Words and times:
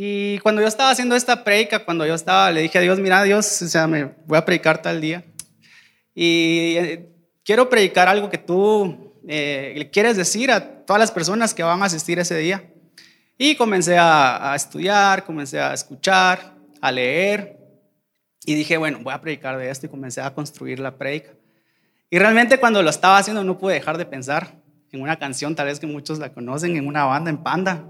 Y 0.00 0.38
cuando 0.38 0.62
yo 0.62 0.68
estaba 0.68 0.90
haciendo 0.90 1.16
esta 1.16 1.42
predica, 1.42 1.84
cuando 1.84 2.06
yo 2.06 2.14
estaba, 2.14 2.52
le 2.52 2.62
dije 2.62 2.78
a 2.78 2.80
Dios, 2.80 3.00
mira 3.00 3.24
Dios, 3.24 3.62
o 3.62 3.66
sea, 3.66 3.88
me 3.88 4.04
voy 4.26 4.38
a 4.38 4.44
predicar 4.44 4.80
tal 4.80 5.00
día. 5.00 5.24
Y 6.14 6.76
eh, 6.76 7.08
quiero 7.44 7.68
predicar 7.68 8.06
algo 8.06 8.30
que 8.30 8.38
tú 8.38 9.12
eh, 9.26 9.74
le 9.76 9.90
quieres 9.90 10.16
decir 10.16 10.52
a 10.52 10.84
todas 10.86 11.00
las 11.00 11.10
personas 11.10 11.52
que 11.52 11.64
van 11.64 11.82
a 11.82 11.86
asistir 11.86 12.20
ese 12.20 12.38
día. 12.38 12.72
Y 13.36 13.56
comencé 13.56 13.98
a, 13.98 14.52
a 14.52 14.54
estudiar, 14.54 15.24
comencé 15.24 15.58
a 15.58 15.74
escuchar, 15.74 16.54
a 16.80 16.92
leer. 16.92 17.58
Y 18.44 18.54
dije, 18.54 18.76
bueno, 18.76 19.00
voy 19.02 19.12
a 19.12 19.20
predicar 19.20 19.58
de 19.58 19.68
esto 19.68 19.86
y 19.86 19.88
comencé 19.88 20.20
a 20.20 20.32
construir 20.32 20.78
la 20.78 20.96
predica. 20.96 21.30
Y 22.08 22.20
realmente 22.20 22.58
cuando 22.58 22.84
lo 22.84 22.90
estaba 22.90 23.18
haciendo 23.18 23.42
no 23.42 23.58
pude 23.58 23.74
dejar 23.74 23.98
de 23.98 24.06
pensar 24.06 24.62
en 24.92 25.02
una 25.02 25.18
canción, 25.18 25.56
tal 25.56 25.66
vez 25.66 25.80
que 25.80 25.88
muchos 25.88 26.20
la 26.20 26.32
conocen, 26.32 26.76
en 26.76 26.86
una 26.86 27.04
banda, 27.04 27.30
en 27.30 27.38
Panda. 27.38 27.84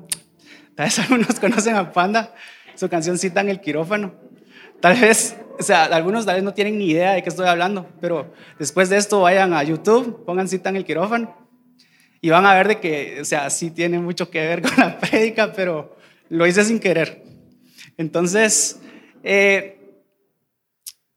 Tal 0.78 0.86
vez 0.86 0.98
algunos 1.00 1.40
conocen 1.40 1.74
a 1.74 1.92
Panda, 1.92 2.32
su 2.76 2.88
canción 2.88 3.18
cita 3.18 3.40
en 3.40 3.48
el 3.48 3.60
quirófano. 3.60 4.14
Tal 4.80 4.96
vez, 5.00 5.36
o 5.58 5.62
sea, 5.64 5.86
algunos 5.86 6.24
tal 6.24 6.36
vez 6.36 6.44
no 6.44 6.54
tienen 6.54 6.78
ni 6.78 6.92
idea 6.92 7.14
de 7.14 7.22
qué 7.24 7.30
estoy 7.30 7.48
hablando, 7.48 7.88
pero 8.00 8.32
después 8.60 8.88
de 8.88 8.96
esto 8.96 9.22
vayan 9.22 9.54
a 9.54 9.64
YouTube, 9.64 10.24
pongan 10.24 10.46
cita 10.46 10.68
en 10.68 10.76
el 10.76 10.84
quirófano 10.84 11.36
y 12.20 12.30
van 12.30 12.46
a 12.46 12.54
ver 12.54 12.68
de 12.68 12.78
que, 12.78 13.18
o 13.20 13.24
sea, 13.24 13.50
sí 13.50 13.72
tiene 13.72 13.98
mucho 13.98 14.30
que 14.30 14.38
ver 14.38 14.62
con 14.62 14.72
la 14.76 15.00
prédica, 15.00 15.52
pero 15.52 15.96
lo 16.28 16.46
hice 16.46 16.64
sin 16.64 16.78
querer. 16.78 17.24
Entonces, 17.96 18.78
eh, 19.24 19.80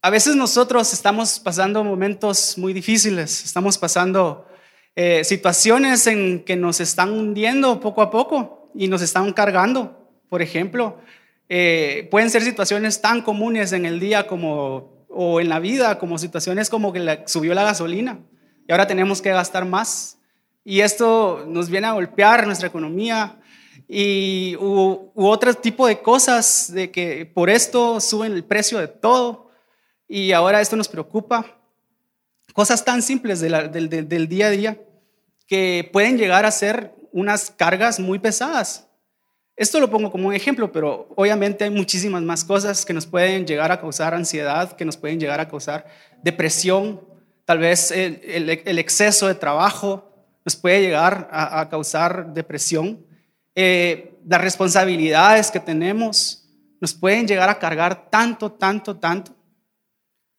a 0.01 0.09
veces 0.09 0.35
nosotros 0.35 0.91
estamos 0.91 1.39
pasando 1.39 1.83
momentos 1.83 2.57
muy 2.57 2.73
difíciles, 2.73 3.45
estamos 3.45 3.77
pasando 3.77 4.47
eh, 4.95 5.23
situaciones 5.23 6.07
en 6.07 6.43
que 6.43 6.55
nos 6.55 6.79
están 6.79 7.11
hundiendo 7.11 7.79
poco 7.79 8.01
a 8.01 8.09
poco 8.09 8.60
y 8.73 8.87
nos 8.87 9.01
están 9.01 9.31
cargando. 9.33 10.09
Por 10.29 10.41
ejemplo, 10.41 10.99
eh, 11.49 12.07
pueden 12.11 12.29
ser 12.29 12.41
situaciones 12.41 13.01
tan 13.01 13.21
comunes 13.21 13.73
en 13.73 13.85
el 13.85 13.99
día 13.99 14.27
como, 14.27 15.05
o 15.09 15.41
en 15.41 15.49
la 15.49 15.59
vida, 15.59 15.99
como 15.99 16.17
situaciones 16.17 16.69
como 16.69 16.93
que 16.93 17.23
subió 17.25 17.53
la 17.53 17.63
gasolina 17.63 18.19
y 18.67 18.71
ahora 18.71 18.87
tenemos 18.87 19.21
que 19.21 19.31
gastar 19.31 19.65
más. 19.65 20.17
Y 20.63 20.81
esto 20.81 21.45
nos 21.47 21.69
viene 21.69 21.87
a 21.87 21.93
golpear 21.93 22.45
nuestra 22.45 22.67
economía 22.67 23.39
y 23.87 24.55
u, 24.57 25.11
u 25.13 25.27
otro 25.27 25.53
tipo 25.53 25.87
de 25.87 26.01
cosas 26.01 26.71
de 26.71 26.91
que 26.91 27.25
por 27.25 27.49
esto 27.49 27.99
suben 27.99 28.33
el 28.33 28.43
precio 28.43 28.77
de 28.77 28.87
todo 28.87 29.51
y 30.07 30.33
ahora 30.33 30.61
esto 30.61 30.75
nos 30.75 30.87
preocupa. 30.87 31.57
Cosas 32.53 32.83
tan 32.83 33.01
simples 33.01 33.39
del, 33.39 34.27
día 34.27 34.47
a 34.47 34.49
día 34.49 34.77
que 35.47 35.89
pueden 35.91 36.17
llegar 36.17 36.45
a 36.45 36.51
ser 36.51 36.93
unas 37.11 37.51
cargas 37.51 37.99
muy 37.99 38.19
pesadas. 38.19 38.87
Esto 39.55 39.79
lo 39.79 39.89
pongo 39.89 40.11
como 40.11 40.29
un 40.29 40.33
ejemplo, 40.33 40.71
pero 40.71 41.07
obviamente 41.15 41.63
hay 41.63 41.69
muchísimas 41.69 42.21
más 42.23 42.43
cosas 42.43 42.85
que 42.85 42.93
nos 42.93 43.05
pueden 43.05 43.45
llegar 43.45 43.71
a 43.71 43.79
causar 43.79 44.13
ansiedad, 44.13 44.71
que 44.73 44.85
nos 44.85 44.97
pueden 44.97 45.19
llegar 45.19 45.39
a 45.39 45.47
causar 45.47 45.85
depresión, 46.23 47.01
tal 47.45 47.59
vez 47.59 47.91
el, 47.91 48.49
exceso 48.49 49.27
de 49.27 49.35
trabajo 49.35 50.07
nos 50.45 50.55
puede 50.55 50.81
llegar 50.81 51.29
a, 51.31 51.69
causar 51.69 52.33
depresión. 52.33 53.05
Eh, 53.53 54.17
las 54.25 54.41
responsabilidades 54.41 55.51
que 55.51 55.59
tenemos 55.59 56.49
nos 56.79 56.93
pueden 56.93 57.27
llegar 57.27 57.49
a 57.49 57.59
cargar 57.59 58.09
tanto, 58.09 58.51
tanto, 58.51 58.95
tanto 58.95 59.35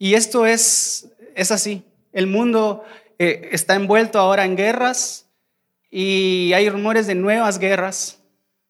y 0.02 0.14
esto 0.14 0.46
es, 0.46 1.12
es 1.36 1.52
así. 1.52 1.84
El 2.12 2.26
mundo 2.26 2.82
eh, 3.20 3.50
está 3.52 3.76
envuelto 3.76 4.18
ahora 4.18 4.44
en 4.44 4.56
guerras 4.56 5.21
y 5.94 6.54
hay 6.54 6.70
rumores 6.70 7.06
de 7.06 7.14
nuevas 7.14 7.58
guerras. 7.58 8.18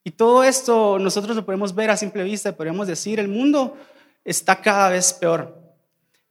Y 0.03 0.11
todo 0.11 0.43
esto 0.43 0.99
nosotros 0.99 1.37
lo 1.37 1.47
podemos 1.47 1.73
ver 1.73 1.89
a 1.91 1.97
simple 1.97 2.25
vista, 2.25 2.57
podemos 2.57 2.89
decir, 2.89 3.21
el 3.21 3.29
mundo 3.29 3.79
está 4.25 4.61
cada 4.61 4.91
vez 4.91 5.13
peor. 5.13 5.57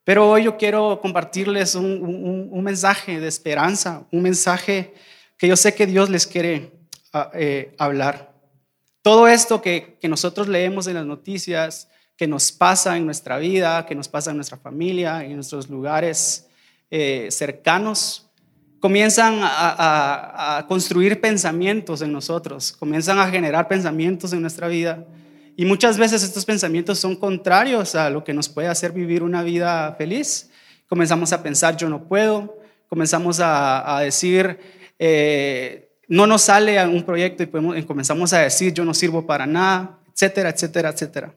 Pero 0.03 0.29
hoy 0.29 0.43
yo 0.43 0.57
quiero 0.57 0.99
compartirles 1.01 1.75
un, 1.75 2.61
mensaje 2.61 3.21
de 3.21 3.27
esperanza, 3.29 4.03
un 4.11 4.21
mensaje 4.21 4.93
que 5.37 5.47
yo 5.47 5.55
sé 5.55 5.73
que 5.73 5.87
Dios 5.87 6.09
les 6.09 6.27
quiere 6.27 6.73
ah, 7.13 7.31
eh, 7.33 7.73
hablar. 7.77 8.33
Todo 9.01 9.29
esto 9.29 9.61
que, 9.61 9.97
que 10.01 10.09
nosotros 10.09 10.49
leemos 10.49 10.87
en 10.87 10.95
las 10.95 11.05
noticias, 11.05 11.87
que 12.17 12.27
nos 12.27 12.51
pasa 12.51 12.97
en 12.97 13.05
nuestra 13.05 13.37
vida, 13.37 13.85
que 13.85 13.95
nos 13.95 14.09
pasa 14.09 14.31
en 14.31 14.37
nuestra 14.37 14.57
familia, 14.57 15.23
en 15.23 15.35
nuestros 15.35 15.69
lugares 15.69 16.49
eh, 16.89 17.29
cercanos, 17.31 18.27
comienzan 18.81 19.39
a, 19.43 20.65
construir 20.67 21.21
pensamientos 21.21 22.01
en 22.01 22.11
nosotros, 22.11 22.73
comienzan 22.73 23.19
a 23.19 23.29
generar 23.29 23.67
pensamientos 23.67 24.33
en 24.33 24.41
nuestra 24.41 24.67
vida. 24.67 25.05
Y 25.55 25.65
muchas 25.65 25.97
veces 25.97 26.23
estos 26.23 26.43
pensamientos 26.43 26.97
son 26.97 27.15
contrarios 27.15 27.93
a 27.95 28.09
lo 28.09 28.23
que 28.23 28.33
nos 28.33 28.49
puede 28.49 28.67
hacer 28.67 28.91
vivir 28.91 29.21
una 29.21 29.43
vida 29.43 29.93
feliz. 29.97 30.49
Comenzamos 30.87 31.31
a 31.31 31.43
pensar, 31.43 31.77
yo 31.77 31.87
no 31.89 32.03
puedo, 32.03 32.57
comenzamos 32.89 33.39
a, 33.39 33.99
decir, 34.01 34.57
eh, 34.97 35.89
no 36.07 36.25
nos 36.25 36.41
sale 36.41 36.83
un 36.85 37.03
proyecto 37.03 37.43
y 37.43 37.83
comenzamos 37.83 38.33
a 38.33 38.39
decir, 38.39 38.73
yo 38.73 38.83
no 38.83 38.95
sirvo 38.95 39.25
para 39.27 39.45
nada, 39.45 39.99
etcétera, 40.11 40.49
etcétera, 40.49 40.89
etcétera. 40.89 41.33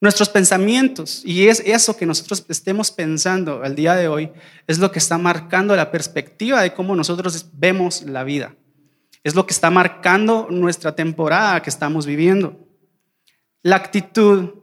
Nuestros 0.00 0.30
pensamientos 0.30 1.22
y 1.26 1.48
es 1.48 1.60
eso 1.60 1.94
que 1.94 2.06
nosotros 2.06 2.44
estemos 2.48 2.90
pensando 2.90 3.62
al 3.62 3.74
día 3.74 3.94
de 3.94 4.08
hoy 4.08 4.30
es 4.66 4.78
lo 4.78 4.90
que 4.90 4.98
está 4.98 5.18
marcando 5.18 5.76
la 5.76 5.90
perspectiva 5.90 6.62
de 6.62 6.72
cómo 6.72 6.96
nosotros 6.96 7.50
vemos 7.52 8.02
la 8.02 8.24
vida. 8.24 8.54
Es 9.22 9.34
lo 9.34 9.46
que 9.46 9.52
está 9.52 9.70
marcando 9.70 10.46
nuestra 10.50 10.96
temporada 10.96 11.60
que 11.60 11.68
estamos 11.68 12.06
viviendo. 12.06 12.66
La 13.62 13.76
actitud 13.76 14.54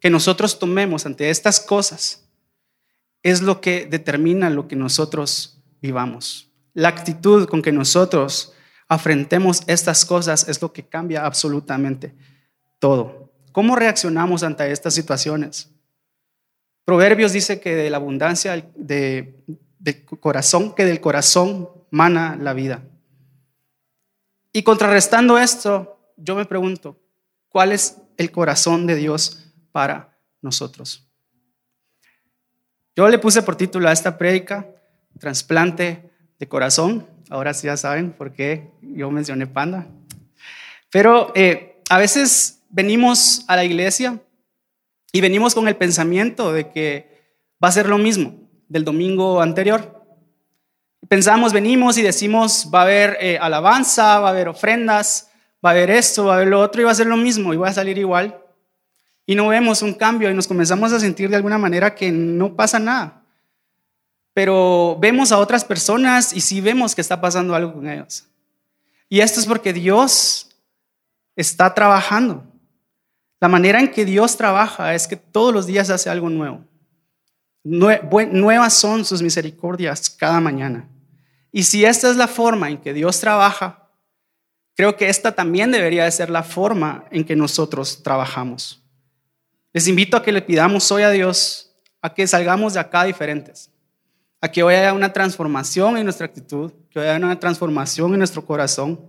que 0.00 0.08
nosotros 0.08 0.58
tomemos 0.58 1.04
ante 1.04 1.28
estas 1.28 1.60
cosas 1.60 2.26
es 3.22 3.42
lo 3.42 3.60
que 3.60 3.84
determina 3.84 4.48
lo 4.48 4.68
que 4.68 4.76
nosotros 4.76 5.60
vivamos. 5.82 6.50
La 6.72 6.88
actitud 6.88 7.46
con 7.46 7.60
que 7.60 7.72
nosotros 7.72 8.54
afrentemos 8.88 9.62
estas 9.66 10.06
cosas 10.06 10.48
es 10.48 10.62
lo 10.62 10.72
que 10.72 10.86
cambia 10.86 11.26
absolutamente 11.26 12.14
todo. 12.78 13.27
¿Cómo 13.58 13.74
reaccionamos 13.74 14.44
ante 14.44 14.70
estas 14.70 14.94
situaciones? 14.94 15.68
Proverbios 16.84 17.32
dice 17.32 17.58
que 17.58 17.74
de 17.74 17.90
la 17.90 17.96
abundancia 17.96 18.64
de, 18.76 19.34
corazón, 20.20 20.76
que 20.76 20.84
del 20.84 21.00
corazón 21.00 21.68
mana 21.90 22.38
la 22.40 22.52
vida. 22.52 22.84
Y 24.52 24.62
contrarrestando 24.62 25.38
esto, 25.38 25.98
yo 26.16 26.36
me 26.36 26.44
pregunto, 26.44 27.00
¿cuál 27.48 27.72
es 27.72 27.96
el 28.16 28.30
corazón 28.30 28.86
de 28.86 28.94
Dios 28.94 29.50
para 29.72 30.16
nosotros? 30.40 31.10
Yo 32.94 33.08
le 33.08 33.18
puse 33.18 33.42
por 33.42 33.56
título 33.56 33.88
a 33.88 33.92
esta 33.92 34.16
prédica, 34.16 34.68
trasplante 35.18 36.12
de 36.38 36.46
corazón. 36.46 37.08
Ahora 37.28 37.52
sí 37.54 37.66
ya 37.66 37.76
saben 37.76 38.12
por 38.12 38.32
qué 38.32 38.70
yo 38.82 39.10
mencioné 39.10 39.48
panda. 39.48 39.88
Pero 40.90 41.32
eh, 41.34 41.82
a 41.90 41.98
veces 41.98 42.57
venimos 42.68 43.44
a 43.48 43.56
la 43.56 43.64
iglesia 43.64 44.20
y 45.12 45.20
venimos 45.20 45.54
con 45.54 45.68
el 45.68 45.76
pensamiento 45.76 46.52
de 46.52 46.70
que 46.70 47.18
va 47.62 47.68
a 47.68 47.72
ser 47.72 47.88
lo 47.88 47.98
mismo 47.98 48.48
del 48.68 48.84
domingo 48.84 49.40
anterior. 49.40 50.04
Pensamos, 51.08 51.52
venimos 51.52 51.96
y 51.96 52.02
decimos, 52.02 52.70
va 52.72 52.80
a 52.80 52.82
haber 52.82 53.16
eh, 53.20 53.38
alabanza, 53.38 54.18
va 54.20 54.28
a 54.28 54.30
haber 54.30 54.48
ofrendas, 54.48 55.30
va 55.64 55.70
a 55.70 55.72
haber 55.72 55.90
esto, 55.90 56.26
va 56.26 56.34
a 56.34 56.36
haber 56.36 56.48
lo 56.48 56.60
otro 56.60 56.82
y 56.82 56.84
va 56.84 56.90
a 56.90 56.94
ser 56.94 57.06
lo 57.06 57.16
mismo 57.16 57.54
y 57.54 57.56
va 57.56 57.68
a 57.68 57.72
salir 57.72 57.96
igual. 57.98 58.38
Y 59.24 59.34
no 59.34 59.48
vemos 59.48 59.82
un 59.82 59.94
cambio 59.94 60.30
y 60.30 60.34
nos 60.34 60.46
comenzamos 60.46 60.92
a 60.92 61.00
sentir 61.00 61.30
de 61.30 61.36
alguna 61.36 61.58
manera 61.58 61.94
que 61.94 62.10
no 62.10 62.54
pasa 62.54 62.78
nada. 62.78 63.22
Pero 64.34 64.96
vemos 65.00 65.32
a 65.32 65.38
otras 65.38 65.64
personas 65.64 66.32
y 66.32 66.40
sí 66.40 66.60
vemos 66.60 66.94
que 66.94 67.00
está 67.00 67.20
pasando 67.20 67.54
algo 67.54 67.74
con 67.74 67.88
ellos. 67.88 68.26
Y 69.08 69.20
esto 69.20 69.40
es 69.40 69.46
porque 69.46 69.72
Dios 69.72 70.50
está 71.34 71.74
trabajando. 71.74 72.44
La 73.40 73.48
manera 73.48 73.80
en 73.80 73.90
que 73.90 74.04
Dios 74.04 74.36
trabaja 74.36 74.94
es 74.94 75.06
que 75.06 75.16
todos 75.16 75.54
los 75.54 75.66
días 75.66 75.90
hace 75.90 76.10
algo 76.10 76.28
nuevo. 76.28 76.64
Nuevas 77.64 78.74
son 78.74 79.04
sus 79.04 79.22
misericordias 79.22 80.10
cada 80.10 80.40
mañana. 80.40 80.88
Y 81.52 81.62
si 81.62 81.84
esta 81.84 82.10
es 82.10 82.16
la 82.16 82.28
forma 82.28 82.68
en 82.68 82.78
que 82.78 82.92
Dios 82.92 83.20
trabaja, 83.20 83.90
creo 84.74 84.96
que 84.96 85.08
esta 85.08 85.32
también 85.32 85.70
debería 85.70 86.04
de 86.04 86.10
ser 86.10 86.30
la 86.30 86.42
forma 86.42 87.04
en 87.10 87.24
que 87.24 87.36
nosotros 87.36 88.02
trabajamos. 88.02 88.82
Les 89.72 89.86
invito 89.86 90.16
a 90.16 90.22
que 90.22 90.32
le 90.32 90.42
pidamos 90.42 90.90
hoy 90.90 91.02
a 91.02 91.10
Dios 91.10 91.68
a 92.00 92.14
que 92.14 92.26
salgamos 92.26 92.74
de 92.74 92.80
acá 92.80 93.04
diferentes, 93.04 93.70
a 94.40 94.50
que 94.50 94.62
hoy 94.62 94.74
haya 94.74 94.92
una 94.92 95.12
transformación 95.12 95.96
en 95.96 96.04
nuestra 96.04 96.26
actitud, 96.26 96.72
que 96.90 97.00
hoy 97.00 97.06
haya 97.06 97.24
una 97.24 97.38
transformación 97.38 98.12
en 98.12 98.18
nuestro 98.18 98.44
corazón, 98.44 99.00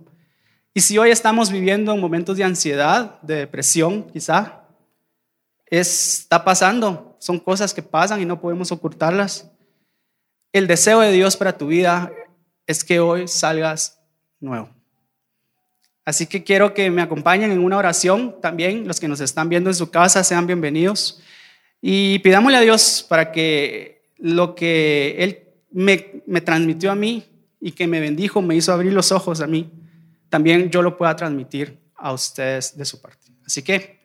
y 0.72 0.80
si 0.80 0.98
hoy 0.98 1.10
estamos 1.10 1.50
viviendo 1.50 1.96
momentos 1.96 2.36
de 2.36 2.44
ansiedad, 2.44 3.20
de 3.22 3.36
depresión, 3.36 4.04
quizá, 4.12 4.64
está 5.66 6.44
pasando, 6.44 7.16
son 7.18 7.38
cosas 7.38 7.74
que 7.74 7.82
pasan 7.82 8.20
y 8.20 8.24
no 8.24 8.40
podemos 8.40 8.70
ocultarlas. 8.72 9.50
El 10.52 10.66
deseo 10.66 11.00
de 11.00 11.12
Dios 11.12 11.36
para 11.36 11.56
tu 11.56 11.68
vida 11.68 12.12
es 12.66 12.84
que 12.84 13.00
hoy 13.00 13.28
salgas 13.28 14.00
nuevo. 14.40 14.70
Así 16.04 16.26
que 16.26 16.42
quiero 16.42 16.74
que 16.74 16.90
me 16.90 17.02
acompañen 17.02 17.52
en 17.52 17.62
una 17.62 17.76
oración 17.76 18.36
también. 18.40 18.86
Los 18.88 18.98
que 18.98 19.06
nos 19.06 19.20
están 19.20 19.48
viendo 19.48 19.70
en 19.70 19.74
su 19.74 19.90
casa 19.90 20.24
sean 20.24 20.46
bienvenidos. 20.46 21.22
Y 21.80 22.18
pidámosle 22.20 22.58
a 22.58 22.62
Dios 22.62 23.06
para 23.08 23.32
que 23.32 24.12
lo 24.18 24.54
que 24.54 25.16
Él 25.18 25.38
me, 25.70 26.22
me 26.26 26.40
transmitió 26.40 26.90
a 26.90 26.94
mí 26.94 27.24
y 27.60 27.72
que 27.72 27.86
me 27.86 28.00
bendijo, 28.00 28.42
me 28.42 28.56
hizo 28.56 28.72
abrir 28.72 28.92
los 28.92 29.12
ojos 29.12 29.40
a 29.40 29.46
mí, 29.46 29.70
también 30.30 30.70
yo 30.70 30.80
lo 30.80 30.96
pueda 30.96 31.14
transmitir 31.14 31.78
a 31.96 32.12
ustedes 32.12 32.76
de 32.76 32.84
su 32.86 33.00
parte. 33.00 33.26
Así 33.44 33.62
que 33.62 34.00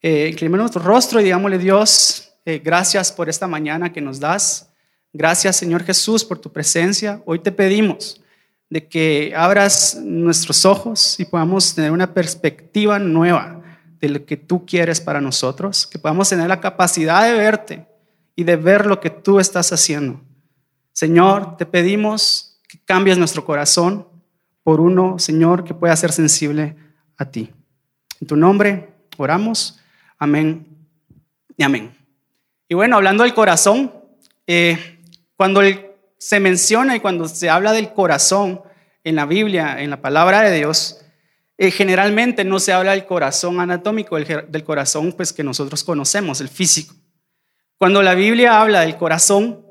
eh, 0.00 0.28
inclinemos 0.30 0.60
nuestro 0.60 0.82
rostro 0.82 1.20
y 1.20 1.24
digámosle 1.24 1.58
Dios, 1.58 2.32
eh, 2.46 2.60
gracias 2.64 3.12
por 3.12 3.28
esta 3.28 3.46
mañana 3.46 3.92
que 3.92 4.00
nos 4.00 4.20
das. 4.20 4.70
Gracias 5.12 5.56
Señor 5.56 5.84
Jesús 5.84 6.24
por 6.24 6.38
tu 6.38 6.50
presencia. 6.50 7.20
Hoy 7.26 7.40
te 7.40 7.52
pedimos 7.52 8.22
de 8.70 8.88
que 8.88 9.34
abras 9.36 9.96
nuestros 10.02 10.64
ojos 10.64 11.18
y 11.18 11.24
podamos 11.24 11.74
tener 11.74 11.90
una 11.90 12.14
perspectiva 12.14 12.98
nueva 12.98 13.62
de 14.00 14.08
lo 14.08 14.24
que 14.24 14.36
tú 14.36 14.64
quieres 14.64 15.00
para 15.00 15.20
nosotros, 15.20 15.86
que 15.86 15.98
podamos 15.98 16.28
tener 16.28 16.48
la 16.48 16.60
capacidad 16.60 17.24
de 17.24 17.34
verte 17.34 17.86
y 18.36 18.44
de 18.44 18.56
ver 18.56 18.86
lo 18.86 19.00
que 19.00 19.10
tú 19.10 19.40
estás 19.40 19.72
haciendo. 19.72 20.20
Señor, 20.92 21.56
te 21.56 21.66
pedimos 21.66 22.60
que 22.68 22.78
cambies 22.84 23.18
nuestro 23.18 23.44
corazón 23.44 24.06
por 24.64 24.80
uno, 24.80 25.20
Señor, 25.20 25.62
que 25.62 25.74
pueda 25.74 25.94
ser 25.94 26.10
sensible 26.10 26.74
a 27.16 27.26
ti. 27.26 27.52
En 28.20 28.26
tu 28.26 28.34
nombre 28.34 28.88
oramos. 29.16 29.78
Amén 30.18 30.66
y 31.56 31.62
amén. 31.62 31.96
Y 32.68 32.74
bueno, 32.74 32.96
hablando 32.96 33.22
del 33.22 33.34
corazón, 33.34 33.92
eh, 34.46 34.98
cuando 35.36 35.60
se 36.18 36.40
menciona 36.40 36.96
y 36.96 37.00
cuando 37.00 37.28
se 37.28 37.50
habla 37.50 37.72
del 37.72 37.92
corazón 37.92 38.62
en 39.04 39.16
la 39.16 39.26
Biblia, 39.26 39.82
en 39.82 39.90
la 39.90 40.00
palabra 40.00 40.40
de 40.40 40.56
Dios, 40.56 41.04
eh, 41.58 41.70
generalmente 41.70 42.42
no 42.44 42.58
se 42.58 42.72
habla 42.72 42.92
del 42.92 43.04
corazón 43.04 43.60
anatómico, 43.60 44.16
del 44.16 44.64
corazón 44.64 45.12
pues, 45.12 45.32
que 45.32 45.44
nosotros 45.44 45.84
conocemos, 45.84 46.40
el 46.40 46.48
físico. 46.48 46.94
Cuando 47.76 48.02
la 48.02 48.14
Biblia 48.14 48.60
habla 48.60 48.80
del 48.80 48.96
corazón, 48.96 49.64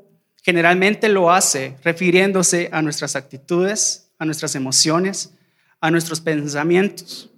generalmente 0.44 1.10
lo 1.10 1.32
hace 1.32 1.78
refiriéndose 1.84 2.70
a 2.72 2.82
nuestras 2.82 3.16
actitudes, 3.16 4.03
a 4.24 4.26
nuestras 4.26 4.56
emociones, 4.56 5.34
a 5.80 5.92
nuestros 5.92 6.20
pensamientos. 6.20 7.30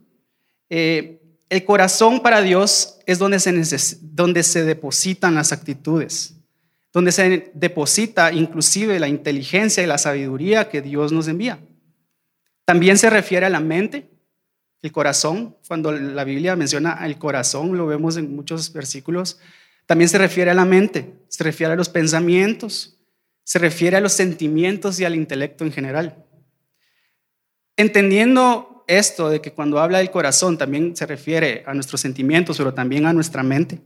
Eh, 0.70 1.20
el 1.50 1.66
corazón 1.66 2.22
para 2.22 2.42
Dios 2.42 3.00
es 3.06 3.20
donde 3.20 3.40
se, 3.40 3.98
donde 4.02 4.44
se 4.44 4.64
depositan 4.64 5.36
las 5.36 5.52
actitudes, 5.52 6.36
donde 6.94 7.12
se 7.12 7.52
deposita 7.54 8.32
inclusive 8.32 9.00
la 9.00 9.08
inteligencia 9.08 9.84
y 9.84 9.88
la 9.88 9.98
sabiduría 9.98 10.70
que 10.70 10.82
Dios 10.82 11.12
nos 11.12 11.28
envía. 11.28 11.60
También 12.64 12.98
se 12.98 13.10
refiere 13.10 13.46
a 13.46 13.50
la 13.50 13.60
mente, 13.60 14.10
el 14.82 14.92
corazón, 14.92 15.56
cuando 15.68 15.92
la 15.92 16.24
Biblia 16.24 16.56
menciona 16.56 17.06
el 17.06 17.18
corazón, 17.18 17.76
lo 17.76 17.88
vemos 17.88 18.18
en 18.18 18.36
muchos 18.36 18.72
versículos, 18.72 19.40
también 19.86 20.10
se 20.10 20.18
refiere 20.18 20.52
a 20.52 20.56
la 20.56 20.66
mente, 20.66 21.14
se 21.28 21.44
refiere 21.44 21.74
a 21.74 21.76
los 21.76 21.90
pensamientos, 21.90 22.96
se 23.44 23.60
refiere 23.60 23.98
a 23.98 24.02
los 24.02 24.14
sentimientos 24.14 25.00
y 25.00 25.06
al 25.06 25.16
intelecto 25.16 25.64
en 25.64 25.72
general. 25.72 26.25
Entendiendo 27.78 28.84
esto 28.88 29.30
de 29.30 29.42
que 29.42 29.54
cuando 29.54 29.80
habla 29.80 29.98
del 29.98 30.12
corazón 30.12 30.58
también 30.58 30.96
se 30.96 31.06
refiere 31.06 31.64
a 31.66 31.74
nuestros 31.74 32.02
sentimientos, 32.02 32.58
pero 32.58 32.74
también 32.74 33.06
a 33.06 33.14
nuestra 33.14 33.44
mente, 33.44 33.82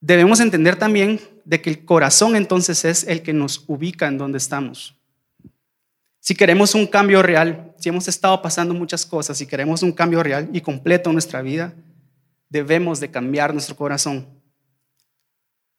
debemos 0.00 0.40
entender 0.40 0.76
también 0.76 1.20
de 1.44 1.62
que 1.62 1.70
el 1.70 1.84
corazón 1.84 2.36
entonces 2.36 2.84
es 2.84 3.04
el 3.04 3.22
que 3.22 3.32
nos 3.32 3.64
ubica 3.66 4.06
en 4.06 4.18
donde 4.18 4.38
estamos. 4.38 4.94
Si 6.20 6.34
queremos 6.34 6.74
un 6.74 6.86
cambio 6.88 7.22
real, 7.22 7.72
si 7.78 7.88
hemos 7.88 8.08
estado 8.08 8.42
pasando 8.42 8.74
muchas 8.74 9.06
cosas, 9.06 9.38
si 9.38 9.46
queremos 9.46 9.82
un 9.82 9.92
cambio 9.92 10.22
real 10.22 10.50
y 10.52 10.60
completo 10.60 11.10
en 11.10 11.14
nuestra 11.14 11.40
vida, 11.40 11.72
debemos 12.48 12.98
de 12.98 13.10
cambiar 13.10 13.52
nuestro 13.52 13.76
corazón. 13.76 14.26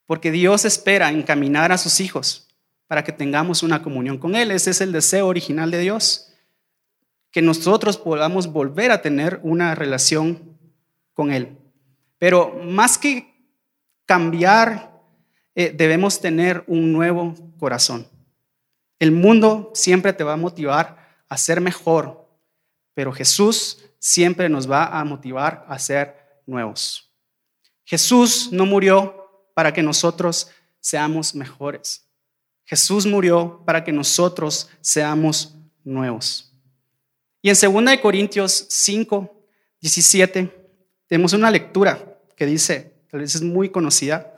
Porque 0.06 0.32
Dios 0.32 0.64
espera 0.64 1.12
encaminar 1.12 1.74
a 1.74 1.78
sus 1.78 2.00
hijos 2.00 2.48
para 2.88 3.04
que 3.04 3.12
tengamos 3.12 3.62
una 3.62 3.84
comunión 3.84 4.18
con 4.18 4.36
Él. 4.36 4.52
Ese 4.52 4.72
es 4.72 4.80
el 4.80 4.94
deseo 4.94 5.28
original 5.28 5.70
de 5.70 5.80
Dios. 5.80 6.34
Que 7.32 7.42
nosotros 7.42 7.98
podamos 7.98 8.48
volver 8.48 8.92
a 8.92 9.02
tener 9.02 9.40
una 9.44 9.76
relación 9.76 10.58
con 11.14 11.32
Él. 11.32 11.58
Pero 12.18 12.60
más 12.64 12.98
que 12.98 13.36
cambiar, 14.06 14.92
eh, 15.56 15.74
debemos 15.76 16.20
tener 16.20 16.64
un 16.68 16.92
nuevo 16.92 17.34
corazón. 17.60 18.08
El 19.00 19.12
mundo 19.12 19.72
siempre 19.74 20.14
te 20.14 20.24
va 20.24 20.34
a 20.34 20.38
motivar 20.38 20.98
a 21.30 21.38
ser 21.38 21.62
mejor, 21.62 22.28
pero 22.94 23.12
Jesús 23.12 23.84
siempre 24.00 24.50
nos 24.50 24.70
va 24.70 25.00
a 25.00 25.04
motivar 25.04 25.66
a 25.68 25.78
ser 25.78 26.42
nuevos. 26.46 27.12
Jesús 27.84 28.50
no 28.52 28.66
murió 28.66 29.50
para 29.54 29.74
que 29.74 29.84
nosotros 29.84 30.50
seamos 30.80 31.36
mejores. 31.36 32.08
Jesús 32.66 33.06
murió 33.06 33.64
para 33.66 33.84
que 33.84 33.92
nosotros 33.92 34.70
seamos 34.82 35.56
nuevos. 35.84 36.54
Y 37.48 37.50
en 37.50 37.56
2 37.56 37.98
Corintios 38.02 38.66
5, 38.68 39.46
17, 39.80 40.52
tenemos 41.08 41.32
una 41.32 41.50
lectura 41.50 42.20
que 42.36 42.46
dice, 42.46 42.92
tal 43.10 43.22
vez 43.22 43.36
es 43.36 43.42
muy 43.42 43.70
conocida, 43.70 44.36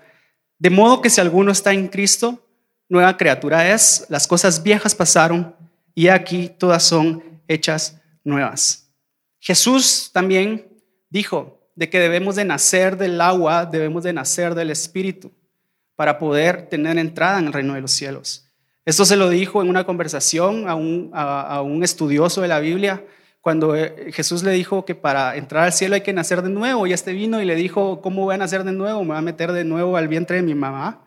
de 0.59 0.69
modo 0.69 1.01
que 1.01 1.09
si 1.09 1.19
alguno 1.19 1.51
está 1.51 1.73
en 1.73 1.87
Cristo, 1.87 2.47
nueva 2.87 3.17
criatura 3.17 3.73
es, 3.73 4.05
las 4.09 4.27
cosas 4.27 4.61
viejas 4.61 4.93
pasaron 4.93 5.55
y 5.95 6.09
aquí 6.09 6.51
todas 6.55 6.83
son 6.83 7.41
hechas 7.47 7.99
nuevas. 8.23 8.91
Jesús 9.39 10.11
también 10.13 10.67
dijo 11.09 11.67
de 11.75 11.89
que 11.89 11.99
debemos 11.99 12.35
de 12.35 12.45
nacer 12.45 12.95
del 12.95 13.19
agua, 13.21 13.65
debemos 13.65 14.03
de 14.03 14.13
nacer 14.13 14.53
del 14.53 14.69
Espíritu 14.69 15.31
para 15.95 16.19
poder 16.19 16.69
tener 16.69 16.99
entrada 16.99 17.39
en 17.39 17.47
el 17.47 17.53
reino 17.53 17.73
de 17.73 17.81
los 17.81 17.89
cielos. 17.89 18.48
Esto 18.85 19.05
se 19.05 19.15
lo 19.15 19.29
dijo 19.29 19.61
en 19.61 19.69
una 19.69 19.85
conversación 19.85 20.67
a 20.67 20.75
un, 20.75 21.11
a 21.13 21.61
un 21.61 21.83
estudioso 21.83 22.41
de 22.41 22.47
la 22.47 22.59
Biblia, 22.59 23.03
cuando 23.41 23.75
eh, 23.75 24.11
Jesús 24.11 24.43
le 24.43 24.51
dijo 24.51 24.85
que 24.85 24.95
para 24.95 25.35
entrar 25.37 25.63
al 25.63 25.73
cielo 25.73 25.95
hay 25.95 26.01
que 26.01 26.13
nacer 26.13 26.41
de 26.41 26.49
nuevo, 26.49 26.87
y 26.87 26.93
este 26.93 27.13
vino 27.13 27.41
y 27.41 27.45
le 27.45 27.55
dijo, 27.55 28.01
¿cómo 28.01 28.25
voy 28.25 28.35
a 28.35 28.37
nacer 28.37 28.63
de 28.63 28.71
nuevo? 28.71 29.03
¿Me 29.03 29.11
va 29.11 29.19
a 29.19 29.21
meter 29.21 29.51
de 29.51 29.63
nuevo 29.63 29.95
al 29.97 30.07
vientre 30.07 30.37
de 30.37 30.43
mi 30.43 30.55
mamá? 30.55 31.05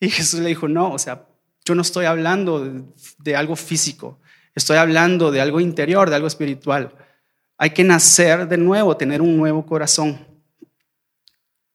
Y 0.00 0.10
Jesús 0.10 0.40
le 0.40 0.48
dijo, 0.48 0.68
no, 0.68 0.92
o 0.92 0.98
sea, 0.98 1.26
yo 1.64 1.74
no 1.74 1.82
estoy 1.82 2.04
hablando 2.04 2.84
de, 3.18 3.36
algo 3.36 3.56
físico, 3.56 4.20
estoy 4.54 4.76
hablando 4.76 5.30
de 5.30 5.40
algo 5.40 5.60
interior, 5.60 6.10
de 6.10 6.16
algo 6.16 6.28
espiritual. 6.28 6.94
Hay 7.56 7.70
que 7.70 7.84
nacer 7.84 8.46
de 8.46 8.58
nuevo, 8.58 8.96
tener 8.96 9.22
un 9.22 9.36
nuevo 9.36 9.64
corazón. 9.64 10.26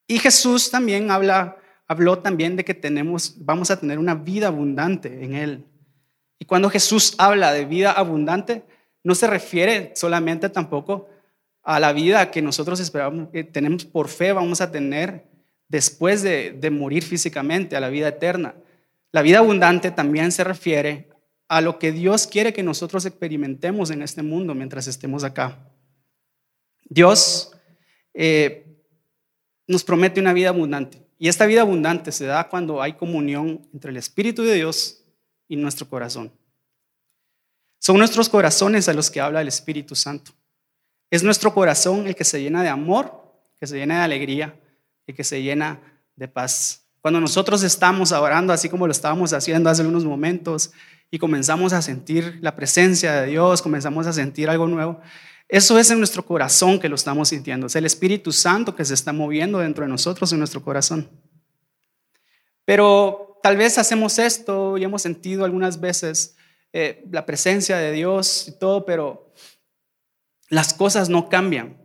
Y 0.05 0.19
Jesús 0.19 0.69
también 0.69 1.09
habla, 1.09 1.57
habló 1.89 2.19
también 2.19 2.55
de 2.55 2.63
que 2.63 2.75
tenemos, 2.75 3.33
vamos 3.39 3.71
a 3.71 3.79
tener 3.79 3.97
una 3.97 4.13
vida 4.13 4.47
abundante 4.47 5.25
en 5.25 5.33
Él. 5.33 5.65
Y 6.37 6.45
cuando 6.45 6.69
Jesús 6.69 7.15
habla 7.17 7.51
de 7.51 7.65
vida 7.65 7.91
abundante, 7.91 8.63
no 9.03 9.15
se 9.15 9.25
refiere 9.25 9.91
solamente 9.95 10.49
tampoco 10.49 11.09
a 11.63 11.79
la 11.79 11.91
vida 11.91 12.29
que 12.29 12.43
nosotros 12.43 12.79
esperamos, 12.79 13.29
que 13.29 13.43
tenemos 13.43 13.85
por 13.85 14.07
fe, 14.07 14.31
vamos 14.31 14.61
a 14.61 14.71
tener 14.71 15.25
después 15.67 16.21
de, 16.21 16.69
morir 16.71 17.03
físicamente, 17.03 17.75
a 17.75 17.79
la 17.79 17.89
vida 17.89 18.09
eterna. 18.09 18.53
La 19.11 19.23
vida 19.23 19.39
abundante 19.39 19.89
también 19.89 20.31
se 20.31 20.43
refiere 20.43 21.09
a 21.47 21.59
lo 21.59 21.79
que 21.79 21.91
Dios 21.91 22.27
quiere 22.27 22.53
que 22.53 22.61
nosotros 22.61 23.03
experimentemos 23.07 23.89
en 23.89 24.03
este 24.03 24.21
mundo 24.21 24.53
mientras 24.53 24.85
estemos 24.85 25.23
acá. 25.23 25.57
Dios 26.85 27.51
eh, 28.13 28.67
nos 29.67 29.83
promete 29.83 30.21
una 30.21 30.33
vida 30.33 30.49
abundante 30.49 31.08
y 31.19 31.27
esta 31.27 31.45
vida 31.45 31.61
abundante 31.61 32.11
se 32.11 32.25
da 32.25 32.47
cuando 32.47 32.81
hay 32.81 32.93
comunión 32.93 33.67
entre 33.73 33.91
el 33.91 33.97
Espíritu 33.97 34.41
de 34.41 34.55
Dios 34.55 35.03
y 35.49 35.57
nuestro 35.57 35.87
corazón. 35.87 36.31
Son 37.77 37.97
nuestros 37.97 38.29
corazones 38.29 38.87
a 38.87 38.93
los 38.93 39.11
que 39.11 39.19
habla 39.19 39.41
el 39.41 39.49
Espíritu 39.49 39.95
Santo. 39.95 40.31
Es 41.11 41.21
nuestro 41.21 41.53
corazón 41.53 42.07
el 42.07 42.15
que 42.15 42.23
se 42.23 42.41
llena 42.41 42.63
de 42.63 42.69
amor, 42.69 43.21
que 43.59 43.67
se 43.67 43.77
llena 43.77 43.97
de 43.97 44.03
alegría, 44.03 44.59
y 45.05 45.13
que 45.13 45.23
se 45.23 45.41
llena 45.41 45.79
de 46.15 46.27
paz. 46.27 46.85
Cuando 47.01 47.19
nosotros 47.19 47.63
estamos 47.63 48.11
orando 48.11 48.53
así 48.53 48.69
como 48.69 48.85
lo 48.85 48.91
estábamos 48.91 49.33
haciendo 49.33 49.69
hace 49.69 49.85
unos 49.85 50.05
momentos 50.05 50.71
y 51.09 51.17
comenzamos 51.17 51.73
a 51.73 51.81
sentir 51.81 52.37
la 52.41 52.55
presencia 52.55 53.13
de 53.13 53.27
Dios, 53.27 53.61
comenzamos 53.61 54.05
a 54.05 54.13
sentir 54.13 54.49
algo 54.49 54.67
nuevo, 54.67 55.01
eso 55.49 55.79
es 55.79 55.89
en 55.89 55.97
nuestro 55.97 56.23
corazón 56.23 56.79
que 56.79 56.87
lo 56.87 56.93
estamos 56.93 57.29
sintiendo. 57.29 57.65
Es 57.65 57.75
el 57.75 57.87
Espíritu 57.87 58.31
Santo 58.31 58.75
que 58.75 58.85
se 58.85 58.93
está 58.93 59.11
moviendo 59.11 59.57
dentro 59.57 59.83
de 59.83 59.89
nosotros, 59.89 60.31
en 60.31 60.37
nuestro 60.37 60.63
corazón. 60.63 61.09
Pero 62.65 63.39
tal 63.41 63.57
vez 63.57 63.79
hacemos 63.79 64.19
esto 64.19 64.77
y 64.77 64.83
hemos 64.83 65.01
sentido 65.01 65.43
algunas 65.43 65.79
veces 65.79 66.35
eh, 66.71 67.03
la 67.09 67.25
presencia 67.25 67.77
de 67.77 67.91
Dios 67.91 68.47
y 68.47 68.59
todo, 68.59 68.85
pero 68.85 69.33
las 70.49 70.75
cosas 70.75 71.09
no 71.09 71.29
cambian. 71.29 71.77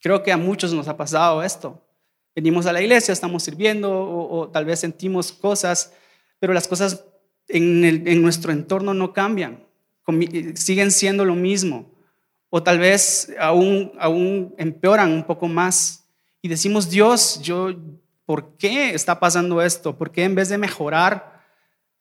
Creo 0.00 0.22
que 0.22 0.32
a 0.32 0.38
muchos 0.38 0.72
nos 0.72 0.88
ha 0.88 0.96
pasado 0.96 1.42
esto. 1.42 1.86
Venimos 2.34 2.64
a 2.64 2.72
la 2.72 2.80
iglesia, 2.80 3.12
estamos 3.12 3.42
sirviendo 3.42 3.92
o, 3.92 4.48
tal 4.48 4.64
vez 4.64 4.80
sentimos 4.80 5.32
cosas, 5.32 5.92
pero 6.38 6.54
las 6.54 6.66
cosas 6.66 7.04
en, 7.46 8.22
nuestro 8.22 8.52
entorno 8.52 8.94
no 8.94 9.12
cambian, 9.12 9.66
siguen 10.54 10.90
siendo 10.92 11.26
lo 11.26 11.34
mismo. 11.34 11.91
O 12.54 12.62
tal 12.62 12.78
vez 12.78 13.32
aún, 13.40 13.92
aún 13.98 14.54
empeoran 14.58 15.10
un 15.10 15.24
poco 15.24 15.48
más. 15.48 16.06
Y 16.42 16.48
decimos, 16.48 16.90
Dios, 16.90 17.40
yo, 17.40 17.70
¿por 18.26 18.58
qué 18.58 18.94
está 18.94 19.18
pasando 19.18 19.62
esto? 19.62 19.96
¿Por 19.96 20.12
qué 20.12 20.24
en 20.24 20.34
vez 20.34 20.50
de 20.50 20.58
mejorar, 20.58 21.42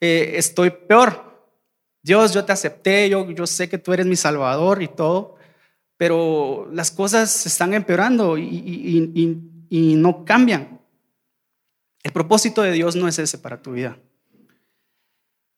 eh, 0.01 0.33
estoy 0.35 0.71
peor? 0.71 1.31
Dios, 2.03 2.33
yo 2.33 2.43
te 2.43 2.51
acepté, 2.51 3.07
yo, 3.07 3.31
yo 3.31 3.47
sé 3.47 3.69
que 3.69 3.77
tú 3.77 3.93
eres 3.93 4.05
mi 4.05 4.17
salvador 4.17 4.83
y 4.83 4.89
todo, 4.89 5.35
pero 5.95 6.67
las 6.73 6.91
cosas 6.91 7.45
están 7.45 7.73
empeorando 7.73 8.37
y, 8.37 9.65
y 9.69 9.95
no 9.95 10.25
cambian. 10.25 10.81
El 12.03 12.11
propósito 12.11 12.61
de 12.61 12.73
Dios 12.73 12.97
no 12.97 13.07
es 13.07 13.19
ese 13.19 13.37
para 13.37 13.61
tu 13.61 13.71
vida. 13.71 13.97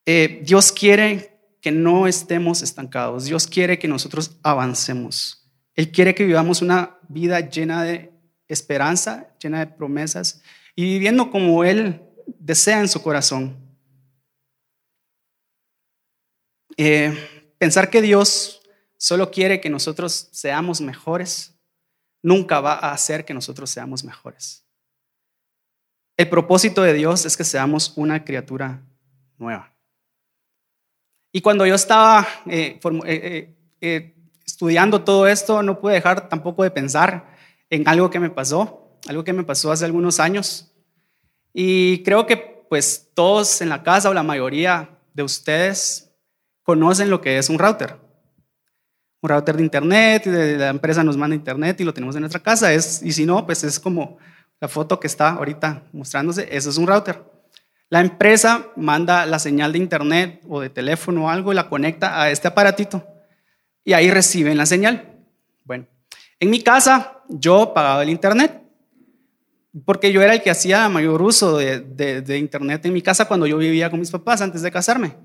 Eh, 0.06 0.42
Dios 0.44 0.72
quiere 0.72 1.33
que 1.64 1.72
no 1.72 2.08
estemos 2.08 2.62
estancados. 2.62 3.24
Dios 3.24 3.48
quiere 3.48 3.80
que 3.80 3.88
nosotros 3.88 4.38
avancemos. 4.44 5.50
Él 5.74 5.94
quiere 5.94 6.14
que 6.14 6.26
vivamos 6.26 6.62
una 6.62 7.00
vida 7.08 7.40
llena 7.40 7.84
de 7.84 8.12
esperanza, 8.50 9.34
llena 9.40 9.60
de 9.60 9.68
promesas 9.68 10.44
y 10.76 10.84
viviendo 10.84 11.32
como 11.32 11.64
Él 11.64 12.04
desea 12.28 12.82
en 12.82 12.90
su 12.90 13.02
corazón. 13.02 13.58
Eh, 16.76 17.18
pensar 17.58 17.90
que 17.90 18.02
Dios 18.02 18.62
solo 18.98 19.32
quiere 19.32 19.62
que 19.62 19.70
nosotros 19.70 20.28
seamos 20.34 20.82
mejores 20.82 21.58
nunca 22.22 22.60
va 22.60 22.74
a 22.74 22.92
hacer 22.92 23.24
que 23.24 23.34
nosotros 23.34 23.70
seamos 23.70 24.04
mejores. 24.04 24.66
El 26.18 26.28
propósito 26.30 26.82
de 26.82 26.94
Dios 26.94 27.26
es 27.26 27.38
que 27.38 27.46
seamos 27.46 27.94
una 27.96 28.26
criatura 28.26 28.86
nueva. 29.38 29.73
Y 31.36 31.42
cuando 31.42 31.66
yo 31.66 31.74
estaba 31.74 32.28
eh, 32.46 32.80
eh, 33.06 33.56
eh, 33.82 34.14
estudiando 34.46 35.02
todo 35.02 35.26
esto, 35.26 35.64
no 35.64 35.80
pude 35.80 35.96
dejar 35.96 36.30
tampoco 36.30 36.62
de 36.62 36.70
pensar 36.70 37.36
en 37.72 37.88
algo 37.88 38.12
que 38.12 38.20
me 38.20 38.30
pasó, 38.30 39.00
algo 39.08 39.24
que 39.24 39.34
me 39.34 39.44
pasó 39.44 39.72
hace 39.72 39.84
algunos 39.84 40.20
años. 40.20 40.72
Y 41.52 42.04
creo 42.04 42.28
que 42.28 42.38
pues 42.38 43.10
todos 43.16 43.62
en 43.62 43.70
la 43.70 43.82
casa 43.82 44.12
o 44.12 44.14
la 44.14 44.22
mayoría 44.22 44.92
de 45.16 45.24
ustedes 45.24 46.12
conocen 46.62 47.10
lo 47.10 47.20
que 47.20 47.40
es 47.40 47.50
un 47.50 47.58
router. 47.58 47.98
Un 49.22 49.30
router 49.30 49.58
de 49.58 49.64
internet, 49.64 50.26
de 50.26 50.58
la 50.58 50.70
empresa 50.70 51.04
nos 51.04 51.18
manda 51.18 51.36
internet 51.36 51.82
y 51.82 51.84
lo 51.84 51.96
tenemos 51.96 52.16
en 52.16 52.22
nuestra 52.22 52.44
casa. 52.44 52.72
Es, 52.72 53.02
y 53.02 53.12
si 53.12 53.26
no, 53.26 53.44
pues 53.44 53.64
es 53.64 53.80
como 53.80 54.20
la 54.62 54.68
foto 54.68 55.00
que 55.00 55.08
está 55.08 55.30
ahorita 55.32 55.82
mostrándose, 55.94 56.48
eso 56.56 56.70
es 56.70 56.78
un 56.78 56.86
router. 56.86 57.33
La 57.94 58.00
empresa 58.00 58.70
manda 58.76 59.28
la 59.28 59.38
señal 59.38 59.72
de 59.72 59.78
internet 59.78 60.42
o 60.50 60.60
de 60.60 60.72
teléfono 60.72 61.26
o 61.26 61.30
algo 61.30 61.52
y 61.52 61.56
la 61.56 61.70
conecta 61.70 62.20
a 62.20 62.32
este 62.32 62.48
aparatito 62.48 63.06
y 63.86 63.94
ahí 63.94 64.10
reciben 64.10 64.58
la 64.58 64.66
señal. 64.66 65.14
Bueno, 65.64 65.86
en 66.40 66.50
mi 66.50 66.64
casa 66.64 67.22
yo 67.30 67.72
pagaba 67.72 68.02
el 68.02 68.10
internet 68.10 68.64
porque 69.86 70.12
yo 70.12 70.24
era 70.24 70.34
el 70.34 70.42
que 70.42 70.50
hacía 70.50 70.90
mayor 70.90 71.22
uso 71.22 71.56
de, 71.60 72.38
internet 72.40 72.84
en 72.84 72.94
mi 72.94 73.04
casa 73.04 73.26
cuando 73.26 73.46
yo 73.46 73.60
vivía 73.60 73.92
con 73.92 74.00
mis 74.00 74.10
papás 74.10 74.42
antes 74.42 74.64
de 74.64 74.72
casarme. 74.72 75.16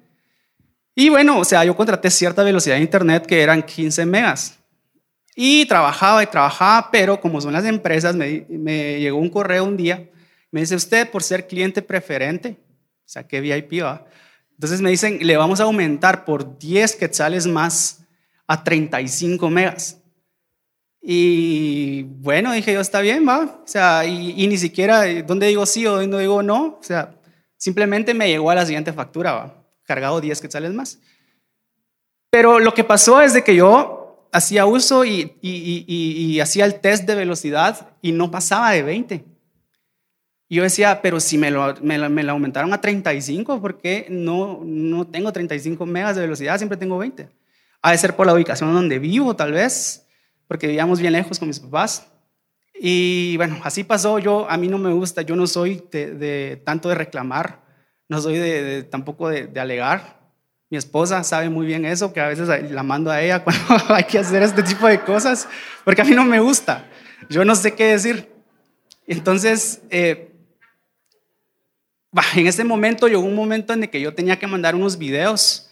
Y 0.95 1.09
bueno, 1.09 1.39
o 1.39 1.47
sea, 1.47 1.65
yo 1.65 1.75
contraté 1.75 2.11
cierta 2.11 2.43
velocidad 2.43 2.77
de 2.77 2.83
internet 2.83 3.25
que 3.25 3.41
eran 3.41 3.63
15 3.63 4.05
megas. 4.05 4.59
Y 5.35 5.65
trabajaba 5.65 6.23
y 6.23 6.27
trabajaba, 6.27 6.91
pero 6.91 7.19
como 7.19 7.41
son 7.41 7.55
las 7.55 7.65
empresas, 7.65 8.15
me, 8.15 8.45
me 8.51 9.01
llegó 9.01 9.17
un 9.17 9.31
correo 9.31 9.65
un 9.65 9.79
día 9.79 10.07
me 10.51 10.61
dice, 10.61 10.75
usted 10.75 11.11
por 11.11 11.23
ser 11.23 11.47
cliente 11.47 11.83
preferente, 11.83 12.57
o 12.61 13.09
sea, 13.09 13.27
que 13.27 13.41
VIP 13.41 13.83
va. 13.83 14.07
Entonces 14.53 14.81
me 14.81 14.91
dicen, 14.91 15.19
le 15.23 15.37
vamos 15.37 15.61
a 15.61 15.65
aumentar 15.65 16.25
por 16.25 16.59
10 16.59 16.97
quetzales 16.97 17.47
más 17.47 18.01
a 18.47 18.65
35 18.65 19.51
megas. 19.51 20.03
Y 21.01 22.03
bueno, 22.03 22.53
dije 22.53 22.73
yo, 22.73 22.81
está 22.81 23.01
bien, 23.01 23.27
va. 23.29 23.61
O 23.63 23.67
sea, 23.67 24.05
y, 24.05 24.47
ni 24.47 24.59
siquiera, 24.59 25.05
¿dónde 25.23 25.47
digo 25.47 25.65
sí 25.65 25.87
o 25.87 25.97
dónde 25.97 26.19
digo 26.19 26.43
no? 26.43 26.79
O 26.81 26.83
sea, 26.83 27.15
simplemente 27.57 28.15
me 28.15 28.29
llegó 28.29 28.51
a 28.51 28.57
la 28.57 28.67
siguiente 28.67 28.93
factura, 28.93 29.33
va. 29.33 29.65
Cargado 29.85 30.21
10 30.21 30.41
quetzales 30.41 30.73
más. 30.73 30.99
Pero 32.31 32.59
lo 32.59 32.75
que 32.75 32.85
pasó 32.85 33.21
es 33.23 33.33
de 33.33 33.45
que 33.45 33.55
yo 33.55 34.29
hacía 34.33 34.67
uso 34.67 35.05
y 35.05 36.41
hacía 36.41 36.65
el 36.65 36.81
test 36.81 37.05
de 37.05 37.15
velocidad 37.15 37.91
y 38.03 38.13
no 38.13 38.31
pasaba 38.31 38.73
de 38.73 38.83
20. 38.83 39.38
Yo 40.51 40.63
decía, 40.63 41.03
pero 41.03 41.21
si 41.21 41.37
me 41.37 41.51
lo, 41.51 41.75
me, 41.83 41.99
lo, 41.99 42.33
aumentaron 42.33 42.73
a 42.73 42.81
35, 42.81 43.61
¿por 43.61 43.79
qué 43.79 44.07
no, 44.09 44.63
no 44.65 45.07
tengo 45.07 45.31
35 45.31 45.85
megas 45.85 46.17
de 46.17 46.23
velocidad? 46.23 46.57
Siempre 46.57 46.79
tengo 46.79 46.97
20. 46.97 47.29
Ha 47.83 47.91
de 47.91 47.99
ser 47.99 48.17
por 48.17 48.27
la 48.27 48.33
ubicación 48.33 48.73
donde 48.73 48.99
vivo, 48.99 49.37
tal 49.37 49.53
vez, 49.53 50.07
porque 50.47 50.67
vivíamos 50.67 51.01
bien 51.01 51.13
lejos 51.13 51.39
con 51.39 51.49
mis 51.49 51.61
papás. 51.61 52.07
Y 52.81 53.37
bueno, 53.37 53.61
así 53.63 53.85
pasó. 53.85 54.19
Yo, 54.19 54.51
a 54.51 54.57
mí 54.57 54.69
no 54.69 54.79
me 54.79 54.93
gusta, 54.93 55.21
yo 55.21 55.37
no 55.37 55.47
soy 55.47 55.83
de, 55.93 56.63
tanto 56.65 56.89
de 56.89 56.95
reclamar, 56.95 57.61
no 58.09 58.19
soy 58.21 58.39
de, 58.39 58.85
tampoco 58.85 59.29
de, 59.29 59.49
de, 59.49 59.61
alegar. 59.61 60.19
Mi 60.71 60.79
esposa 60.79 61.23
sabe 61.25 61.51
muy 61.51 61.67
bien 61.67 61.85
eso, 61.85 62.13
que 62.15 62.21
a 62.21 62.29
veces 62.29 62.49
la 62.71 62.83
mando 62.83 63.11
a 63.11 63.21
ella 63.21 63.45
cuando 63.45 63.95
hay 63.95 64.05
que 64.05 64.19
hacer 64.19 64.43
este 64.43 64.63
tipo 64.63 64.87
de 64.87 65.01
cosas, 65.01 65.47
porque 65.85 66.01
a 66.01 66.05
mí 66.05 66.15
no 66.15 66.25
me 66.25 66.41
gusta. 66.41 66.87
Yo 67.29 67.45
no 67.45 67.55
sé 67.55 67.75
qué 67.75 67.85
decir. 67.89 68.31
Entonces, 69.07 69.81
eh, 69.91 70.29
en 72.37 72.47
ese 72.47 72.65
momento 72.65 73.09
llegó 73.09 73.23
un 73.23 73.35
momento 73.35 73.73
en 73.73 73.85
el 73.85 73.91
que 73.91 74.01
yo 74.01 74.15
tenía 74.15 74.39
que 74.39 74.47
mandar 74.47 74.75
unos 74.75 74.99
videos 74.99 75.71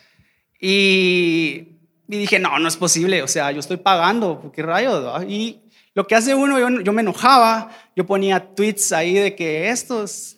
y, 0.60 1.78
dije, 2.06 2.38
no, 2.38 2.58
no 2.58 2.68
es 2.68 2.76
posible, 2.76 3.22
o 3.22 3.28
sea, 3.28 3.52
yo 3.52 3.60
estoy 3.60 3.76
pagando, 3.76 4.50
¿qué 4.54 4.62
rayos? 4.62 5.24
Y 5.24 5.60
lo 5.94 6.06
que 6.06 6.14
hace 6.14 6.34
uno, 6.34 6.58
yo, 6.80 6.92
me 6.92 7.02
enojaba, 7.02 7.70
yo 7.94 8.06
ponía 8.06 8.54
tweets 8.54 8.92
ahí 8.92 9.14
de 9.14 9.34
que 9.34 9.68
estos, 9.68 10.36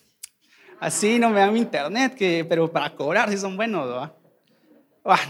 así 0.81 1.19
no 1.19 1.31
me 1.31 1.40
dan 1.40 1.52
mi 1.52 1.61
internet, 1.61 2.14
que, 2.14 2.45
pero 2.49 2.71
para 2.71 2.95
cobrar 2.95 3.31
si 3.31 3.38
son 3.38 3.57
buenos, 3.57 4.11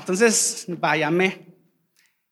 entonces, 0.00 0.64
váyame. 0.68 1.46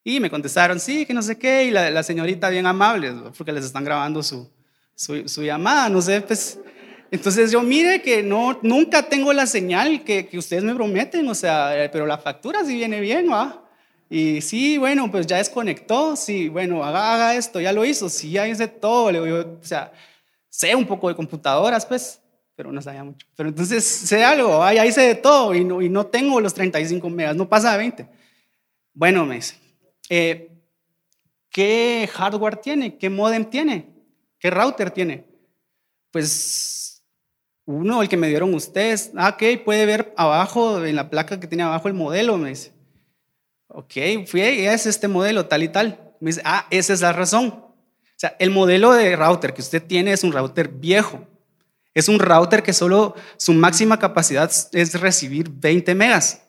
Y 0.03 0.21
me 0.21 0.31
contestaron, 0.31 0.79
sí, 0.79 1.05
que 1.05 1.15
no 1.15 1.23
sé 1.23 1.39
qué, 1.39 1.65
y 1.65 1.71
la, 1.71 2.03
señorita 2.03 2.49
bien 2.49 2.67
amable, 2.67 3.13
porque 3.37 3.53
les 3.53 3.65
están 3.65 3.85
grabando 3.85 4.23
su, 4.23 4.51
su, 4.95 5.29
su 5.29 5.43
llamada, 5.43 5.89
no 5.89 6.01
sé, 6.01 6.21
pues 6.21 6.59
entonces 7.11 7.51
yo 7.53 7.63
mire 7.63 8.03
que 8.03 8.23
no, 8.23 8.59
nunca 8.63 9.09
tengo 9.09 9.33
la 9.33 9.47
señal 9.47 10.05
que, 10.05 10.27
que 10.27 10.39
ustedes 10.39 10.65
me 10.65 10.75
prometen, 10.75 11.29
o 11.29 11.35
sea, 11.35 11.85
eh, 11.85 11.89
pero 11.89 12.07
la 12.07 12.19
factura 12.19 12.65
sí 12.65 12.75
viene 12.75 13.01
bien, 13.01 13.31
¿va? 13.31 13.63
Y 14.09 14.41
sí, 14.41 14.79
bueno, 14.79 15.11
pues 15.11 15.27
ya 15.27 15.39
desconectó, 15.39 16.15
sí, 16.15 16.49
bueno, 16.49 16.85
haga, 16.85 17.15
haga 17.15 17.35
esto, 17.35 17.61
ya 17.61 17.73
lo 17.73 17.85
hizo, 17.85 18.09
sí, 18.09 18.31
ya 18.31 18.47
hice 18.47 18.69
todo, 18.69 19.11
le 19.11 19.21
digo, 19.25 19.59
o 19.61 19.65
sea, 19.65 19.93
sé 20.49 20.75
un 20.75 20.87
poco 20.87 21.09
de 21.09 21.17
computadoras, 21.17 21.85
pues, 21.85 22.21
pero 22.55 22.71
no 22.71 22.81
sabía 22.81 23.03
mucho. 23.03 23.27
Pero 23.37 23.49
entonces 23.49 23.85
sé 23.85 24.25
algo, 24.25 24.63
ah, 24.63 24.73
ya 24.73 24.87
hice 24.87 25.03
de 25.03 25.15
todo 25.17 25.55
y 25.55 25.65
no, 25.65 25.83
y 25.83 25.89
no 25.89 26.07
tengo 26.07 26.41
los 26.41 26.55
35 26.55 27.11
megas, 27.11 27.37
no 27.37 27.49
pasa 27.49 27.73
de 27.73 27.79
20. 27.79 28.09
Bueno, 28.95 29.27
me 29.27 29.37
dice, 29.37 29.57
eh, 30.09 30.51
¿qué 31.51 32.09
hardware 32.13 32.57
tiene? 32.57 32.97
¿Qué 32.97 33.11
modem 33.11 33.45
tiene? 33.45 33.91
¿Qué 34.39 34.51
router 34.51 34.91
tiene? 34.91 35.25
Pues 36.13 36.76
uno, 37.67 38.01
el 38.01 38.09
que 38.09 38.17
me 38.17 38.29
dieron 38.29 38.55
ustedes. 38.55 39.11
Ah, 39.17 39.31
ok, 39.31 39.63
puede 39.65 39.85
ver 39.87 40.15
abajo, 40.17 40.85
en 40.85 40.97
la 40.97 41.11
placa 41.11 41.39
que 41.39 41.49
tiene 41.49 41.65
abajo 41.65 41.89
el 41.89 41.95
modelo, 41.95 42.39
me 42.39 42.51
dice. 42.51 42.73
Ok, 43.69 43.93
fui, 44.27 44.41
es 44.41 44.87
este 44.87 45.09
modelo, 45.09 45.47
tal 45.47 45.65
y 45.65 45.69
tal. 45.69 46.01
Me 46.21 46.31
dice, 46.31 46.43
ah, 46.45 46.67
esa 46.71 46.93
es 46.93 47.01
la 47.01 47.13
razón. 47.13 47.49
O 47.49 48.19
sea, 48.19 48.35
el 48.39 48.51
modelo 48.51 48.93
de 48.95 49.15
router 49.17 49.53
que 49.53 49.61
usted 49.61 49.83
tiene 49.83 50.13
es 50.13 50.25
un 50.25 50.33
router 50.33 50.69
viejo. 50.69 51.27
Es 51.93 52.09
un 52.09 52.19
router 52.19 52.63
que 52.63 52.73
solo 52.73 53.15
su 53.37 53.53
máxima 53.53 53.99
capacidad 53.99 54.51
es 54.73 55.01
recibir 55.01 55.51
20 55.51 55.95
megas. 55.95 56.43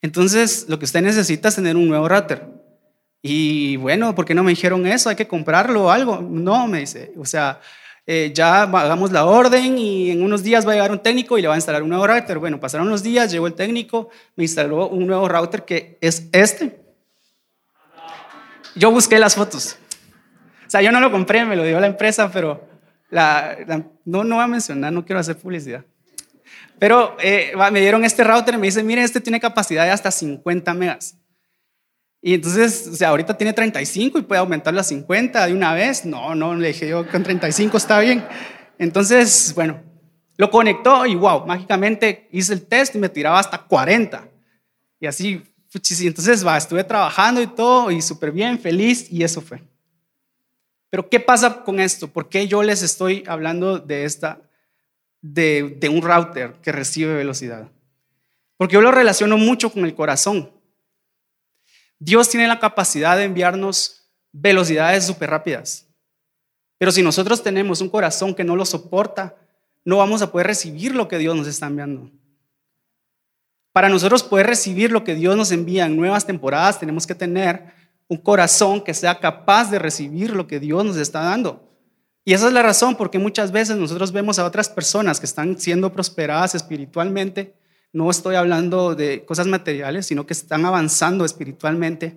Entonces, 0.00 0.66
lo 0.68 0.78
que 0.78 0.86
usted 0.86 1.02
necesita 1.02 1.48
es 1.48 1.54
tener 1.54 1.76
un 1.76 1.88
nuevo 1.88 2.08
router. 2.08 2.48
Y 3.20 3.76
bueno, 3.76 4.14
¿por 4.14 4.24
qué 4.24 4.34
no 4.34 4.42
me 4.42 4.50
dijeron 4.50 4.86
eso? 4.86 5.08
Hay 5.08 5.16
que 5.16 5.28
comprarlo 5.28 5.84
o 5.84 5.90
algo. 5.90 6.20
No, 6.20 6.66
me 6.66 6.80
dice. 6.80 7.12
O 7.16 7.24
sea, 7.24 7.60
eh, 8.06 8.32
ya 8.34 8.62
hagamos 8.62 9.12
la 9.12 9.24
orden 9.24 9.78
y 9.78 10.10
en 10.10 10.22
unos 10.22 10.42
días 10.42 10.66
va 10.66 10.72
a 10.72 10.74
llegar 10.74 10.90
un 10.90 10.98
técnico 11.00 11.38
y 11.38 11.42
le 11.42 11.48
va 11.48 11.54
a 11.54 11.56
instalar 11.56 11.82
un 11.82 11.88
nuevo 11.88 12.06
router. 12.06 12.38
Bueno, 12.38 12.58
pasaron 12.58 12.88
unos 12.88 13.02
días, 13.02 13.30
llegó 13.30 13.46
el 13.46 13.54
técnico, 13.54 14.10
me 14.34 14.44
instaló 14.44 14.88
un 14.88 15.06
nuevo 15.06 15.28
router 15.28 15.64
que 15.64 15.98
es 16.00 16.28
este. 16.32 16.80
Yo 18.74 18.90
busqué 18.90 19.18
las 19.18 19.34
fotos. 19.34 19.76
O 20.66 20.70
sea, 20.70 20.82
yo 20.82 20.90
no 20.90 21.00
lo 21.00 21.12
compré, 21.12 21.44
me 21.44 21.54
lo 21.54 21.64
dio 21.64 21.78
la 21.78 21.86
empresa, 21.86 22.30
pero 22.32 22.66
la, 23.10 23.56
no, 24.04 24.24
no 24.24 24.34
voy 24.36 24.44
a 24.44 24.48
mencionar, 24.48 24.92
no 24.92 25.04
quiero 25.04 25.20
hacer 25.20 25.36
publicidad. 25.36 25.84
Pero 26.78 27.16
eh, 27.20 27.52
me 27.70 27.80
dieron 27.80 28.04
este 28.04 28.24
router 28.24 28.54
y 28.54 28.58
me 28.58 28.66
dice, 28.66 28.82
mire, 28.82 29.04
este 29.04 29.20
tiene 29.20 29.38
capacidad 29.38 29.84
de 29.84 29.90
hasta 29.90 30.10
50 30.10 30.74
megas. 30.74 31.16
Y 32.24 32.34
entonces, 32.34 32.88
o 32.92 32.94
sea, 32.94 33.08
ahorita 33.08 33.36
tiene 33.36 33.52
35 33.52 34.20
y 34.20 34.22
puede 34.22 34.38
aumentarlo 34.38 34.80
a 34.80 34.84
50 34.84 35.46
de 35.46 35.52
una 35.52 35.74
vez. 35.74 36.06
No, 36.06 36.34
no, 36.36 36.54
le 36.54 36.68
dije 36.68 36.88
yo 36.88 37.06
con 37.10 37.24
35 37.24 37.76
está 37.76 37.98
bien. 37.98 38.24
Entonces, 38.78 39.52
bueno, 39.56 39.82
lo 40.36 40.48
conectó 40.48 41.04
y 41.04 41.16
wow, 41.16 41.44
mágicamente 41.46 42.28
hice 42.30 42.52
el 42.54 42.62
test 42.62 42.94
y 42.94 42.98
me 42.98 43.08
tiraba 43.08 43.40
hasta 43.40 43.58
40. 43.58 44.28
Y 45.00 45.06
así 45.06 45.42
entonces 46.00 46.46
va, 46.46 46.56
estuve 46.56 46.84
trabajando 46.84 47.40
y 47.40 47.46
todo, 47.46 47.90
y 47.90 48.02
súper 48.02 48.30
bien, 48.30 48.58
feliz, 48.58 49.10
y 49.10 49.22
eso 49.22 49.40
fue. 49.40 49.62
Pero 50.90 51.08
¿qué 51.08 51.18
pasa 51.18 51.64
con 51.64 51.80
esto? 51.80 52.08
¿Por 52.08 52.28
qué 52.28 52.46
yo 52.46 52.62
les 52.62 52.82
estoy 52.82 53.24
hablando 53.26 53.78
de 53.78 54.04
esta, 54.04 54.42
de, 55.22 55.76
de 55.80 55.88
un 55.88 56.02
router 56.02 56.52
que 56.60 56.72
recibe 56.72 57.14
velocidad? 57.14 57.70
Porque 58.58 58.74
yo 58.74 58.82
lo 58.82 58.90
relaciono 58.90 59.38
mucho 59.38 59.72
con 59.72 59.84
el 59.84 59.94
corazón. 59.94 60.50
Dios 62.04 62.28
tiene 62.28 62.48
la 62.48 62.58
capacidad 62.58 63.16
de 63.16 63.22
enviarnos 63.22 64.08
velocidades 64.32 65.06
súper 65.06 65.30
rápidas. 65.30 65.86
Pero 66.76 66.90
si 66.90 67.00
nosotros 67.00 67.44
tenemos 67.44 67.80
un 67.80 67.88
corazón 67.88 68.34
que 68.34 68.42
no 68.42 68.56
lo 68.56 68.64
soporta, 68.64 69.36
no 69.84 69.98
vamos 69.98 70.20
a 70.20 70.32
poder 70.32 70.48
recibir 70.48 70.96
lo 70.96 71.06
que 71.06 71.18
Dios 71.18 71.36
nos 71.36 71.46
está 71.46 71.68
enviando. 71.68 72.10
Para 73.72 73.88
nosotros 73.88 74.24
poder 74.24 74.48
recibir 74.48 74.90
lo 74.90 75.04
que 75.04 75.14
Dios 75.14 75.36
nos 75.36 75.52
envía 75.52 75.86
en 75.86 75.96
nuevas 75.96 76.26
temporadas, 76.26 76.80
tenemos 76.80 77.06
que 77.06 77.14
tener 77.14 77.66
un 78.08 78.16
corazón 78.16 78.82
que 78.82 78.94
sea 78.94 79.20
capaz 79.20 79.70
de 79.70 79.78
recibir 79.78 80.34
lo 80.34 80.48
que 80.48 80.58
Dios 80.58 80.84
nos 80.84 80.96
está 80.96 81.20
dando. 81.20 81.70
Y 82.24 82.32
esa 82.32 82.48
es 82.48 82.52
la 82.52 82.62
razón 82.62 82.96
porque 82.96 83.20
muchas 83.20 83.52
veces 83.52 83.76
nosotros 83.76 84.10
vemos 84.10 84.40
a 84.40 84.44
otras 84.44 84.68
personas 84.68 85.20
que 85.20 85.26
están 85.26 85.56
siendo 85.56 85.92
prosperadas 85.92 86.56
espiritualmente. 86.56 87.54
No 87.92 88.10
estoy 88.10 88.36
hablando 88.36 88.94
de 88.94 89.24
cosas 89.24 89.46
materiales, 89.46 90.06
sino 90.06 90.26
que 90.26 90.32
están 90.32 90.64
avanzando 90.64 91.24
espiritualmente. 91.24 92.16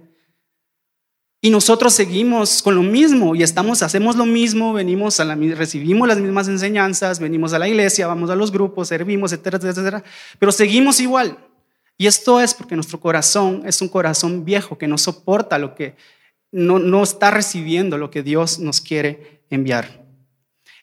Y 1.42 1.50
nosotros 1.50 1.94
seguimos 1.94 2.64
con 2.64 2.76
lo 2.76 2.82
mismo 2.82 3.36
y 3.36 3.44
estamos, 3.44 3.84
hacemos 3.84 4.16
lo 4.16 4.26
mismo, 4.26 4.74
venimos 4.74 5.20
a 5.20 5.26
la, 5.26 5.36
recibimos 5.36 6.08
las 6.08 6.18
mismas 6.18 6.48
enseñanzas, 6.48 7.20
venimos 7.20 7.54
a 7.54 7.60
la 7.60 7.68
iglesia, 7.68 8.08
vamos 8.08 8.30
a 8.30 8.36
los 8.36 8.52
grupos, 8.52 8.88
servimos, 8.88 9.32
etcétera, 9.32 9.58
etcétera, 9.58 10.04
pero 10.40 10.52
seguimos 10.52 11.00
igual. 11.00 11.38
Y 11.98 12.08
esto 12.08 12.42
es 12.42 12.54
porque 12.54 12.76
nuestro 12.76 13.00
corazón 13.00 13.62
es 13.66 13.82
un 13.82 13.90
corazón 13.90 14.44
viejo 14.44 14.78
que 14.78 14.88
no 14.88 14.98
soporta 14.98 15.60
lo 15.60 15.76
que, 15.76 15.96
no, 16.52 16.80
no 16.80 17.04
está 17.04 17.32
recibiendo 17.32 17.98
lo 17.98 18.10
que 18.10 18.24
Dios 18.24 18.60
nos 18.60 18.82
quiere 18.82 19.44
enviar. 19.50 20.04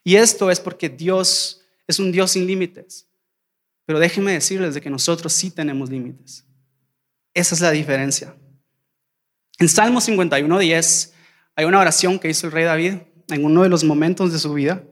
Y 0.04 0.16
esto 0.16 0.50
es 0.50 0.60
porque 0.60 0.88
Dios 0.88 1.62
es 1.86 1.98
un 1.98 2.12
Dios 2.12 2.32
sin 2.32 2.46
límites. 2.46 3.08
Pero 3.84 3.98
déjenme 3.98 4.32
decirles 4.32 4.74
de 4.74 4.80
que 4.80 4.90
nosotros 4.90 5.32
sí 5.32 5.50
tenemos 5.50 5.90
límites. 5.90 6.46
Esa 7.34 7.54
es 7.54 7.60
la 7.60 7.70
diferencia. 7.70 8.34
En 9.58 9.68
Salmo 9.68 10.00
51.10 10.00 11.12
hay 11.56 11.64
una 11.64 11.80
oración 11.80 12.18
que 12.18 12.30
hizo 12.30 12.46
el 12.46 12.52
rey 12.52 12.64
David 12.64 12.94
en 13.28 13.44
uno 13.44 13.62
de 13.62 13.68
los 13.68 13.84
momentos 13.84 14.32
de 14.32 14.38
su 14.38 14.52
vida, 14.54 14.84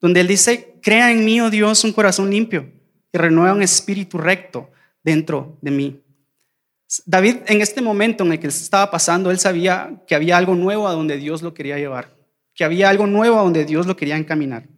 donde 0.00 0.20
él 0.20 0.26
dice, 0.26 0.78
crea 0.82 1.10
en 1.10 1.24
mí, 1.24 1.40
oh 1.40 1.50
Dios, 1.50 1.84
un 1.84 1.92
corazón 1.92 2.30
limpio 2.30 2.70
y 3.12 3.18
renueva 3.18 3.54
un 3.54 3.62
espíritu 3.62 4.18
recto 4.18 4.70
dentro 5.02 5.58
de 5.62 5.70
mí. 5.70 6.02
David, 7.04 7.38
en 7.46 7.60
este 7.60 7.82
momento 7.82 8.24
en 8.24 8.32
el 8.32 8.38
que 8.38 8.46
estaba 8.46 8.90
pasando, 8.90 9.30
él 9.30 9.38
sabía 9.38 10.02
que 10.06 10.14
había 10.14 10.36
algo 10.36 10.54
nuevo 10.54 10.86
a 10.86 10.92
donde 10.92 11.16
Dios 11.16 11.42
lo 11.42 11.52
quería 11.52 11.78
llevar, 11.78 12.16
que 12.54 12.64
había 12.64 12.88
algo 12.88 13.06
nuevo 13.06 13.38
a 13.38 13.42
donde 13.42 13.64
Dios 13.64 13.86
lo 13.86 13.96
quería 13.96 14.16
encaminar. 14.16 14.68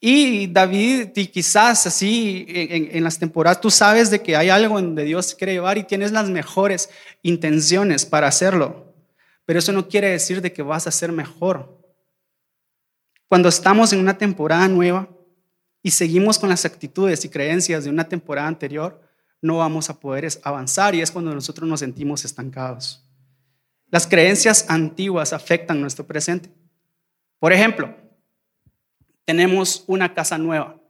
Y 0.00 0.46
David, 0.46 1.08
y 1.16 1.26
quizás 1.26 1.86
así 1.86 2.46
en, 2.48 3.02
las 3.02 3.18
temporadas, 3.18 3.60
tú 3.60 3.70
sabes 3.70 4.10
de 4.10 4.22
que 4.22 4.36
hay 4.36 4.48
algo 4.48 4.80
donde 4.80 5.04
Dios 5.04 5.34
quiere 5.34 5.54
llevar 5.54 5.76
y 5.76 5.82
tienes 5.82 6.12
las 6.12 6.30
mejores 6.30 6.88
intenciones 7.22 8.06
para 8.06 8.28
hacerlo. 8.28 8.94
Pero 9.44 9.58
eso 9.58 9.72
no 9.72 9.88
quiere 9.88 10.10
decir 10.10 10.40
de 10.40 10.52
que 10.52 10.62
vas 10.62 10.86
a 10.86 10.92
ser 10.92 11.10
mejor. 11.10 11.82
Cuando 13.26 13.48
estamos 13.48 13.92
en 13.92 13.98
una 13.98 14.16
temporada 14.16 14.68
nueva 14.68 15.08
y 15.82 15.90
seguimos 15.90 16.38
con 16.38 16.48
las 16.48 16.64
actitudes 16.64 17.24
y 17.24 17.28
creencias 17.28 17.82
de 17.82 17.90
una 17.90 18.08
temporada 18.08 18.46
anterior, 18.46 19.02
no 19.42 19.58
vamos 19.58 19.90
a 19.90 19.98
poder 19.98 20.28
avanzar 20.44 20.94
y 20.94 21.00
es 21.00 21.10
cuando 21.10 21.34
nosotros 21.34 21.68
nos 21.68 21.80
sentimos 21.80 22.24
estancados. 22.24 23.04
Las 23.90 24.06
creencias 24.06 24.66
antiguas 24.68 25.32
afectan 25.32 25.80
nuestro 25.80 26.06
presente. 26.06 26.50
Por 27.38 27.52
ejemplo, 27.52 27.96
tenemos 29.28 29.84
una 29.86 30.14
casa 30.14 30.38
nueva, 30.38 30.80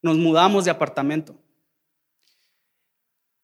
nos 0.00 0.16
mudamos 0.16 0.64
de 0.64 0.70
apartamento 0.70 1.34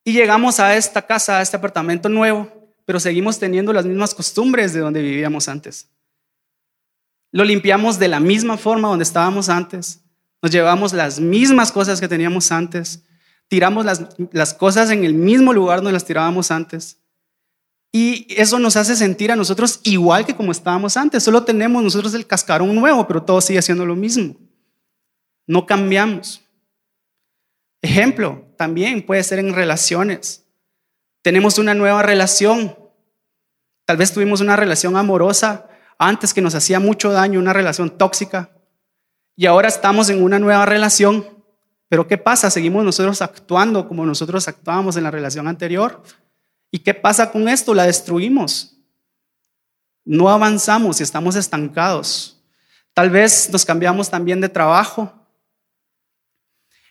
y 0.04 0.12
llegamos 0.12 0.60
a 0.60 0.76
esta 0.76 1.02
casa, 1.02 1.38
a 1.38 1.42
este 1.42 1.56
apartamento 1.56 2.08
nuevo, 2.08 2.48
pero 2.84 3.00
seguimos 3.00 3.40
teniendo 3.40 3.72
las 3.72 3.86
mismas 3.86 4.14
costumbres 4.14 4.72
de 4.72 4.78
donde 4.78 5.02
vivíamos 5.02 5.48
antes. 5.48 5.90
Lo 7.32 7.42
limpiamos 7.42 7.98
de 7.98 8.06
la 8.06 8.20
misma 8.20 8.56
forma 8.56 8.86
donde 8.86 9.02
estábamos 9.02 9.48
antes, 9.48 10.04
nos 10.40 10.52
llevamos 10.52 10.92
las 10.92 11.18
mismas 11.18 11.72
cosas 11.72 12.00
que 12.00 12.06
teníamos 12.06 12.52
antes, 12.52 13.02
tiramos 13.48 13.84
las, 13.84 14.06
las 14.30 14.54
cosas 14.54 14.90
en 14.90 15.02
el 15.02 15.14
mismo 15.14 15.52
lugar 15.52 15.78
donde 15.78 15.94
las 15.94 16.04
tirábamos 16.04 16.52
antes. 16.52 16.99
Y 17.92 18.26
eso 18.40 18.58
nos 18.58 18.76
hace 18.76 18.94
sentir 18.94 19.32
a 19.32 19.36
nosotros 19.36 19.80
igual 19.82 20.24
que 20.24 20.36
como 20.36 20.52
estábamos 20.52 20.96
antes. 20.96 21.22
Solo 21.22 21.42
tenemos 21.44 21.82
nosotros 21.82 22.14
el 22.14 22.26
cascarón 22.26 22.74
nuevo, 22.74 23.06
pero 23.06 23.22
todo 23.22 23.40
sigue 23.40 23.62
siendo 23.62 23.84
lo 23.84 23.96
mismo. 23.96 24.36
No 25.46 25.66
cambiamos. 25.66 26.42
Ejemplo, 27.82 28.44
también 28.56 29.04
puede 29.04 29.24
ser 29.24 29.40
en 29.40 29.54
relaciones. 29.54 30.46
Tenemos 31.22 31.58
una 31.58 31.74
nueva 31.74 32.02
relación. 32.02 32.76
Tal 33.84 33.96
vez 33.96 34.12
tuvimos 34.12 34.40
una 34.40 34.54
relación 34.54 34.96
amorosa 34.96 35.66
antes 35.98 36.32
que 36.32 36.40
nos 36.40 36.54
hacía 36.54 36.78
mucho 36.78 37.10
daño, 37.10 37.40
una 37.40 37.52
relación 37.52 37.90
tóxica. 37.90 38.52
Y 39.36 39.46
ahora 39.46 39.68
estamos 39.68 40.08
en 40.10 40.22
una 40.22 40.38
nueva 40.38 40.64
relación. 40.64 41.26
Pero 41.88 42.06
¿qué 42.06 42.18
pasa? 42.18 42.50
Seguimos 42.50 42.84
nosotros 42.84 43.20
actuando 43.20 43.88
como 43.88 44.06
nosotros 44.06 44.46
actuábamos 44.46 44.96
en 44.96 45.02
la 45.02 45.10
relación 45.10 45.48
anterior. 45.48 46.02
¿Y 46.70 46.78
qué 46.78 46.94
pasa 46.94 47.30
con 47.30 47.48
esto? 47.48 47.74
La 47.74 47.86
destruimos. 47.86 48.76
No 50.04 50.28
avanzamos 50.28 51.00
y 51.00 51.02
estamos 51.02 51.36
estancados. 51.36 52.40
Tal 52.94 53.10
vez 53.10 53.50
nos 53.50 53.64
cambiamos 53.64 54.10
también 54.10 54.40
de 54.40 54.48
trabajo. 54.48 55.12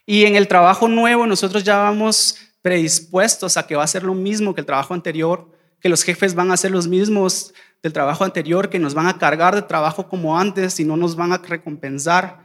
Y 0.06 0.26
en 0.26 0.36
el 0.36 0.48
trabajo 0.48 0.88
nuevo 0.88 1.28
nosotros 1.28 1.64
ya 1.64 1.78
vamos 1.78 2.38
predispuestos 2.62 3.58
a 3.58 3.68
que 3.68 3.76
va 3.76 3.84
a 3.84 3.88
ser 3.88 4.04
lo 4.04 4.14
mismo 4.14 4.54
que 4.54 4.62
el 4.62 4.66
trabajo 4.66 4.94
anterior, 4.94 5.52
que 5.80 5.90
los 5.90 6.04
jefes 6.04 6.36
van 6.36 6.52
a 6.52 6.58
ser 6.58 6.72
los 6.72 6.88
mismos 6.88 7.54
del 7.82 7.94
trabajo 7.94 8.24
anterior, 8.24 8.70
que 8.70 8.80
nos 8.80 8.94
van 8.94 9.08
a 9.08 9.18
cargar 9.18 9.56
de 9.56 9.62
trabajo 9.62 10.10
como 10.10 10.38
antes 10.38 10.80
y 10.80 10.84
no 10.84 10.98
nos 10.98 11.16
van 11.16 11.32
a 11.32 11.38
recompensar. 11.38 12.40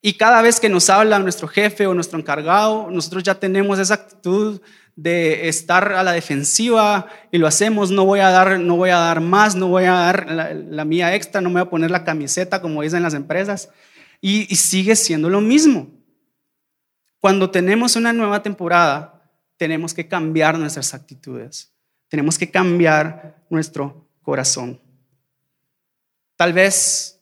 Y 0.00 0.14
cada 0.14 0.40
vez 0.42 0.60
que 0.60 0.68
nos 0.68 0.88
habla 0.88 1.18
nuestro 1.18 1.48
jefe 1.48 1.86
o 1.86 1.94
nuestro 1.94 2.18
encargado, 2.18 2.88
nosotros 2.90 3.22
ya 3.22 3.34
tenemos 3.34 3.78
esa 3.78 3.94
actitud 3.94 4.60
de 4.98 5.48
estar 5.48 5.92
a 5.92 6.02
la 6.02 6.10
defensiva 6.10 7.06
y 7.30 7.38
lo 7.38 7.46
hacemos, 7.46 7.92
no 7.92 8.04
voy 8.04 8.18
a 8.18 8.30
dar, 8.30 8.58
no 8.58 8.74
voy 8.74 8.90
a 8.90 8.96
dar 8.96 9.20
más, 9.20 9.54
no 9.54 9.68
voy 9.68 9.84
a 9.84 9.92
dar 9.92 10.26
la, 10.28 10.84
mía 10.84 11.14
extra, 11.14 11.40
no 11.40 11.50
me 11.50 11.60
voy 11.60 11.68
a 11.68 11.70
poner 11.70 11.92
la 11.92 12.02
camiseta 12.02 12.60
como 12.60 12.82
dicen 12.82 13.04
las 13.04 13.14
empresas. 13.14 13.70
Y, 14.20 14.52
y 14.52 14.56
sigue 14.56 14.96
siendo 14.96 15.30
lo 15.30 15.40
mismo. 15.40 15.88
Cuando 17.20 17.48
tenemos 17.48 17.94
una 17.94 18.12
nueva 18.12 18.42
temporada, 18.42 19.22
tenemos 19.56 19.94
que 19.94 20.08
cambiar 20.08 20.58
nuestras 20.58 20.92
actitudes, 20.92 21.72
tenemos 22.08 22.36
que 22.36 22.50
cambiar 22.50 23.46
nuestro 23.50 24.04
corazón. 24.20 24.80
Tal 26.34 26.52
vez 26.52 27.20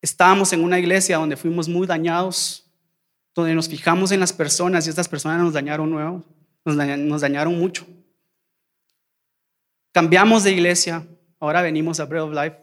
estábamos 0.00 0.54
en 0.54 0.64
una 0.64 0.78
iglesia 0.78 1.18
donde 1.18 1.36
fuimos 1.36 1.68
muy 1.68 1.86
dañados, 1.86 2.64
donde 3.34 3.54
nos 3.54 3.68
fijamos 3.68 4.10
en 4.10 4.20
las 4.20 4.32
personas 4.32 4.86
y 4.86 4.88
estas 4.88 5.06
personas 5.06 5.42
nos 5.42 5.52
dañaron 5.52 5.90
nuevo, 5.90 6.24
nos 6.74 7.20
dañaron, 7.20 7.58
mucho. 7.58 7.86
Cambiamos 9.92 10.44
de 10.44 10.52
iglesia, 10.52 11.06
ahora 11.38 11.62
venimos 11.62 12.00
a 12.00 12.04
Bread 12.04 12.24
of 12.24 12.34
Life. 12.34 12.56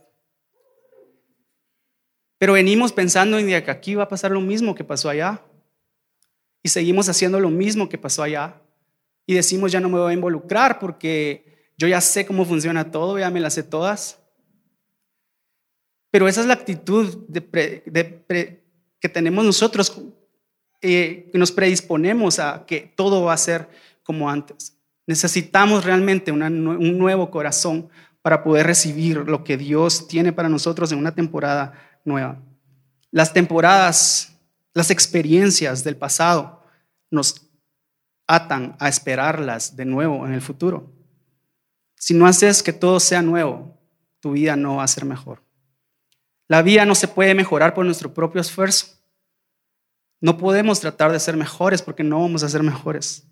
Pero 2.37 2.53
venimos 2.53 2.91
pensando 2.91 3.39
en 3.39 3.47
que 3.47 3.71
aquí 3.71 3.95
va 3.95 4.03
a 4.03 4.09
pasar 4.09 4.31
lo 4.31 4.41
mismo 4.41 4.75
que 4.75 4.83
pasó 4.83 5.09
allá. 5.09 5.41
Y 6.61 6.69
seguimos 6.69 7.07
haciendo 7.07 7.39
lo 7.39 7.49
mismo 7.49 7.87
que 7.87 7.97
pasó 7.97 8.23
allá. 8.23 8.61
Y 9.25 9.33
decimos, 9.33 9.71
ya 9.71 9.79
no 9.79 9.89
me 9.89 9.99
voy 9.99 10.11
a 10.11 10.13
involucrar 10.13 10.79
porque 10.79 11.71
yo 11.77 11.87
ya 11.87 12.01
sé 12.01 12.25
cómo 12.25 12.45
funciona 12.45 12.91
todo, 12.91 13.17
ya 13.17 13.29
me 13.29 13.39
las 13.39 13.53
sé 13.53 13.63
todas. 13.63 14.19
Pero 16.11 16.27
esa 16.27 16.41
es 16.41 16.47
la 16.47 16.53
actitud 16.53 17.25
que 18.99 19.09
tenemos 19.09 19.45
nosotros, 19.45 20.01
eh, 20.81 21.31
nos 21.33 21.51
predisponemos 21.51 22.39
a 22.39 22.65
que 22.67 22.93
todo 22.95 23.23
va 23.23 23.33
a 23.33 23.37
ser 23.37 23.69
como 24.03 24.29
antes. 24.29 24.77
Necesitamos 25.07 25.83
realmente 25.83 26.31
un 26.31 26.97
nuevo 26.97 27.29
corazón 27.29 27.89
para 28.21 28.43
poder 28.43 28.65
recibir 28.65 29.17
lo 29.17 29.43
que 29.43 29.57
Dios 29.57 30.07
tiene 30.07 30.31
para 30.31 30.49
nosotros 30.49 30.91
en 30.91 30.99
una 30.99 31.13
temporada 31.13 31.73
nueva. 32.05 32.41
Las 33.11 33.33
temporadas, 33.33 34.37
las 34.73 34.89
experiencias 34.91 35.83
del 35.83 35.97
pasado 35.97 36.63
nos 37.11 37.49
atan 38.27 38.75
a 38.79 38.87
esperarlas 38.87 39.75
de 39.75 39.85
nuevo 39.85 40.25
en 40.25 40.33
el 40.33 40.41
futuro. 40.41 40.89
Si 41.95 42.13
no 42.13 42.25
haces 42.25 42.63
que 42.63 42.73
todo 42.73 42.99
sea 42.99 43.21
nuevo, 43.21 43.77
tu 44.19 44.31
vida 44.31 44.55
no 44.55 44.77
va 44.77 44.83
a 44.83 44.87
ser 44.87 45.05
mejor. 45.05 45.43
La 46.47 46.61
vida 46.61 46.85
no 46.85 46.95
se 46.95 47.07
puede 47.07 47.35
mejorar 47.35 47.73
por 47.73 47.85
nuestro 47.85 48.13
propio 48.13 48.41
esfuerzo. 48.41 48.87
No 50.21 50.37
podemos 50.37 50.79
tratar 50.79 51.11
de 51.11 51.19
ser 51.19 51.35
mejores 51.35 51.81
porque 51.81 52.03
no 52.03 52.21
vamos 52.21 52.43
a 52.43 52.49
ser 52.49 52.63
mejores. 52.63 53.27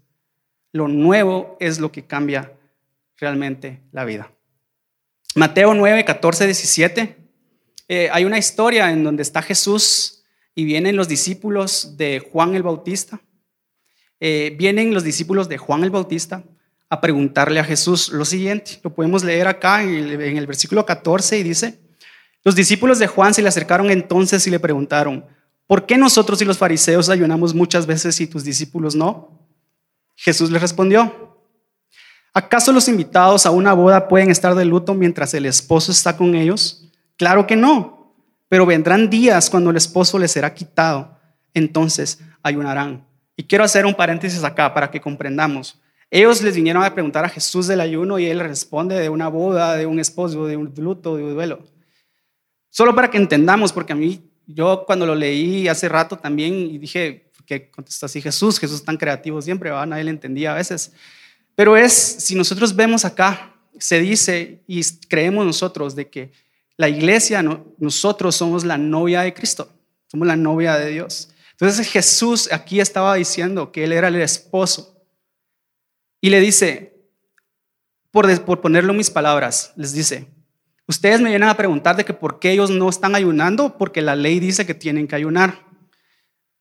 Lo 0.71 0.87
nuevo 0.87 1.57
es 1.59 1.79
lo 1.79 1.91
que 1.91 2.05
cambia 2.05 2.53
realmente 3.17 3.81
la 3.91 4.05
vida. 4.05 4.31
Mateo 5.35 5.73
9, 5.73 6.03
14, 6.05 6.45
17. 6.45 7.17
hay 8.11 8.25
una 8.25 8.37
historia 8.37 8.91
en 8.91 9.03
donde 9.03 9.23
está 9.23 9.41
Jesús 9.41 10.21
y 10.55 10.65
vienen 10.65 10.95
los 10.95 11.07
discípulos 11.07 11.95
de 11.97 12.19
Juan 12.19 12.55
el 12.55 12.63
Bautista. 12.63 13.21
Eh, 14.19 14.55
vienen 14.57 14.93
los 14.93 15.03
discípulos 15.03 15.49
de 15.49 15.57
Juan 15.57 15.83
el 15.83 15.89
Bautista 15.89 16.43
a 16.89 17.01
preguntarle 17.01 17.59
a 17.59 17.63
Jesús 17.63 18.09
lo 18.09 18.25
siguiente. 18.25 18.79
Lo 18.83 18.93
podemos 18.93 19.23
leer 19.23 19.47
acá 19.47 19.81
en 19.83 19.89
el, 19.89 20.21
en 20.21 20.37
el 20.37 20.47
versículo 20.47 20.85
14 20.85 21.39
y 21.39 21.43
dice, 21.43 21.79
los 22.43 22.55
discípulos 22.55 22.99
de 22.99 23.07
Juan 23.07 23.33
se 23.33 23.41
le 23.41 23.47
acercaron 23.47 23.89
entonces 23.89 24.45
y 24.45 24.51
le 24.51 24.59
preguntaron, 24.59 25.25
¿por 25.67 25.85
qué 25.85 25.97
nosotros 25.97 26.41
y 26.41 26.45
los 26.45 26.57
fariseos 26.57 27.09
ayunamos 27.09 27.53
muchas 27.53 27.85
veces 27.85 28.19
y 28.19 28.27
tus 28.27 28.43
discípulos 28.43 28.95
no? 28.95 29.40
Jesús 30.23 30.51
les 30.51 30.61
respondió, 30.61 31.35
¿acaso 32.31 32.71
los 32.71 32.87
invitados 32.87 33.47
a 33.47 33.51
una 33.51 33.73
boda 33.73 34.07
pueden 34.07 34.29
estar 34.29 34.53
de 34.53 34.65
luto 34.65 34.93
mientras 34.93 35.33
el 35.33 35.47
esposo 35.47 35.91
está 35.91 36.15
con 36.15 36.35
ellos? 36.35 36.87
Claro 37.17 37.47
que 37.47 37.55
no, 37.55 38.13
pero 38.47 38.67
vendrán 38.67 39.09
días 39.09 39.49
cuando 39.49 39.71
el 39.71 39.77
esposo 39.77 40.19
les 40.19 40.31
será 40.31 40.53
quitado, 40.53 41.17
entonces 41.55 42.19
ayunarán. 42.43 43.03
Y 43.35 43.45
quiero 43.45 43.63
hacer 43.63 43.83
un 43.83 43.95
paréntesis 43.95 44.43
acá 44.43 44.71
para 44.71 44.91
que 44.91 45.01
comprendamos. 45.01 45.81
Ellos 46.11 46.43
les 46.43 46.55
vinieron 46.55 46.83
a 46.83 46.93
preguntar 46.93 47.25
a 47.25 47.29
Jesús 47.29 47.65
del 47.65 47.81
ayuno 47.81 48.19
y 48.19 48.27
él 48.27 48.41
responde 48.41 48.99
de 48.99 49.09
una 49.09 49.27
boda, 49.27 49.75
de 49.75 49.87
un 49.87 49.99
esposo, 49.99 50.45
de 50.45 50.55
un 50.55 50.71
luto, 50.77 51.17
de 51.17 51.23
un 51.23 51.33
duelo. 51.33 51.63
Solo 52.69 52.93
para 52.93 53.09
que 53.09 53.17
entendamos, 53.17 53.73
porque 53.73 53.93
a 53.93 53.95
mí, 53.95 54.21
yo 54.45 54.83
cuando 54.85 55.07
lo 55.07 55.15
leí 55.15 55.67
hace 55.67 55.89
rato 55.89 56.15
también 56.15 56.53
y 56.53 56.77
dije, 56.77 57.30
¿qué 57.45 57.69
contestó 57.69 58.05
así 58.05 58.21
Jesús? 58.21 58.59
Jesús 58.59 58.77
es 58.77 58.85
tan 58.85 58.97
creativo 58.97 59.41
siempre, 59.41 59.69
¿va? 59.71 59.85
nadie 59.85 60.03
le 60.03 60.11
entendía 60.11 60.51
a 60.51 60.55
veces. 60.55 60.91
Pero 61.55 61.77
es, 61.77 61.93
si 61.93 62.35
nosotros 62.35 62.75
vemos 62.75 63.05
acá, 63.05 63.55
se 63.79 63.99
dice 63.99 64.61
y 64.67 64.83
creemos 65.07 65.45
nosotros 65.45 65.95
de 65.95 66.09
que 66.09 66.31
la 66.77 66.89
iglesia, 66.89 67.43
nosotros 67.77 68.35
somos 68.35 68.63
la 68.63 68.77
novia 68.77 69.21
de 69.21 69.33
Cristo, 69.33 69.71
somos 70.07 70.27
la 70.27 70.35
novia 70.35 70.77
de 70.77 70.89
Dios. 70.89 71.29
Entonces 71.51 71.87
Jesús 71.87 72.51
aquí 72.51 72.79
estaba 72.79 73.15
diciendo 73.15 73.71
que 73.71 73.83
Él 73.83 73.91
era 73.91 74.07
el 74.07 74.15
esposo. 74.15 75.05
Y 76.19 76.29
le 76.29 76.39
dice, 76.39 76.95
por, 78.09 78.43
por 78.43 78.61
ponerlo 78.61 78.91
en 78.91 78.97
mis 78.97 79.09
palabras, 79.09 79.73
les 79.75 79.93
dice, 79.93 80.27
ustedes 80.87 81.21
me 81.21 81.29
vienen 81.29 81.49
a 81.49 81.57
preguntar 81.57 81.95
de 81.95 82.05
que 82.05 82.13
por 82.13 82.39
qué 82.39 82.51
ellos 82.51 82.69
no 82.69 82.89
están 82.89 83.15
ayunando, 83.15 83.77
porque 83.77 84.01
la 84.01 84.15
ley 84.15 84.39
dice 84.39 84.65
que 84.65 84.73
tienen 84.73 85.07
que 85.07 85.15
ayunar. 85.15 85.70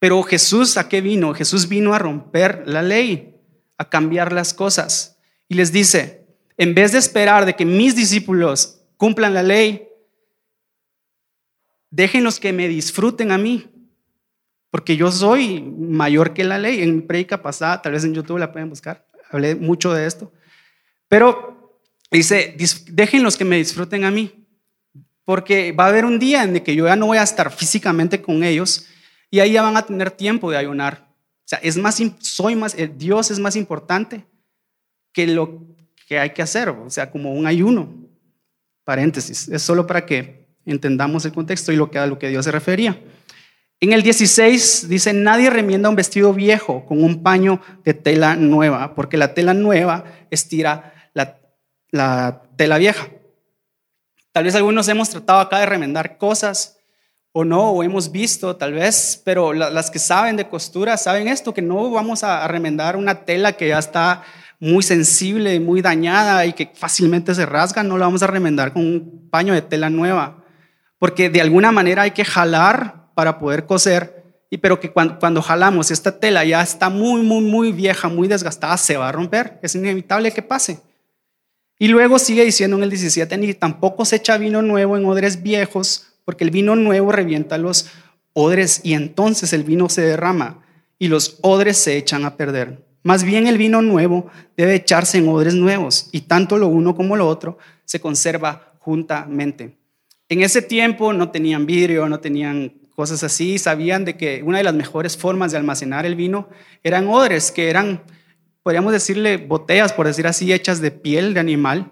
Pero 0.01 0.21
Jesús, 0.25 0.77
¿a 0.77 0.89
qué 0.89 1.01
vino? 1.01 1.33
Jesús 1.35 1.69
vino 1.69 1.95
a 1.95 2.01
romper 2.01 2.65
la 2.67 2.83
ley, 2.83 3.37
a 3.79 3.89
cambiar 3.89 4.33
las 4.33 4.53
cosas. 4.53 5.19
Y 5.47 5.55
les 5.55 5.71
dice, 5.71 6.27
en 6.57 6.75
vez 6.75 6.91
de 6.91 6.99
esperar 6.99 7.47
de 7.47 7.55
que 7.55 7.65
mis 7.65 7.95
discípulos 7.95 8.81
cumplan 8.97 9.35
la 9.35 9.45
ley, 9.45 9.87
déjenlos 11.91 12.41
que 12.41 12.53
me 12.53 12.67
disfruten 12.67 13.31
a 13.31 13.39
mí 13.39 13.71
porque 14.71 14.97
yo 14.97 15.11
soy 15.11 15.61
mayor 15.61 16.33
que 16.33 16.45
la 16.45 16.59
ley. 16.59 16.83
En 16.83 16.97
mi 16.97 17.03
predica 17.03 17.43
pasada, 17.43 17.83
tal 17.83 17.93
vez 17.93 18.05
en 18.05 18.15
YouTube 18.15 18.39
la 18.39 18.53
pueden 18.53 18.71
buscar, 18.71 19.07
hablé 19.31 19.55
mucho 19.55 19.93
de 19.93 20.07
esto. 20.07 20.33
Pero 21.09 21.81
dice, 22.11 22.57
déjenlos 22.93 23.37
que 23.37 23.45
me 23.45 23.57
disfruten 23.57 24.05
a 24.05 24.11
mí, 24.11 24.47
porque 25.25 25.73
va 25.73 25.85
a 25.85 25.89
haber 25.89 26.05
un 26.05 26.19
día 26.19 26.45
en 26.45 26.57
el 26.57 26.63
que 26.63 26.75
yo 26.75 26.87
ya 26.87 26.97
no 26.97 27.07
voy 27.07 27.19
a 27.19 27.23
estar 27.23 27.53
físicamente 27.53 28.23
con 28.23 28.45
ellos 28.45 28.87
y 29.31 29.41
ahí 29.41 29.53
ya 29.53 29.63
van 29.63 29.77
a 29.77 29.83
tener 29.83 30.11
tiempo 30.11 30.51
de 30.51 30.57
ayunar. 30.57 31.07
O 31.11 31.49
sea, 31.51 31.59
es 31.63 31.77
más, 31.77 32.01
soy 32.19 32.57
más, 32.57 32.75
eh, 32.75 32.91
Dios 32.95 33.31
es 33.31 33.39
más 33.39 33.57
importante 33.57 34.25
que 35.13 35.27
lo 35.27 35.63
que 36.07 36.19
hay 36.19 36.31
que 36.31 36.43
hacer, 36.43 36.69
o 36.69 36.91
sea, 36.91 37.11
como 37.11 37.33
un 37.33 37.47
ayuno. 37.47 37.89
Paréntesis, 38.85 39.49
es 39.49 39.63
solo 39.63 39.87
para 39.87 40.05
que 40.05 40.47
entendamos 40.65 41.25
el 41.25 41.33
contexto 41.33 41.73
y 41.73 41.77
lo 41.77 41.91
que 41.91 41.99
a 41.99 42.07
lo 42.07 42.19
que 42.19 42.29
Dios 42.29 42.45
se 42.45 42.53
refería. 42.53 43.01
En 43.83 43.95
el 43.95 44.03
16 44.03 44.89
dice, 44.89 45.15
nadie 45.15 45.49
remienda 45.49 45.89
un 45.89 45.97
vestido 45.97 46.35
viejo 46.35 46.85
con 46.85 47.03
un 47.03 47.23
paño 47.23 47.63
de 47.83 47.95
tela 47.95 48.37
nueva, 48.37 48.95
porque 48.95 49.17
la 49.17 49.33
tela 49.33 49.55
nueva 49.55 50.05
estira 50.31 51.11
la, 51.15 52.43
tela 52.57 52.77
vieja. 52.77 53.09
Tal 54.33 54.45
vez 54.45 54.55
algunos 54.55 54.87
hemos 54.89 55.09
tratado 55.09 55.41
acá 55.41 55.61
de 55.61 55.67
remendar 55.67 56.19
cosas 56.19 56.80
o 57.33 57.45
no, 57.45 57.71
o 57.71 57.83
hemos 57.83 58.11
visto 58.11 58.57
tal 58.57 58.73
vez, 58.73 59.21
pero 59.25 59.53
las 59.53 59.91
que 59.91 59.99
saben 59.99 60.37
de 60.37 60.49
costura 60.49 60.97
saben 60.97 61.29
esto, 61.29 61.55
que 61.55 61.63
no 61.63 61.91
vamos 61.91 62.25
a, 62.25 62.47
remendar 62.49 62.97
una 62.97 63.25
tela 63.25 63.53
que 63.53 63.69
ya 63.69 63.79
está 63.79 64.23
muy 64.59 64.83
sensible, 64.83 65.61
muy 65.61 65.81
dañada 65.81 66.45
y 66.45 66.53
que 66.53 66.73
fácilmente 66.75 67.35
se 67.35 67.47
rasga, 67.47 67.83
no 67.83 67.99
la 67.99 68.07
vamos 68.07 68.23
a 68.23 68.27
remendar 68.27 68.73
con 68.73 68.85
un 68.85 69.29
paño 69.31 69.55
de 69.55 69.63
tela 69.63 69.91
nueva, 69.91 70.45
porque 70.99 71.31
de 71.31 71.41
alguna 71.41 71.73
manera 71.73 72.03
hay 72.03 72.11
que 72.11 72.25
jalar 72.25 73.11
para 73.15 73.39
poder 73.39 73.65
coser, 73.65 74.21
y 74.51 74.59
pero 74.59 74.81
que 74.81 74.91
cuando, 74.91 75.19
cuando 75.21 75.41
jalamos 75.41 75.93
esta 75.93 76.19
tela 76.19 76.45
ya 76.45 76.61
está 76.61 76.91
muy, 76.91 77.23
muy, 77.23 77.41
muy 77.41 77.71
vieja, 77.71 78.09
muy 78.09 78.27
desgastada, 78.27 78.77
se 78.77 78.97
va 78.97 79.09
a 79.09 79.13
romper. 79.13 79.61
Es 79.63 79.77
inevitable 79.77 80.33
que 80.33 80.43
pase. 80.43 80.81
Y 81.79 81.87
luego 81.87 82.19
sigue 82.19 82.45
diciendo 82.45 82.77
en 82.77 82.83
el 82.83 82.91
17, 82.91 83.39
ni 83.39 83.55
tampoco 83.55 84.05
se 84.05 84.17
echa 84.17 84.37
vino 84.37 84.61
nuevo 84.61 84.97
en 84.97 85.07
odres 85.07 85.41
viejos, 85.43 86.10
porque 86.25 86.45
el 86.45 86.51
vino 86.51 86.77
nuevo 86.77 87.13
revienta 87.13 87.59
los 87.59 87.91
odres 88.33 88.81
y 88.85 88.95
entonces 88.95 89.53
el 89.53 89.65
vino 89.65 89.89
se 89.89 90.03
derrama 90.03 90.65
y 90.99 91.09
los 91.09 91.39
odres 91.43 91.79
se 91.79 91.97
echan 91.97 92.25
a 92.25 92.37
perder. 92.37 92.85
Más 93.03 93.25
bien 93.25 93.47
el 93.47 93.57
vino 93.57 93.81
nuevo 93.81 94.31
debe 94.57 94.75
echarse 94.75 95.19
en 95.19 95.29
odres 95.29 95.55
nuevos 95.55 96.09
y 96.13 96.23
tanto 96.23 96.59
lo 96.59 96.69
uno 96.69 96.95
como 96.95 97.17
lo 97.17 97.27
otro 97.27 97.59
se 97.85 98.01
conserva 98.01 98.75
juntamente. 98.79 99.79
En 100.29 100.43
ese 100.43 100.63
tiempo 100.63 101.13
no 101.13 101.31
tenían 101.31 101.67
vidrio, 101.67 102.09
no 102.09 102.21
tenían 102.21 102.75
cosas 102.95 103.25
así, 103.25 103.59
sabían 103.59 104.05
de 104.05 104.17
que 104.17 104.43
una 104.45 104.59
de 104.59 104.65
las 104.65 104.75
mejores 104.75 105.17
formas 105.17 105.53
de 105.53 105.59
almacenar 105.59 106.05
el 106.05 106.15
vino 106.15 106.49
eran 106.83 107.09
odres, 107.09 107.51
que 107.51 107.71
eran, 107.71 108.03
podríamos 108.63 108.93
decirle, 108.93 109.39
botellas, 109.39 109.95
por 109.95 110.07
decir 110.07 110.27
así, 110.27 110.53
hechas 110.53 110.81
de 110.81 110.91
piel 110.91 111.33
de 111.33 111.41
animal, 111.41 111.91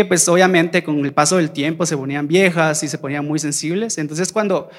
que 0.00 0.06
pues 0.06 0.26
obviamente 0.28 0.82
con 0.82 1.04
el 1.04 1.12
paso 1.12 1.36
del 1.36 1.50
tiempo 1.50 1.84
se 1.84 1.94
ponían 1.94 2.26
viejas 2.26 2.82
y 2.82 2.88
se 2.88 2.96
ponían 2.96 3.26
muy 3.26 3.38
sensibles. 3.38 3.98
Entonces 3.98 4.32
cuando 4.32 4.70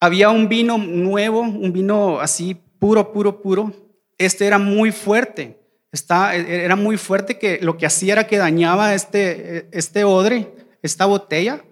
había 0.00 0.30
un 0.30 0.48
vino 0.48 0.76
nuevo, 0.76 1.42
un 1.42 1.72
vino 1.72 2.18
así 2.18 2.56
puro, 2.80 3.12
puro, 3.12 3.40
puro, 3.40 3.72
este 4.18 4.46
era 4.46 4.58
muy 4.58 4.90
fuerte. 4.90 5.60
Está, 5.92 6.34
era 6.34 6.74
muy 6.74 6.96
fuerte 6.96 7.38
que 7.38 7.60
lo 7.62 7.78
que 7.78 7.86
hacía 7.86 8.14
era 8.14 8.26
que 8.26 8.38
dañaba 8.38 8.94
este, 8.94 9.68
este 9.70 10.02
odre, 10.02 10.52
esta 10.82 11.06
botella, 11.06 11.64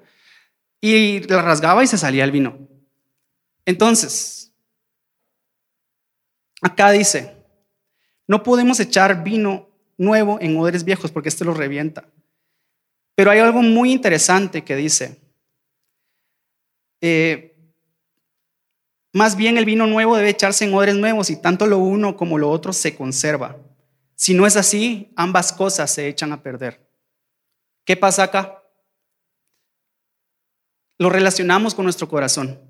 y 0.81 1.19
la 1.27 1.43
rasgaba 1.43 1.83
y 1.83 1.89
se 1.89 1.99
salía 1.99 2.23
el 2.23 2.31
vino. 2.31 2.57
Entonces, 3.67 4.53
acá 6.61 6.93
dice, 6.93 7.35
no 8.29 8.45
podemos 8.45 8.79
echar 8.79 9.25
vino 9.25 9.69
nuevo 9.99 10.39
en 10.41 10.57
odres 10.57 10.85
viejos 10.85 11.11
porque 11.11 11.29
este 11.29 11.45
lo 11.45 11.55
revienta. 11.55 12.05
Pero 13.15 13.31
hay 13.31 13.41
algo 13.41 13.63
muy 13.63 13.93
interesante 13.93 14.65
que 14.65 14.77
dice, 14.77 15.21
eh, 17.01 17.53
más 19.13 19.37
bien 19.37 19.59
el 19.59 19.65
vino 19.65 19.87
nuevo 19.87 20.17
debe 20.17 20.31
echarse 20.31 20.65
en 20.65 20.73
odres 20.73 20.95
nuevos 20.95 21.29
y 21.29 21.41
tanto 21.41 21.67
lo 21.67 21.79
uno 21.79 22.17
como 22.17 22.39
lo 22.39 22.51
otro 22.51 22.73
se 22.73 22.97
conserva. 22.97 23.59
Si 24.15 24.35
no 24.35 24.47
es 24.47 24.57
así, 24.57 25.13
ambas 25.17 25.53
cosas 25.53 25.91
se 25.91 26.09
echan 26.09 26.33
a 26.33 26.43
perder. 26.43 26.89
¿Qué 27.85 27.97
pasa 27.97 28.23
acá? 28.23 28.63
Lo 30.99 31.11
relacionamos 31.11 31.75
con 31.75 31.85
nuestro 31.85 32.09
corazón. 32.09 32.61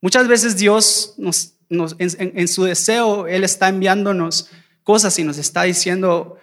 Muchas 0.00 0.26
veces 0.26 0.56
Dios 0.56 1.14
nos, 1.18 1.54
en, 1.98 2.48
su 2.48 2.64
deseo, 2.64 3.26
Él 3.26 3.44
está 3.44 3.68
enviándonos 3.68 4.50
cosas 4.82 5.18
y 5.18 5.24
nos 5.24 5.38
está 5.38 5.64
diciendo 5.64 6.38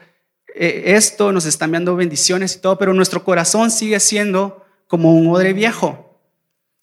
esto, 0.56 1.32
nos 1.32 1.46
está 1.46 1.66
enviando 1.66 1.96
bendiciones 1.96 2.56
y 2.56 2.60
todo, 2.60 2.78
pero 2.78 2.94
nuestro 2.94 3.24
corazón 3.24 3.72
sigue 3.72 4.00
siendo 4.00 4.66
como 4.88 5.14
un 5.14 5.28
odre 5.28 5.54
viejo. 5.54 6.20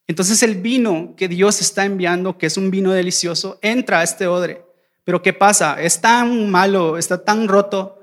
Entonces 0.07 0.43
el 0.43 0.57
vino 0.57 1.15
que 1.17 1.29
Dios 1.29 1.61
está 1.61 1.85
enviando, 1.85 2.37
que 2.37 2.47
es 2.47 2.57
un 2.57 2.71
vino 2.71 2.93
delicioso, 2.93 3.59
entra 3.63 4.01
a 4.01 4.03
este 4.03 4.27
odre. 4.27 4.65
Pero 5.05 5.23
¿qué 5.23 5.33
pasa? 5.33 5.81
Es 5.81 6.01
tan 6.01 6.51
malo, 6.51 6.99
está 6.99 7.25
tan 7.25 7.49
roto 7.49 7.99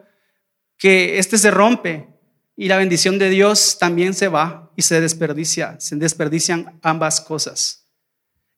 que 0.77 1.19
este 1.19 1.37
se 1.37 1.51
rompe 1.51 2.07
y 2.55 2.67
la 2.67 2.77
bendición 2.77 3.19
de 3.19 3.29
Dios 3.29 3.77
también 3.79 4.13
se 4.13 4.27
va 4.27 4.71
y 4.75 4.81
se 4.81 4.99
desperdicia, 4.99 5.75
se 5.79 5.95
desperdician 5.97 6.79
ambas 6.81 7.21
cosas. 7.21 7.85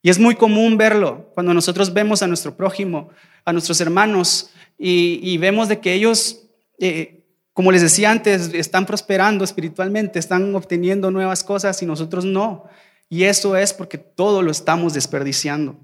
Y 0.02 0.10
es 0.10 0.18
muy 0.18 0.34
común 0.34 0.76
verlo 0.76 1.30
cuando 1.34 1.54
nosotros 1.54 1.92
vemos 1.92 2.22
a 2.22 2.26
nuestro 2.26 2.56
prójimo, 2.56 3.10
a 3.44 3.52
nuestros 3.52 3.80
hermanos, 3.80 4.50
y, 4.84 5.38
vemos 5.38 5.68
de 5.68 5.78
que 5.78 5.94
ellos, 5.94 6.41
eh, 6.78 7.22
como 7.52 7.70
les 7.70 7.82
decía 7.82 8.10
antes, 8.10 8.52
están 8.54 8.86
prosperando 8.86 9.44
espiritualmente, 9.44 10.18
están 10.18 10.54
obteniendo 10.54 11.10
nuevas 11.10 11.44
cosas 11.44 11.82
y 11.82 11.86
nosotros 11.86 12.24
no. 12.24 12.64
Y 13.08 13.24
eso 13.24 13.56
es 13.56 13.74
porque 13.74 13.98
todo 13.98 14.40
lo 14.40 14.50
estamos 14.50 14.94
desperdiciando. 14.94 15.76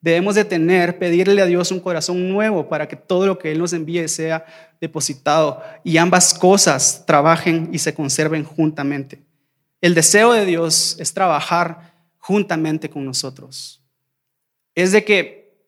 Debemos 0.00 0.36
de 0.36 0.44
tener, 0.44 0.98
pedirle 0.98 1.42
a 1.42 1.46
Dios 1.46 1.72
un 1.72 1.80
corazón 1.80 2.28
nuevo 2.28 2.68
para 2.68 2.86
que 2.86 2.94
todo 2.94 3.26
lo 3.26 3.36
que 3.36 3.50
Él 3.50 3.58
nos 3.58 3.72
envíe 3.72 4.06
sea 4.06 4.46
depositado 4.80 5.60
y 5.82 5.96
ambas 5.96 6.34
cosas 6.34 7.04
trabajen 7.04 7.70
y 7.72 7.80
se 7.80 7.94
conserven 7.94 8.44
juntamente. 8.44 9.20
El 9.80 9.94
deseo 9.94 10.32
de 10.32 10.46
Dios 10.46 10.96
es 11.00 11.12
trabajar 11.12 11.94
juntamente 12.18 12.88
con 12.88 13.04
nosotros. 13.04 13.82
Es 14.76 14.92
de 14.92 15.04
que 15.04 15.64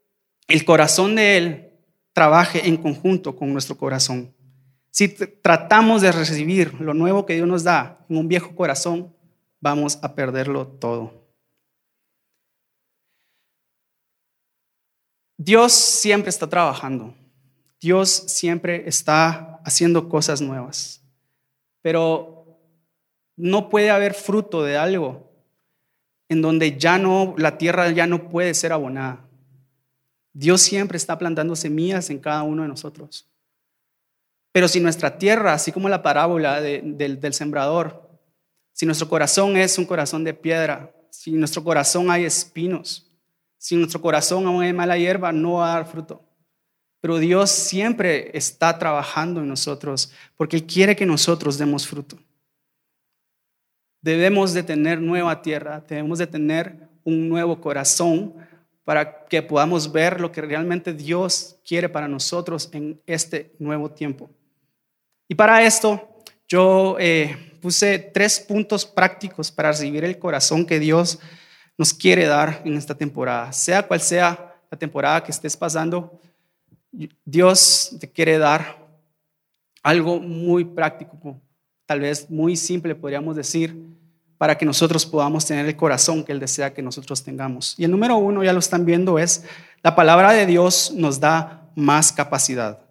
el 0.46 0.64
corazón 0.64 1.16
de 1.16 1.36
Él 1.36 1.70
trabaje 2.12 2.68
en 2.68 2.76
conjunto 2.76 3.34
con 3.34 3.52
nuestro 3.52 3.76
corazón. 3.76 4.32
Si 4.90 5.08
tratamos 5.08 6.02
de 6.02 6.12
recibir 6.12 6.80
lo 6.80 6.94
nuevo 6.94 7.26
que 7.26 7.34
Dios 7.34 7.46
nos 7.46 7.64
da 7.64 8.04
en 8.08 8.16
un 8.16 8.28
viejo 8.28 8.54
corazón, 8.54 9.14
vamos 9.60 9.98
a 10.02 10.14
perderlo 10.14 10.66
todo. 10.66 11.12
Dios 15.36 15.72
siempre 15.72 16.28
está 16.28 16.48
trabajando. 16.48 17.14
Dios 17.80 18.10
siempre 18.10 18.86
está 18.86 19.60
haciendo 19.64 20.08
cosas 20.08 20.42
nuevas. 20.42 21.02
Pero 21.80 22.58
no 23.36 23.70
puede 23.70 23.90
haber 23.90 24.12
fruto 24.12 24.62
de 24.62 24.76
algo 24.76 25.30
en 26.28 26.42
donde 26.42 26.76
ya 26.76 26.98
no 26.98 27.34
la 27.38 27.56
tierra 27.56 27.90
ya 27.90 28.06
no 28.06 28.28
puede 28.28 28.52
ser 28.52 28.72
abonada. 28.72 29.26
Dios 30.32 30.60
siempre 30.60 30.96
está 30.98 31.18
plantando 31.18 31.56
semillas 31.56 32.10
en 32.10 32.18
cada 32.18 32.42
uno 32.42 32.62
de 32.62 32.68
nosotros. 32.68 33.29
Pero 34.52 34.68
si 34.68 34.80
nuestra 34.80 35.16
tierra, 35.16 35.52
así 35.52 35.70
como 35.72 35.88
la 35.88 36.02
parábola 36.02 36.60
del 36.60 37.34
sembrador, 37.34 38.10
si 38.72 38.86
nuestro 38.86 39.08
corazón 39.08 39.56
es 39.56 39.78
un 39.78 39.84
corazón 39.84 40.24
de 40.24 40.34
piedra, 40.34 40.92
si 41.10 41.32
nuestro 41.32 41.62
corazón 41.62 42.10
hay 42.10 42.24
espinos, 42.24 43.10
si 43.58 43.76
nuestro 43.76 44.00
corazón 44.00 44.46
aún 44.46 44.64
es 44.64 44.74
mala 44.74 44.96
hierba, 44.96 45.32
no 45.32 45.54
va 45.54 45.72
a 45.72 45.74
dar 45.74 45.86
fruto. 45.86 46.24
Pero 47.00 47.18
Dios 47.18 47.50
siempre 47.50 48.30
está 48.36 48.78
trabajando 48.78 49.40
en 49.40 49.48
nosotros 49.48 50.12
porque 50.36 50.56
Él 50.56 50.66
quiere 50.66 50.96
que 50.96 51.06
nosotros 51.06 51.58
demos 51.58 51.86
fruto. 51.86 52.18
Debemos 54.02 54.54
de 54.54 54.62
tener 54.62 55.00
nueva 55.00 55.42
tierra, 55.42 55.84
debemos 55.86 56.18
de 56.18 56.26
tener 56.26 56.88
un 57.04 57.28
nuevo 57.28 57.60
corazón 57.60 58.34
para 58.84 59.26
que 59.26 59.42
podamos 59.42 59.92
ver 59.92 60.20
lo 60.20 60.32
que 60.32 60.40
realmente 60.40 60.94
Dios 60.94 61.58
quiere 61.66 61.88
para 61.88 62.08
nosotros 62.08 62.70
en 62.72 63.00
este 63.06 63.54
nuevo 63.58 63.90
tiempo. 63.90 64.30
Y 65.30 65.36
para 65.36 65.62
esto 65.62 66.08
yo 66.48 66.96
eh, 66.98 67.56
puse 67.62 68.00
tres 68.00 68.40
puntos 68.40 68.84
prácticos 68.84 69.52
para 69.52 69.70
recibir 69.70 70.02
el 70.04 70.18
corazón 70.18 70.66
que 70.66 70.80
Dios 70.80 71.20
nos 71.78 71.94
quiere 71.94 72.26
dar 72.26 72.62
en 72.64 72.76
esta 72.76 72.96
temporada. 72.96 73.52
Sea 73.52 73.86
cual 73.86 74.00
sea 74.00 74.56
la 74.68 74.76
temporada 74.76 75.22
que 75.22 75.30
estés 75.30 75.56
pasando, 75.56 76.20
Dios 77.24 77.96
te 78.00 78.10
quiere 78.10 78.38
dar 78.38 78.84
algo 79.84 80.18
muy 80.18 80.64
práctico, 80.64 81.40
tal 81.86 82.00
vez 82.00 82.28
muy 82.28 82.56
simple, 82.56 82.96
podríamos 82.96 83.36
decir, 83.36 83.80
para 84.36 84.58
que 84.58 84.66
nosotros 84.66 85.06
podamos 85.06 85.46
tener 85.46 85.64
el 85.64 85.76
corazón 85.76 86.24
que 86.24 86.32
Él 86.32 86.40
desea 86.40 86.74
que 86.74 86.82
nosotros 86.82 87.22
tengamos. 87.22 87.78
Y 87.78 87.84
el 87.84 87.92
número 87.92 88.16
uno, 88.16 88.42
ya 88.42 88.52
lo 88.52 88.58
están 88.58 88.84
viendo, 88.84 89.16
es 89.16 89.44
la 89.80 89.94
palabra 89.94 90.32
de 90.32 90.46
Dios 90.46 90.92
nos 90.96 91.20
da 91.20 91.70
más 91.76 92.10
capacidad. 92.10 92.89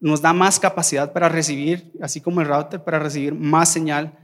Nos 0.00 0.22
da 0.22 0.32
más 0.32 0.58
capacidad 0.58 1.12
para 1.12 1.28
recibir, 1.28 1.92
así 2.00 2.20
como 2.20 2.40
el 2.40 2.48
router, 2.48 2.82
para 2.82 2.98
recibir 2.98 3.34
más 3.34 3.70
señal 3.70 4.18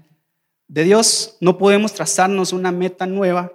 de 0.67 0.85
Dios. 0.85 1.37
No 1.41 1.59
podemos 1.59 1.93
trazarnos 1.93 2.53
una 2.53 2.73
meta 2.73 3.07
nueva 3.07 3.53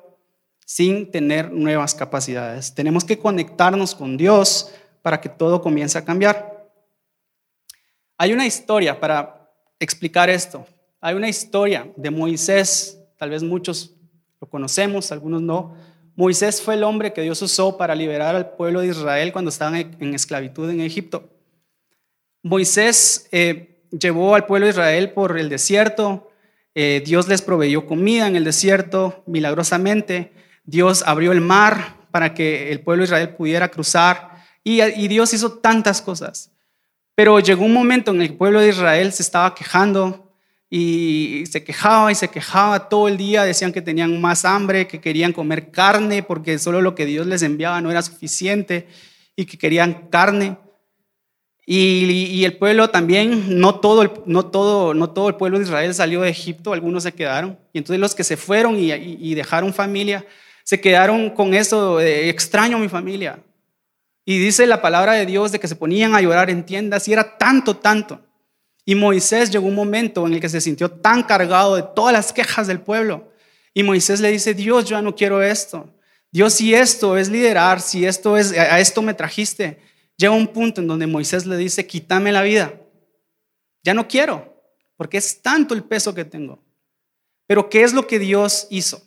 sin 0.65 1.11
tener 1.11 1.51
nuevas 1.51 1.93
capacidades. 1.95 2.73
Tenemos 2.73 3.03
que 3.03 3.19
conectarnos 3.19 3.95
con 3.95 4.17
Dios 4.17 4.71
para 5.01 5.19
que 5.19 5.29
todo 5.29 5.61
comience 5.61 5.97
a 5.97 6.05
cambiar. 6.05 6.71
Hay 8.17 8.33
una 8.33 8.45
historia 8.45 8.99
para 8.99 9.51
explicar 9.79 10.29
esto. 10.29 10.65
Hay 11.01 11.15
una 11.15 11.27
historia 11.27 11.91
de 11.97 12.09
Moisés, 12.09 12.99
tal 13.17 13.29
vez 13.29 13.43
muchos 13.43 13.95
lo 14.39 14.47
conocemos, 14.47 15.11
algunos 15.11 15.41
no. 15.41 15.75
Moisés 16.15 16.61
fue 16.61 16.75
el 16.75 16.83
hombre 16.83 17.11
que 17.11 17.21
Dios 17.21 17.41
usó 17.41 17.77
para 17.77 17.95
liberar 17.95 18.35
al 18.35 18.51
pueblo 18.51 18.81
de 18.81 18.87
Israel 18.87 19.33
cuando 19.33 19.49
estaban 19.49 19.75
en 19.75 20.13
esclavitud 20.13 20.69
en 20.69 20.81
Egipto. 20.81 21.29
Moisés 22.43 23.27
eh, 23.31 23.79
llevó 23.91 24.35
al 24.35 24.45
pueblo 24.45 24.65
de 24.65 24.71
Israel 24.71 25.11
por 25.11 25.39
el 25.39 25.49
desierto, 25.49 26.29
eh, 26.75 27.01
Dios 27.05 27.27
les 27.27 27.41
proveyó 27.41 27.85
comida 27.85 28.27
en 28.27 28.35
el 28.35 28.43
desierto 28.43 29.23
milagrosamente, 29.25 30.33
Dios 30.65 31.03
abrió 31.05 31.31
el 31.31 31.41
mar 31.41 31.97
para 32.11 32.33
que 32.33 32.71
el 32.71 32.81
pueblo 32.81 33.01
de 33.01 33.05
Israel 33.05 33.29
pudiera 33.29 33.69
cruzar 33.69 34.33
y, 34.63 35.07
Dios 35.07 35.33
hizo 35.33 35.53
tantas 35.53 36.01
cosas. 36.01 36.51
Pero 37.15 37.39
llegó 37.39 37.65
un 37.65 37.73
momento 37.73 38.11
en 38.11 38.21
el 38.21 38.27
que 38.27 38.31
el 38.33 38.37
pueblo 38.37 38.59
de 38.59 38.69
Israel 38.69 39.11
se 39.13 39.23
estaba 39.23 39.53
quejando 39.55 40.31
y 40.69 41.43
se 41.51 41.63
quejaba 41.63 42.11
y 42.11 42.15
se 42.15 42.29
quejaba 42.29 42.89
todo 42.89 43.07
el 43.07 43.17
día, 43.17 43.43
decían 43.43 43.71
que 43.71 43.81
tenían 43.81 44.19
más 44.19 44.45
hambre, 44.45 44.87
que 44.87 44.99
querían 44.99 45.31
comer 45.31 45.69
carne 45.69 46.23
porque 46.23 46.57
solo 46.57 46.81
lo 46.81 46.95
que 46.95 47.05
Dios 47.05 47.27
les 47.27 47.43
enviaba 47.43 47.81
no 47.81 47.91
era 47.91 48.01
suficiente 48.01 48.87
y 49.35 49.45
que 49.45 49.57
querían 49.57 50.07
carne. 50.09 50.57
Y, 51.65 52.43
el 52.43 52.57
pueblo 52.57 52.89
también, 52.89 53.59
no 53.59 53.79
todo, 53.79 54.01
el, 54.01 54.11
no, 54.25 54.45
todo, 54.45 54.93
no 54.93 55.09
todo 55.11 55.29
el 55.29 55.35
pueblo 55.35 55.57
de 55.57 55.63
Israel 55.63 55.93
salió 55.93 56.21
de 56.21 56.29
Egipto, 56.29 56.73
algunos 56.73 57.03
se 57.03 57.13
quedaron. 57.13 57.57
Y 57.71 57.77
entonces 57.77 57.99
los 57.99 58.15
que 58.15 58.23
se 58.23 58.35
fueron 58.35 58.77
y 58.77 59.33
dejaron 59.33 59.73
familia, 59.73 60.25
se 60.63 60.79
quedaron 60.79 61.29
con 61.29 61.53
eso, 61.53 61.97
de, 61.97 62.29
extraño 62.29 62.79
mi 62.79 62.89
familia. 62.89 63.39
Y 64.25 64.37
dice 64.37 64.65
la 64.65 64.81
palabra 64.81 65.13
de 65.13 65.25
Dios 65.25 65.51
de 65.51 65.59
que 65.59 65.67
se 65.67 65.75
ponían 65.75 66.15
a 66.15 66.21
llorar 66.21 66.49
en 66.49 66.65
tiendas 66.65 67.07
y 67.07 67.13
era 67.13 67.37
tanto, 67.37 67.75
tanto. 67.75 68.21
Y 68.85 68.95
Moisés 68.95 69.51
llegó 69.51 69.67
un 69.67 69.75
momento 69.75 70.25
en 70.25 70.33
el 70.33 70.39
que 70.39 70.49
se 70.49 70.61
sintió 70.61 70.89
tan 70.89 71.23
cargado 71.23 71.75
de 71.75 71.83
todas 71.95 72.13
las 72.13 72.31
quejas 72.31 72.67
del 72.67 72.79
pueblo. 72.79 73.31
Y 73.73 73.83
Moisés 73.83 74.19
le 74.19 74.31
dice, 74.31 74.53
Dios, 74.53 74.85
yo 74.85 74.97
ya 74.97 75.01
no 75.01 75.15
quiero 75.15 75.41
esto. 75.41 75.89
Dios, 76.31 76.53
si 76.53 76.73
esto 76.73 77.17
es 77.17 77.29
liderar, 77.29 77.81
si 77.81 78.05
esto 78.05 78.37
es, 78.37 78.51
a 78.57 78.79
esto 78.79 79.01
me 79.01 79.13
trajiste, 79.13 79.79
llega 80.17 80.33
un 80.33 80.47
punto 80.47 80.81
en 80.81 80.87
donde 80.87 81.07
Moisés 81.07 81.45
le 81.45 81.57
dice, 81.57 81.87
quítame 81.87 82.31
la 82.31 82.41
vida. 82.41 82.79
Ya 83.83 83.93
no 83.93 84.07
quiero, 84.07 84.61
porque 84.95 85.17
es 85.17 85.41
tanto 85.41 85.73
el 85.73 85.83
peso 85.83 86.13
que 86.13 86.25
tengo. 86.25 86.63
Pero 87.47 87.69
¿qué 87.69 87.83
es 87.83 87.93
lo 87.93 88.07
que 88.07 88.19
Dios 88.19 88.67
hizo? 88.69 89.01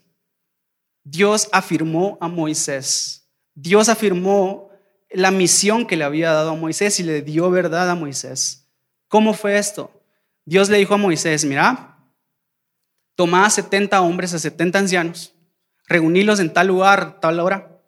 Dios 1.03 1.49
afirmó 1.53 2.19
a 2.21 2.29
Moisés. 2.29 3.29
Dios 3.55 3.89
afirmó 3.89 4.71
la 5.11 5.31
misión 5.31 5.87
que 5.87 5.97
le 5.97 6.05
había 6.05 6.33
dado 6.33 6.51
a 6.51 6.57
Moisés 6.57 7.01
y 7.01 7.05
le 7.05 7.23
dio 7.23 7.51
verdad 7.51 7.89
a 7.89 7.95
Moisés. 7.95 8.69
¿Cómo 9.09 9.33
fue 9.33 9.57
esto? 9.57 9.91
Dios 10.45 10.69
le 10.69 10.79
dijo 10.79 10.95
a 10.95 10.99
Moisés, 10.99 11.45
mira, 11.45 11.99
toma 13.15 13.47
a 13.47 13.51
70 13.51 14.01
hombres, 14.03 14.35
a 14.35 14.39
70 14.39 14.79
ancianos, 14.79 15.35
reunílos 15.89 16.39
en 16.41 16.53
tal 16.53 16.67
lugar, 16.67 17.19
tal 17.21 17.41
hora, 17.41 17.81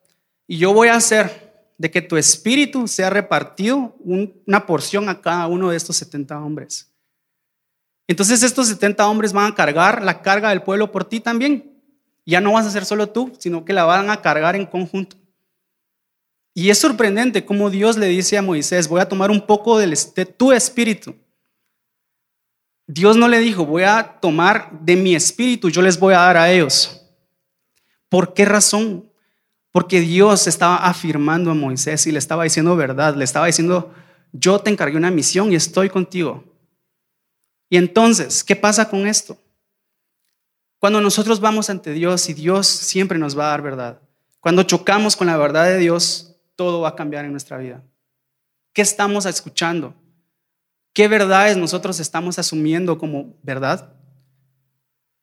y 0.47 0.59
yo 0.59 0.73
voy 0.73 0.89
a 0.89 0.97
hacer 0.97 1.48
de 1.79 1.91
que 1.91 2.03
tu 2.03 2.17
espíritu 2.17 2.87
sea 2.87 3.09
repartido 3.09 3.97
una 4.05 4.67
porción 4.67 5.09
a 5.09 5.21
cada 5.21 5.47
uno 5.47 5.71
de 5.71 5.77
estos 5.77 5.97
70 5.97 6.39
hombres. 6.41 6.93
Entonces 8.07 8.43
estos 8.43 8.69
70 8.69 9.07
hombres 9.09 9.33
van 9.33 9.53
a 9.53 9.55
cargar 9.55 10.03
la 10.03 10.21
carga 10.21 10.51
del 10.51 10.63
pueblo 10.63 10.93
por 10.93 11.05
ti 11.05 11.21
también 11.21 11.79
ya 12.29 12.43
no 12.43 12.53
vas 12.53 12.67
a 12.67 12.71
ser 12.71 12.85
solo 12.85 13.09
tú, 13.09 13.33
sino 13.39 13.65
que 13.65 13.73
la 13.73 13.85
van 13.85 14.11
a 14.11 14.21
cargar 14.21 14.55
en 14.55 14.67
conjunto. 14.67 15.17
Y 16.53 16.69
es 16.69 16.77
sorprendente 16.77 17.47
cómo 17.47 17.71
Dios 17.71 17.97
le 17.97 18.07
dice 18.07 18.37
a 18.37 18.43
Moisés, 18.43 18.87
voy 18.87 19.01
a 19.01 19.09
tomar 19.09 19.31
un 19.31 19.47
poco 19.47 19.79
de 19.79 19.97
tu 20.37 20.53
espíritu. 20.53 21.17
Dios 22.87 23.17
no 23.17 23.29
le 23.29 23.39
dijo, 23.39 23.65
voy 23.65 23.85
a 23.85 24.19
tomar 24.21 24.79
de 24.79 24.95
mi 24.95 25.15
espíritu, 25.15 25.71
yo 25.71 25.81
les 25.81 25.99
voy 25.99 26.13
a 26.13 26.19
dar 26.19 26.37
a 26.37 26.51
ellos. 26.51 27.03
¿Por 28.11 28.35
qué 28.35 28.45
razón? 28.45 29.08
Porque 29.79 30.01
Dios 30.01 30.49
estaba 30.49 30.79
afirmando 30.79 31.53
a 31.53 31.55
Moisés 31.55 32.05
y 32.09 32.11
le 32.11 32.19
estaba 32.19 32.43
diciendo 32.43 32.75
verdad, 32.75 33.15
le 33.15 33.23
estaba 33.23 33.47
diciendo, 33.47 33.95
yo 34.33 34.59
te 34.59 34.71
encargué 34.71 34.97
una 34.97 35.13
misión 35.13 35.53
y 35.53 35.55
estoy 35.55 35.89
contigo. 35.89 36.43
Y 37.71 37.77
entonces, 37.77 38.43
¿qué 38.43 38.57
pasa 38.57 38.91
con 38.91 39.07
esto? 39.07 39.39
Cuando 40.81 41.01
nosotros 41.01 41.39
vamos 41.39 41.71
ante 41.71 41.93
Dios 41.93 42.29
y 42.29 42.35
Dios 42.35 42.67
siempre 42.67 43.21
nos 43.21 43.39
va 43.39 43.47
a 43.47 43.51
dar 43.51 43.63
verdad. 43.63 44.01
Cuando 44.41 44.65
chocamos 44.65 45.15
con 45.15 45.29
la 45.29 45.37
verdad 45.37 45.67
de 45.67 45.79
Dios, 45.79 46.35
todo 46.57 46.81
va 46.81 46.89
a 46.89 46.97
cambiar 46.97 47.25
en 47.25 47.31
nuestra 47.31 47.57
vida. 47.59 47.81
¿Qué 48.73 48.83
estamos 48.83 49.27
escuchando? 49.27 49.95
¿Qué 50.93 51.07
verdades 51.07 51.57
nosotros 51.57 52.01
estamos 52.01 52.37
asumiendo 52.41 52.99
como 52.99 53.37
verdad? 53.45 53.93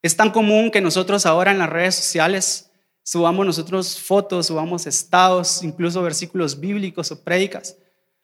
Es 0.01 0.15
tan 0.15 0.31
común 0.31 0.71
que 0.71 0.79
nosotros 0.79 1.25
ahora 1.25 1.51
en 1.51 1.59
las 1.59 1.69
redes 1.69 1.95
sociales 1.95 2.64
subamos 3.05 3.45
nosotros 3.45 4.01
fotos, 4.01 4.47
subamos 4.47 4.87
estados, 4.87 5.61
incluso 5.61 6.01
versículos 6.01 6.59
bíblicos 6.59 7.11
o 7.11 7.23
prédicas, 7.23 7.77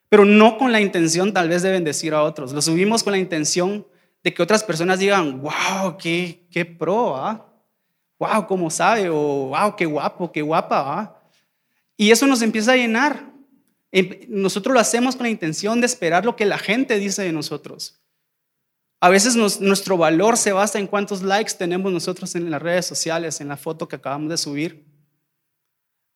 pero 0.08 0.24
no 0.24 0.58
con 0.58 0.72
la 0.72 0.80
intención 0.80 1.32
tal 1.32 1.48
vez 1.48 1.62
de 1.62 1.70
bendecir 1.70 2.12
a 2.12 2.22
otros. 2.22 2.52
Lo 2.52 2.60
subimos 2.60 3.04
con 3.04 3.12
la 3.12 3.18
intención 3.18 3.86
de 4.24 4.34
que 4.34 4.42
otras 4.42 4.64
personas 4.64 4.98
digan, 4.98 5.40
wow, 5.40 5.96
qué, 5.96 6.46
qué 6.50 6.64
pro, 6.64 7.16
¿ah? 7.16 7.46
wow, 8.18 8.46
cómo 8.46 8.70
sabe, 8.70 9.08
o 9.08 9.48
wow, 9.48 9.76
qué 9.76 9.86
guapo, 9.86 10.32
qué 10.32 10.42
guapa. 10.42 10.82
¿ah? 10.84 11.22
Y 11.96 12.10
eso 12.10 12.26
nos 12.26 12.42
empieza 12.42 12.72
a 12.72 12.76
llenar. 12.76 13.30
Em, 13.92 14.18
nosotros 14.28 14.74
lo 14.74 14.80
hacemos 14.80 15.14
con 15.14 15.24
la 15.24 15.30
intención 15.30 15.80
de 15.80 15.86
esperar 15.86 16.24
lo 16.24 16.34
que 16.34 16.44
la 16.44 16.58
gente 16.58 16.98
dice 16.98 17.22
de 17.22 17.32
nosotros. 17.32 18.01
A 19.04 19.08
veces 19.08 19.34
nuestro 19.60 19.96
valor 19.96 20.36
se 20.36 20.52
basa 20.52 20.78
en 20.78 20.86
cuántos 20.86 21.22
likes 21.22 21.54
tenemos 21.58 21.92
nosotros 21.92 22.36
en 22.36 22.48
las 22.48 22.62
redes 22.62 22.86
sociales, 22.86 23.40
en 23.40 23.48
la 23.48 23.56
foto 23.56 23.88
que 23.88 23.96
acabamos 23.96 24.30
de 24.30 24.36
subir. 24.36 24.86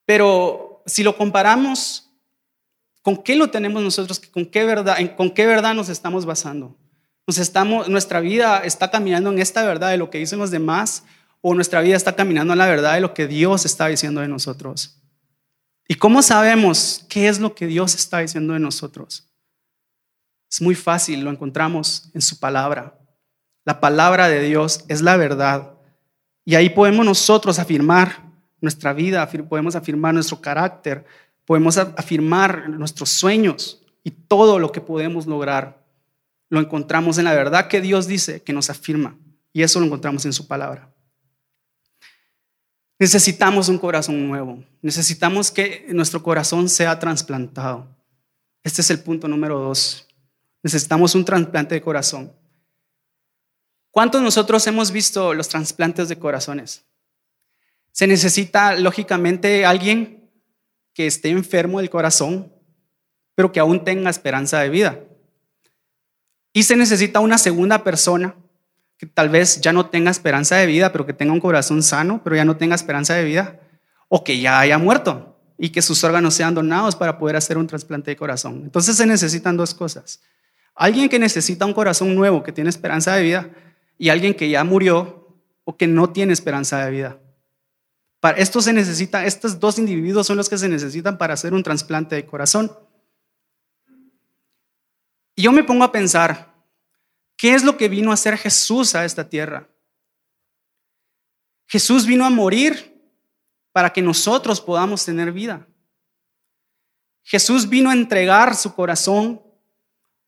Pero 0.05 0.85
si 0.87 1.03
lo 1.03 1.17
comparamos, 1.17 2.09
¿con 3.03 3.17
qué 3.17 3.35
lo 3.35 3.51
tenemos 3.51 3.83
nosotros? 3.83 4.21
¿Con 4.21 4.47
qué 4.47 4.65
verdad, 4.65 4.99
con 5.17 5.31
qué 5.31 5.47
verdad 5.47 5.75
nos 5.75 5.89
estamos 5.89 6.25
basando? 6.27 6.77
Nos 7.27 7.39
estamos, 7.39 7.89
¿Nuestra 7.89 8.21
vida 8.21 8.59
está 8.59 8.89
caminando 8.89 9.33
en 9.33 9.41
esta 9.41 9.65
verdad 9.65 9.91
de 9.91 9.97
lo 9.97 10.09
que 10.09 10.19
dicen 10.19 10.39
los 10.39 10.53
demás 10.53 11.03
o 11.41 11.55
nuestra 11.55 11.81
vida 11.81 11.97
está 11.97 12.15
caminando 12.15 12.53
en 12.53 12.61
la 12.61 12.69
verdad 12.69 12.95
de 12.95 13.01
lo 13.01 13.15
que 13.15 13.27
Dios 13.27 13.65
está 13.65 13.89
diciendo 13.89 14.21
de 14.21 14.29
nosotros? 14.29 14.97
¿Y 15.89 15.97
cómo 15.97 16.23
sabemos 16.23 17.05
qué 17.09 17.27
es 17.27 17.41
lo 17.41 17.53
que 17.53 17.67
Dios 17.67 17.97
está 17.97 18.21
diciendo 18.21 18.53
de 18.53 18.61
nosotros? 18.61 19.27
Es 20.51 20.61
muy 20.61 20.75
fácil, 20.75 21.23
lo 21.23 21.31
encontramos 21.31 22.11
en 22.15 22.23
su 22.23 22.39
palabra. 22.39 22.99
La 23.65 23.81
palabra 23.81 24.29
de 24.29 24.41
Dios 24.43 24.85
es 24.89 25.03
la 25.03 25.17
verdad. 25.17 25.73
Y 26.45 26.55
ahí 26.55 26.71
podemos 26.71 27.05
nosotros 27.05 27.59
afirmar 27.59 28.23
nuestra 28.61 28.93
vida, 28.93 29.29
podemos 29.49 29.75
afirmar 29.75 30.15
nuestro 30.15 30.41
carácter, 30.41 31.05
podemos 31.45 31.77
afirmar 31.77 32.69
nuestros 32.71 33.11
sueños 33.11 33.83
y 34.05 34.11
todo 34.11 34.59
lo 34.59 34.71
que 34.71 34.81
podemos 34.81 35.27
lograr. 35.27 35.85
Lo 36.49 36.61
encontramos 36.61 37.19
en 37.19 37.25
la 37.25 37.35
verdad 37.35 37.67
que 37.67 37.81
Dios 37.81 38.07
dice 38.07 38.43
que 38.43 38.53
nos 38.53 38.71
afirma. 38.71 39.17
Y 39.53 39.63
eso 39.63 39.81
lo 39.81 39.87
encontramos 39.87 40.25
en 40.25 40.33
su 40.33 40.47
palabra. 40.47 40.89
Necesitamos 42.99 43.69
un 43.69 43.79
corazón 43.79 44.27
nuevo. 44.29 44.63
Necesitamos 44.81 45.51
que 45.51 45.87
nuestro 45.91 46.23
corazón 46.23 46.69
sea 46.69 46.99
trasplantado. 46.99 47.89
Este 48.63 48.81
es 48.81 48.91
el 48.91 49.01
punto 49.01 49.29
número 49.29 49.59
dos. 49.59 50.06
Necesitamos 50.67 51.15
un 51.15 51.25
trasplante 51.25 51.77
de 51.77 51.81
corazón. 51.81 52.33
¿Cuántos 53.93 54.21
nosotros 54.21 54.67
hemos 54.67 54.91
visto 54.91 55.33
los 55.33 55.49
trasplantes 55.49 56.09
de 56.09 56.19
corazones? 56.19 56.85
Se 57.93 58.09
necesita, 58.09 58.75
lógicamente, 58.75 59.65
alguien 59.65 60.29
que 60.93 61.07
esté 61.07 61.29
enfermo 61.29 61.79
del 61.79 61.89
corazón, 61.89 62.53
pero 63.37 63.53
que 63.53 63.61
aún 63.61 63.85
tenga 63.85 64.11
esperanza 64.11 64.59
de 64.59 64.69
vida. 64.69 64.99
Y 66.53 66.65
se 66.65 66.75
necesita 66.75 67.21
una 67.21 67.39
segunda 67.39 67.85
persona 67.85 68.35
que 68.99 69.07
tal 69.07 69.29
vez 69.29 69.61
ya 69.61 69.73
no 69.73 69.87
tenga 69.87 70.11
esperanza 70.11 70.57
de 70.57 70.67
vida, 70.67 70.91
pero 70.91 71.07
que 71.07 71.13
tenga 71.13 71.33
un 71.33 71.39
corazón 71.39 71.85
sano, 71.85 72.23
pero 72.25 72.35
ya 72.35 72.45
no 72.45 72.57
tenga 72.57 72.75
esperanza 72.75 73.15
de 73.15 73.23
vida, 73.23 73.61
o 74.09 74.25
que 74.25 74.41
ya 74.41 74.59
haya 74.59 74.79
muerto 74.79 75.39
y 75.59 75.69
que 75.69 75.81
sus 75.81 76.03
órganos 76.03 76.35
sean 76.35 76.57
donados 76.57 76.97
para 76.97 77.19
poder 77.19 77.37
hacer 77.37 77.57
un 77.57 77.69
trasplante 77.69 78.11
de 78.11 78.17
corazón. 78.17 78.63
Entonces 78.65 78.97
se 78.97 79.07
necesitan 79.07 79.57
dos 79.57 79.73
cosas. 79.73 80.21
Alguien 80.77 81.09
que 81.09 81.19
necesita 81.19 81.65
un 81.65 81.73
corazón 81.73 82.15
nuevo, 82.15 82.43
que 82.43 82.53
tiene 82.53 82.69
esperanza 82.69 83.17
de 83.17 83.23
vida, 83.23 83.51
y 83.99 84.11
alguien 84.11 84.35
que 84.35 84.51
ya 84.51 84.63
murió 84.63 85.27
o 85.65 85.77
que 85.77 85.87
no 85.87 86.13
tiene 86.13 86.35
esperanza 86.35 86.85
de 86.85 86.91
vida. 86.91 87.19
Para 88.21 88.39
esto 88.39 88.61
se 88.61 88.75
necesita, 88.75 89.25
estos 89.25 89.59
dos 89.59 89.79
individuos 89.79 90.27
son 90.27 90.37
los 90.37 90.51
que 90.51 90.59
se 90.59 90.69
necesitan 90.69 91.17
para 91.17 91.35
hacer 91.35 91.55
un 91.55 91.63
trasplante 91.63 92.15
de 92.15 92.27
corazón. 92.27 92.71
Y 95.35 95.43
yo 95.43 95.53
me 95.53 95.65
pongo 95.65 95.85
a 95.85 95.93
pensar, 95.93 96.55
¿qué 97.37 97.55
es 97.55 97.65
lo 97.65 97.79
que 97.79 97.89
vino 97.89 98.11
a 98.11 98.15
hacer 98.15 98.37
Jesús 98.37 98.95
a 98.95 99.05
esta 99.05 99.29
tierra? 99.29 99.69
Jesús 101.67 102.07
vino 102.07 102.25
a 102.27 102.31
morir 102.31 103.01
para 103.73 103.93
que 103.93 104.03
nosotros 104.03 104.61
podamos 104.61 105.05
tener 105.05 105.33
vida. 105.33 105.67
Jesús 107.23 107.69
vino 107.69 107.91
a 107.91 107.95
entregar 107.95 108.55
su 108.55 108.75
corazón 108.75 109.43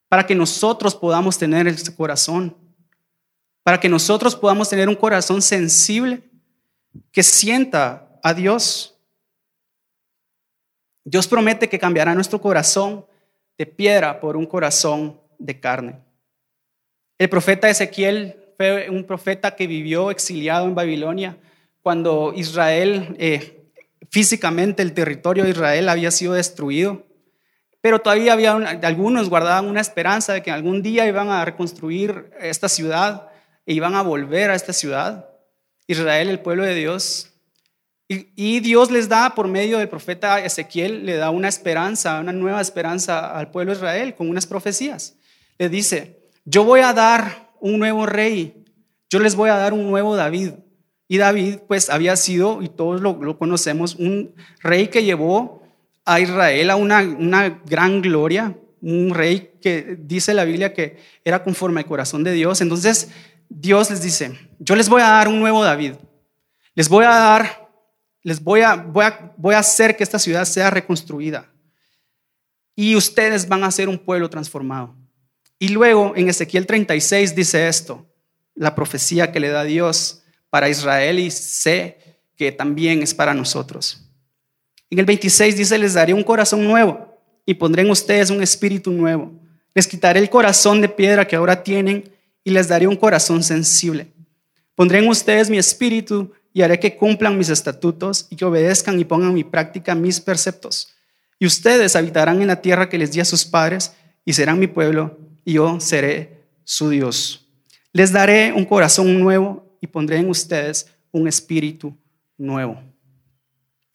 para 0.09 0.27
que 0.27 0.35
nosotros 0.35 0.94
podamos 0.94 1.38
tener 1.38 1.66
ese 1.66 1.94
corazón, 1.94 2.57
para 3.62 3.79
que 3.79 3.88
nosotros 3.88 4.35
podamos 4.35 4.68
tener 4.68 4.88
un 4.88 4.94
corazón 4.94 5.42
sensible 5.42 6.23
que 7.12 7.23
sienta 7.23 8.18
a 8.23 8.35
Dios. 8.35 8.99
Dios 11.05 11.27
promete 11.27 11.68
que 11.68 11.79
cambiará 11.79 12.14
nuestro 12.14 12.40
corazón 12.40 13.05
de 13.57 13.66
piedra 13.66 14.21
por 14.21 14.37
un 14.37 14.47
corazón 14.47 15.21
de 15.38 15.59
carne. 15.59 15.99
El 17.18 17.29
profeta 17.29 17.68
Ezequiel 17.68 18.37
fue 18.57 18.88
un 18.90 19.05
profeta 19.05 19.55
que 19.57 19.66
vivió 19.66 20.11
exiliado 20.11 20.66
en 20.66 20.75
Babilonia 20.75 21.37
cuando 21.83 22.33
Israel, 22.35 23.16
eh, 23.18 23.64
físicamente 24.11 24.83
el 24.83 24.92
territorio 24.92 25.44
de 25.44 25.51
Israel 25.51 25.88
había 25.88 26.11
sido 26.11 26.35
destruido. 26.35 27.08
Pero 27.81 28.01
todavía 28.01 28.33
había 28.33 28.53
algunos 28.55 29.29
guardaban 29.29 29.67
una 29.67 29.81
esperanza 29.81 30.33
de 30.33 30.43
que 30.43 30.51
algún 30.51 30.83
día 30.83 31.07
iban 31.07 31.31
a 31.31 31.45
reconstruir 31.45 32.31
esta 32.41 32.69
ciudad 32.69 33.29
e 33.67 33.75
iban 33.75 33.95
a 33.95 34.03
volver 34.03 34.51
a 34.51 34.55
esta 34.55 34.73
ciudad. 34.73 35.29
Israel, 35.87 36.29
el 36.29 36.41
pueblo 36.41 36.64
de 36.64 36.75
Dios. 36.75 37.31
Y, 38.11 38.61
Dios 38.61 38.91
les 38.91 39.09
da, 39.09 39.35
por 39.35 39.49
medio 39.49 39.79
del 39.79 39.88
profeta 39.88 40.43
Ezequiel, 40.43 41.05
le 41.05 41.17
da 41.17 41.29
una 41.29 41.49
esperanza, 41.49 42.21
una 42.21 42.33
nueva 42.33 42.62
esperanza 42.62 43.37
al 43.37 43.51
pueblo 43.51 43.73
de 43.73 43.79
Israel 43.79 44.14
con 44.14 44.31
unas 44.31 44.47
profecías. 44.47 45.17
Le 45.59 45.69
dice, 45.69 46.19
yo 46.47 46.64
voy 46.64 46.81
a 46.81 46.95
dar 46.95 47.53
un 47.61 47.79
nuevo 47.79 48.07
rey, 48.07 48.64
yo 49.11 49.19
les 49.19 49.35
voy 49.35 49.51
a 49.51 49.57
dar 49.57 49.75
un 49.75 49.91
nuevo 49.91 50.17
David. 50.17 50.53
Y 51.07 51.19
David, 51.19 51.59
pues, 51.69 51.91
había 51.91 52.17
sido, 52.17 52.62
y 52.62 52.69
todos 52.69 53.03
lo, 53.03 53.38
conocemos, 53.38 53.97
un 53.97 54.35
rey 54.61 54.88
que 54.88 55.05
llevó 55.05 55.58
a 56.09 56.21
Israel 56.21 56.71
a 56.71 56.77
una, 56.77 57.61
gran 57.66 58.01
gloria, 58.01 58.57
un 58.81 59.12
rey 59.14 59.53
que 59.61 59.99
dice 60.01 60.33
la 60.33 60.44
Biblia 60.44 60.73
que 60.73 60.97
era 61.23 61.44
conforme 61.44 61.81
al 61.81 61.87
corazón 61.87 62.25
de 62.25 62.33
Dios. 62.33 62.62
Entonces, 62.62 63.11
Dios 63.51 63.90
les 63.90 64.01
dice, 64.01 64.33
yo 64.59 64.75
les 64.75 64.88
voy 64.88 65.03
a 65.03 65.09
dar 65.09 65.29
un 65.29 65.38
nuevo 65.38 65.62
David. 65.62 65.92
Les 66.75 66.88
voy 66.88 67.05
a 67.05 67.11
dar, 67.11 67.68
les 68.23 68.42
voy 68.42 68.62
a, 68.62 68.75
voy 68.77 69.05
a, 69.05 69.35
voy 69.37 69.55
a 69.55 69.59
hacer 69.59 69.97
que 69.97 70.03
esta 70.03 70.18
ciudad 70.18 70.47
sea 70.47 70.71
reconstruida. 70.71 71.53
Y 72.75 72.97
ustedes 72.97 73.47
van 73.47 73.62
a 73.62 73.71
ser 73.71 73.90
un 73.90 73.99
pueblo 73.99 74.31
transformado. 74.31 74.97
Y 75.59 75.68
luego 75.68 76.14
en 76.16 76.31
Ezequiel 76.31 76.64
36 76.64 77.35
dice 77.35 77.68
esto, 77.68 78.07
la 78.55 78.75
profecía 78.75 79.31
que 79.31 79.40
le 79.40 79.49
da 79.49 79.64
Dios 79.64 80.23
para 80.49 80.71
Israel 80.71 81.18
y 81.18 81.31
sé 81.31 81.99
que 82.35 82.51
también 82.51 83.03
es 83.03 83.12
para 83.12 83.35
nosotros. 83.35 84.08
En 84.90 84.98
el 84.98 85.05
26 85.05 85.57
dice, 85.57 85.79
les 85.79 85.94
daré 85.94 86.14
un 86.14 86.22
corazón 86.22 86.64
nuevo 86.64 87.18
y 87.44 87.55
pondré 87.55 87.83
en 87.83 87.90
ustedes 87.90 88.31
un 88.31 88.42
espíritu 88.42 88.90
nuevo. 88.90 89.33
Les 89.74 89.87
quitaré 89.87 90.20
el 90.20 90.31
corazón 90.31 90.81
de 90.81 90.88
piedra 90.88 91.27
que 91.27 91.37
ahora 91.37 91.62
tienen 91.62 92.11
y 92.42 92.51
les 92.51 92.68
daré 92.68 92.87
un 92.87 92.96
corazón 92.96 93.42
sensible. 93.42 94.09
Pondré 94.74 95.01
en 95.01 95.09
ustedes 95.09 95.51
mi 95.51 95.59
espíritu 95.59 96.33
y 96.53 96.62
haré 96.62 96.81
que 96.81 96.96
cumplan 96.96 97.37
mis 97.37 97.51
estatutos 97.51 98.27
y 98.31 98.37
que 98.37 98.44
obedezcan 98.44 98.98
y 98.98 99.05
pongan 99.05 99.37
en 99.37 99.51
práctica 99.51 99.94
mis 99.94 100.20
preceptos. 100.20 100.94
Y 101.38 101.46
ustedes 101.46 101.94
habitarán 101.94 102.40
en 102.40 102.48
la 102.48 102.61
tierra 102.62 102.88
que 102.88 102.98
les 102.98 103.12
di 103.12 103.20
a 103.20 103.24
sus 103.24 103.44
padres 103.44 103.92
y 104.24 104.33
serán 104.33 104.59
mi 104.59 104.66
pueblo 104.66 105.18
y 105.44 105.55
yo 105.55 105.79
seré 105.81 106.44
su 106.64 106.90
Dios. 106.90 107.46
Les 107.92 108.12
daré 108.12 108.53
un 108.53 108.64
corazón 108.64 109.20
nuevo 109.20 109.77
y 109.81 109.87
pondré 109.87 110.18
en 110.18 110.29
ustedes 110.29 110.87
un 111.12 111.29
espíritu 111.29 111.96
nuevo. 112.37 112.88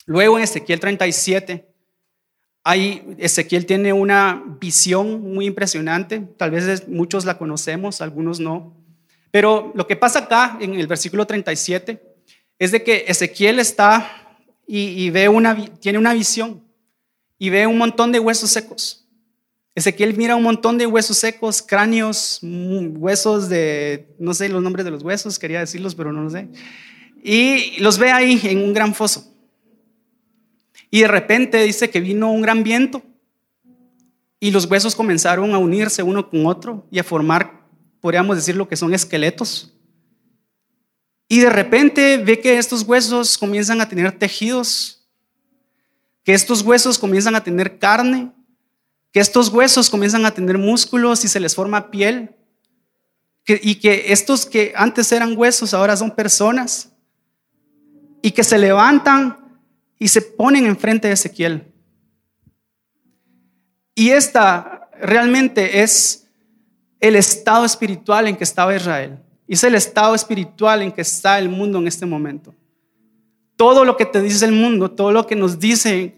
Luego 0.06 0.38
en 0.38 0.44
Ezequiel 0.44 0.80
37 0.80 1.74
Ahí 2.66 3.16
Ezequiel 3.18 3.66
tiene 3.66 3.92
una 3.92 4.42
visión 4.62 5.34
muy 5.34 5.48
impresionante, 5.48 6.22
tal 6.38 6.52
vez 6.52 6.88
muchos 6.88 7.26
la 7.26 7.38
conocemos, 7.38 8.00
algunos 8.00 8.40
no. 8.40 8.74
Pero 9.32 9.74
lo 9.76 9.86
que 9.86 9.98
pasa 9.98 10.20
acá 10.20 10.58
en 10.62 10.76
el 10.76 10.88
versículo 10.88 11.28
37 11.28 12.02
es 12.60 12.72
de 12.72 12.82
que 12.82 13.04
Ezequiel 13.08 13.60
está 13.60 14.40
y, 14.66 15.10
ve 15.10 15.28
una, 15.28 15.66
tiene 15.82 15.98
una 15.98 16.14
visión 16.14 16.64
y 17.38 17.50
ve 17.50 17.68
un 17.68 17.78
montón 17.78 18.14
de 18.14 18.20
huesos 18.20 18.52
secos. 18.52 19.06
Ezequiel 19.76 20.16
mira 20.16 20.38
un 20.38 20.44
montón 20.44 20.78
de 20.78 20.86
huesos 20.86 21.18
secos, 21.18 21.62
cráneos, 21.62 22.40
mm, 22.44 22.96
huesos 22.96 23.50
de, 23.50 24.16
no 24.20 24.34
sé 24.34 24.48
los 24.48 24.64
nombres 24.64 24.86
de 24.86 24.92
los 24.92 25.04
huesos, 25.04 25.38
quería 25.38 25.60
decirlos, 25.60 25.96
pero 25.96 26.14
no 26.14 26.22
lo 26.22 26.30
sé. 26.30 26.48
Y 27.22 27.82
los 27.82 27.98
ve 27.98 28.12
ahí 28.12 28.40
en 28.44 28.60
un 28.60 28.74
gran 28.74 28.94
foso. 28.96 29.33
Y 30.94 31.02
de 31.02 31.08
repente 31.08 31.60
dice 31.64 31.90
que 31.90 32.00
vino 32.00 32.32
un 32.32 32.44
gran 32.44 32.62
viento 32.62 33.02
y 34.40 34.52
los 34.52 34.66
huesos 34.66 34.96
comenzaron 34.96 35.52
a 35.56 35.58
unirse 35.58 36.04
uno 36.04 36.30
con 36.30 36.46
otro 36.46 36.86
y 36.92 37.00
a 37.00 37.04
formar, 37.04 37.66
podríamos 38.00 38.36
decir, 38.36 38.56
lo 38.56 38.68
que 38.68 38.76
son 38.76 38.94
esqueletos. 38.94 39.74
Y 41.28 41.40
de 41.40 41.50
repente 41.50 42.18
ve 42.18 42.40
que 42.40 42.60
estos 42.60 42.84
huesos 42.84 43.40
comienzan 43.40 43.82
a 43.82 43.90
tener 43.90 44.12
tejidos, 44.12 45.04
que 46.24 46.36
estos 46.36 46.62
huesos 46.62 47.00
comienzan 47.00 47.34
a 47.34 47.44
tener 47.44 47.80
carne, 47.80 48.32
que 49.12 49.20
estos 49.20 49.50
huesos 49.50 49.90
comienzan 49.90 50.28
a 50.28 50.32
tener 50.32 50.60
músculos 50.60 51.26
y 51.26 51.28
se 51.28 51.40
les 51.40 51.56
forma 51.56 51.90
piel, 51.90 52.36
y 53.48 53.74
que 53.80 54.14
estos 54.14 54.46
que 54.46 54.74
antes 54.76 55.12
eran 55.12 55.36
huesos 55.36 55.74
ahora 55.74 55.98
son 55.98 56.12
personas, 56.12 56.92
y 58.22 58.30
que 58.30 58.44
se 58.44 58.60
levantan 58.60 59.43
y 60.04 60.10
se 60.10 60.22
ponen 60.22 60.66
enfrente 60.66 61.08
de 61.08 61.14
Ezequiel. 61.14 61.64
Y 63.96 64.10
esta 64.10 64.90
realmente 65.00 65.82
es 65.82 66.28
el 67.00 67.16
estado 67.16 67.64
espiritual 67.64 68.28
en 68.28 68.36
que 68.36 68.44
estaba 68.44 68.76
Israel. 68.76 69.20
Y 69.48 69.54
es 69.54 69.64
el 69.64 69.76
estado 69.76 70.14
espiritual 70.14 70.82
en 70.82 70.92
que 70.92 71.00
está 71.00 71.40
el 71.40 71.48
mundo 71.48 71.80
en 71.80 71.88
este 71.88 72.06
momento. 72.06 72.54
Todo 73.56 73.86
lo 73.86 73.96
que 73.96 74.06
te 74.06 74.22
dice 74.22 74.44
el 74.44 74.52
mundo, 74.52 74.92
todo 74.92 75.14
lo 75.14 75.26
que 75.26 75.38
nos 75.38 75.58
dice, 75.58 76.18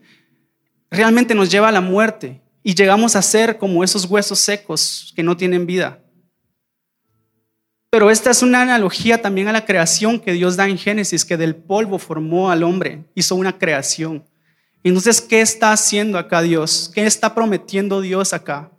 realmente 0.89 1.35
nos 1.35 1.51
lleva 1.51 1.67
a 1.67 1.71
la 1.71 1.81
muerte. 1.81 2.41
Y 2.63 2.73
llegamos 2.73 3.15
a 3.15 3.21
ser 3.21 3.59
como 3.59 3.83
esos 3.83 4.05
huesos 4.05 4.39
secos 4.39 5.13
que 5.15 5.21
no 5.21 5.37
tienen 5.37 5.67
vida. 5.67 5.99
Pero 7.95 8.11
esta 8.11 8.29
es 8.29 8.43
una 8.43 8.61
analogía 8.61 9.21
también 9.21 9.47
a 9.47 9.53
la 9.53 9.63
creación 9.63 10.19
que 10.19 10.33
Dios 10.33 10.57
da 10.57 10.67
en 10.67 10.77
Génesis, 10.77 11.23
que 11.23 11.37
del 11.37 11.55
polvo 11.55 11.97
formó 11.97 12.51
al 12.51 12.63
hombre, 12.63 13.05
hizo 13.15 13.35
una 13.35 13.57
creación. 13.57 14.25
Entonces, 14.83 15.21
¿qué 15.21 15.39
está 15.39 15.71
haciendo 15.71 16.17
acá 16.17 16.41
Dios? 16.41 16.91
¿Qué 16.93 17.05
está 17.05 17.33
prometiendo 17.33 18.01
Dios 18.01 18.33
acá? 18.33 18.69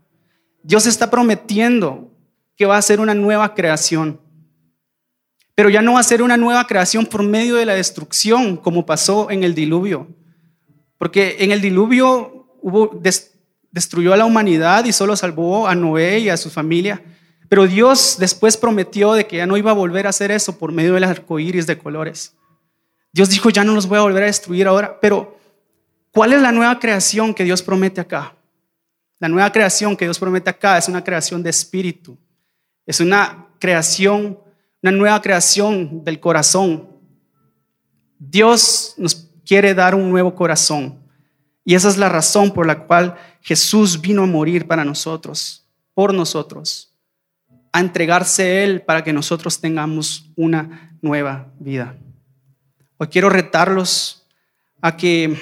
Dios 0.63 0.85
está 0.87 1.11
prometiendo 1.11 2.11
que 2.59 2.67
va 2.67 2.77
a 2.77 2.83
ser 2.83 3.01
una 3.01 3.15
nueva 3.15 3.55
creación. 3.55 4.21
Pero 5.55 5.71
ya 5.71 5.81
no 5.81 5.95
va 5.95 6.01
a 6.01 6.03
ser 6.03 6.21
una 6.21 6.37
nueva 6.37 6.67
creación 6.67 7.07
por 7.07 7.23
medio 7.23 7.57
de 7.57 7.65
la 7.65 7.73
destrucción, 7.73 8.59
como 8.59 8.85
pasó 8.85 9.31
en 9.31 9.45
el 9.45 9.55
diluvio. 9.55 10.09
Porque 10.99 11.37
en 11.39 11.53
el 11.53 11.63
diluvio 11.63 12.51
destruyó 13.71 14.13
a 14.13 14.19
la 14.19 14.27
humanidad 14.27 14.85
y 14.85 14.93
solo 14.93 15.17
salvó 15.17 15.67
a 15.67 15.75
Noé 15.75 16.19
y 16.19 16.29
a 16.29 16.37
su 16.37 16.51
familia. 16.51 17.03
Pero 17.49 17.67
Dios 17.67 18.17
después 18.19 18.57
prometió 18.57 19.13
de 19.13 19.27
que 19.27 19.37
ya 19.37 19.47
no 19.47 19.57
iba 19.57 19.71
a 19.71 19.75
volver 19.75 20.07
a 20.07 20.11
hacer 20.11 20.31
eso 20.31 20.59
por 20.59 20.73
medio 20.73 20.95
del 20.95 21.05
arco 21.05 21.39
iris 21.39 21.67
de 21.67 21.79
colores. 21.79 22.35
Dios 23.13 23.31
dijo, 23.31 23.51
ya 23.51 23.65
no 23.65 23.73
los 23.73 23.87
voy 23.87 23.99
a 23.99 24.03
volver 24.03 24.25
a 24.25 24.27
destruir 24.27 24.67
ahora. 24.67 24.99
Pero, 25.01 25.39
¿cuál 26.11 26.33
es 26.33 26.43
la 26.43 26.53
nueva 26.53 26.79
creación 26.79 27.35
que 27.35 27.45
Dios 27.45 27.63
promete 27.63 28.01
acá? 28.01 28.35
La 29.19 29.29
nueva 29.29 29.51
creación 29.53 29.97
que 29.97 30.05
Dios 30.05 30.19
promete 30.19 30.51
acá 30.51 30.77
es 30.77 30.89
una 30.89 31.03
creación 31.03 31.43
de 31.43 31.51
espíritu. 31.51 32.19
Es 32.85 33.01
una 33.01 33.47
creación, 33.59 34.39
una 34.83 34.93
nueva 34.93 35.21
creación 35.23 36.05
del 36.05 36.21
corazón. 36.21 36.89
Dios 38.19 38.95
nos 38.97 39.29
quiere 39.47 39.73
dar 39.73 39.95
un 39.95 40.11
nuevo 40.11 40.35
corazón. 40.35 40.99
Y 41.65 41.75
esa 41.75 41.89
es 41.89 41.97
la 41.97 42.09
razón 42.09 42.53
por 42.53 42.67
la 42.67 42.87
cual 42.87 43.17
Jesús 43.41 44.01
vino 44.01 44.23
a 44.23 44.27
morir 44.27 44.67
para 44.67 44.85
nosotros, 44.85 45.67
por 45.95 46.13
nosotros 46.13 46.96
a 47.77 47.81
entregarse 47.81 48.65
Él 48.65 48.81
para 48.81 49.05
que 49.05 49.13
nosotros 49.13 49.61
tengamos 49.61 50.31
una 50.35 50.97
nueva 51.03 51.53
vida. 51.59 51.99
Hoy 52.97 53.09
quiero 53.09 53.29
retarlos 53.29 54.27
a 54.81 54.97
que 54.97 55.37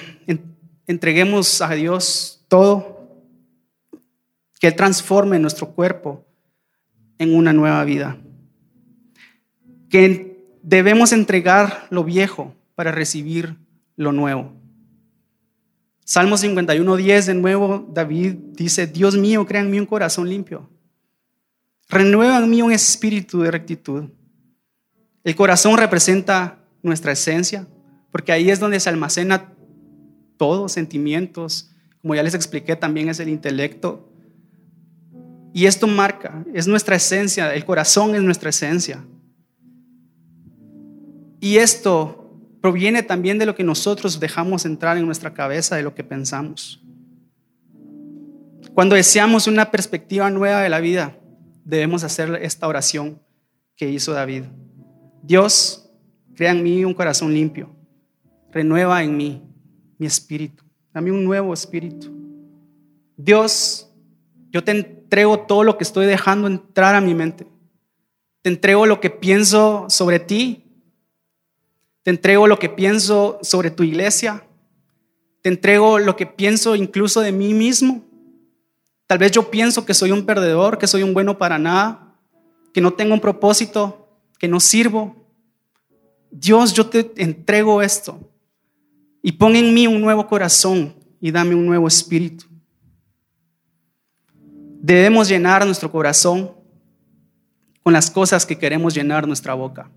entreguemos 0.89 1.63
a 1.63 1.71
Dios 1.75 2.45
todo, 2.49 3.23
que 4.59 4.67
Él 4.67 4.75
transforme 4.75 5.39
nuestro 5.39 5.69
cuerpo 5.69 6.27
en 7.19 7.37
una 7.37 7.53
nueva 7.53 7.85
vida, 7.85 8.19
que 9.89 10.45
debemos 10.61 11.13
entregar 11.13 11.87
lo 11.91 12.03
viejo 12.03 12.53
para 12.75 12.91
recibir 12.91 13.55
lo 13.95 14.11
nuevo. 14.11 14.53
Salmo 16.05 16.37
51, 16.37 16.97
10, 16.97 17.27
de 17.27 17.35
nuevo, 17.35 17.89
David 17.93 18.35
dice, 18.55 18.89
Dios 18.89 19.17
mío, 19.17 19.47
mí 19.71 19.79
un 19.79 19.87
corazón 19.87 20.29
limpio 20.29 20.74
Renueva 21.89 22.39
en 22.39 22.51
mí 22.51 22.63
un 22.63 22.73
espíritu 22.73 23.41
de 23.41 23.51
rectitud. 23.51 24.05
El 25.23 25.35
corazón 25.37 25.77
representa 25.77 26.59
nuestra 26.83 27.13
esencia, 27.13 27.67
porque 28.11 28.33
ahí 28.33 28.51
es 28.51 28.61
donde 28.61 28.81
se 28.81 28.89
almacena 28.89 29.53
todo, 30.37 30.69
sentimientos, 30.69 31.71
como 32.03 32.15
ya 32.15 32.23
les 32.23 32.35
expliqué, 32.35 32.77
también 32.77 33.09
es 33.09 33.21
el 33.21 33.29
intelecto. 33.29 34.13
Y 35.55 35.67
esto 35.67 35.87
marca, 35.87 36.45
es 36.53 36.67
nuestra 36.67 36.97
esencia, 36.97 37.55
el 37.55 37.65
corazón 37.65 38.15
es 38.15 38.23
nuestra 38.23 38.51
esencia. 38.51 39.05
Y 41.41 41.57
esto 41.57 42.31
proviene 42.61 43.03
también 43.03 43.39
de 43.39 43.47
lo 43.47 43.55
que 43.55 43.65
nosotros 43.65 44.21
dejamos 44.21 44.65
entrar 44.65 44.97
en 44.97 45.07
nuestra 45.07 45.33
cabeza, 45.33 45.77
de 45.77 45.83
lo 45.83 45.95
que 45.95 46.05
pensamos. 46.05 46.83
Cuando 48.75 48.97
deseamos 48.97 49.47
una 49.47 49.71
perspectiva 49.71 50.29
nueva 50.31 50.61
de 50.61 50.69
la 50.69 50.81
vida, 50.81 51.17
debemos 51.65 52.05
hacer 52.05 52.39
esta 52.43 52.69
oración 52.69 53.21
que 53.77 53.91
hizo 53.91 54.13
David. 54.13 54.45
Dios, 55.23 55.91
crea 56.35 56.53
en 56.53 56.63
mí 56.63 56.85
un 56.85 56.95
corazón 56.95 57.33
limpio, 57.33 57.75
renueva 58.51 59.03
en 59.03 59.17
mí 59.17 59.43
mi 59.99 60.07
espíritu, 60.07 60.65
dame 60.93 61.11
un 61.11 61.25
nuevo 61.25 61.53
espíritu. 61.55 62.13
Dios, 63.17 63.91
yo 64.51 64.63
te 64.63 64.73
entrego 64.73 65.41
todo 65.41 65.65
lo 65.65 65.79
que 65.79 65.85
estoy 65.85 66.07
dejando 66.07 66.47
entrar 66.47 66.95
a 66.95 67.01
mi 67.01 67.15
mente. 67.15 67.47
Te 68.43 68.51
entrego 68.51 68.87
lo 68.87 69.01
que 69.01 69.11
pienso 69.11 69.87
sobre 69.89 70.21
ti. 70.21 70.65
Te 72.03 72.11
entrego 72.11 72.47
lo 72.47 72.59
que 72.59 72.69
pienso 72.69 73.39
sobre 73.43 73.71
tu 73.71 73.83
iglesia. 73.83 74.47
Te 75.41 75.49
entrego 75.49 75.99
lo 75.99 76.17
que 76.17 76.27
pienso 76.27 76.77
incluso 76.77 77.21
de 77.21 77.33
mí 77.33 77.55
mismo. 77.55 78.05
Tal 79.07 79.19
vez 79.19 79.33
yo 79.33 79.51
pienso 79.51 79.85
que 79.85 79.95
soy 79.95 80.13
un 80.13 80.25
perdedor, 80.25 80.79
que 80.79 80.87
soy 80.87 81.03
un 81.03 81.15
bueno 81.15 81.37
para 81.37 81.59
nada, 81.59 82.17
que 82.73 82.81
no 82.81 82.93
tengo 82.93 83.15
un 83.15 83.21
propósito, 83.21 84.09
que 84.39 84.49
no 84.49 84.61
sirvo. 84.61 85.29
Dios, 86.31 86.73
yo 86.73 86.87
te 86.87 87.13
entrego 87.23 87.83
esto 87.83 88.19
y 89.23 89.33
pon 89.33 89.57
en 89.57 89.73
mí 89.73 89.87
un 89.87 90.01
nuevo 90.01 90.27
corazón 90.27 90.95
y 91.21 91.31
dame 91.31 91.55
un 91.55 91.65
nuevo 91.65 91.89
espíritu. 91.89 92.45
Debemos 94.83 95.29
llenar 95.29 95.65
nuestro 95.65 95.91
corazón 95.91 96.53
con 97.83 97.93
las 97.93 98.11
cosas 98.11 98.45
que 98.45 98.59
queremos 98.59 98.95
llenar 98.95 99.27
nuestra 99.27 99.55
boca. 99.55 99.91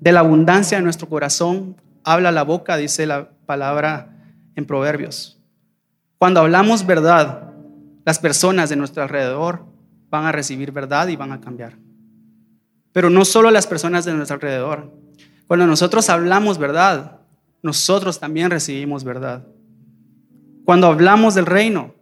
De 0.00 0.12
la 0.12 0.20
abundancia 0.20 0.78
de 0.78 0.84
nuestro 0.84 1.08
corazón 1.08 1.76
habla 2.04 2.32
la 2.32 2.42
boca, 2.42 2.76
dice 2.76 3.06
la 3.06 3.30
palabra 3.46 4.34
en 4.56 4.66
Proverbios. 4.66 5.39
Cuando 6.20 6.40
hablamos 6.40 6.84
verdad, 6.84 7.50
las 8.04 8.18
personas 8.18 8.68
de 8.68 8.76
nuestro 8.76 9.02
alrededor 9.02 9.64
van 10.10 10.26
a 10.26 10.32
recibir 10.32 10.70
verdad 10.70 11.08
y 11.08 11.16
van 11.16 11.32
a 11.32 11.40
cambiar. 11.40 11.78
Pero 12.92 13.08
no 13.08 13.24
solo 13.24 13.50
las 13.50 13.66
personas 13.66 14.04
de 14.04 14.12
nuestro 14.12 14.34
alrededor. 14.34 14.92
Cuando 15.46 15.66
nosotros 15.66 16.10
hablamos 16.10 16.58
verdad, 16.58 17.22
nosotros 17.62 18.20
también 18.20 18.50
recibimos 18.50 19.02
verdad. 19.02 19.46
Cuando 20.66 20.88
hablamos 20.88 21.34
del 21.34 21.46
reino, 21.46 21.94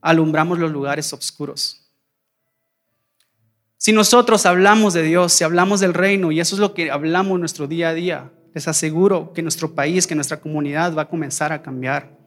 alumbramos 0.00 0.58
los 0.58 0.72
lugares 0.72 1.12
oscuros. 1.12 1.92
Si 3.76 3.92
nosotros 3.92 4.46
hablamos 4.46 4.94
de 4.94 5.04
Dios, 5.04 5.32
si 5.32 5.44
hablamos 5.44 5.78
del 5.78 5.94
reino, 5.94 6.32
y 6.32 6.40
eso 6.40 6.56
es 6.56 6.60
lo 6.60 6.74
que 6.74 6.90
hablamos 6.90 7.38
nuestro 7.38 7.68
día 7.68 7.90
a 7.90 7.94
día, 7.94 8.32
les 8.52 8.66
aseguro 8.66 9.32
que 9.32 9.42
nuestro 9.42 9.76
país, 9.76 10.08
que 10.08 10.16
nuestra 10.16 10.40
comunidad 10.40 10.92
va 10.92 11.02
a 11.02 11.08
comenzar 11.08 11.52
a 11.52 11.62
cambiar. 11.62 12.18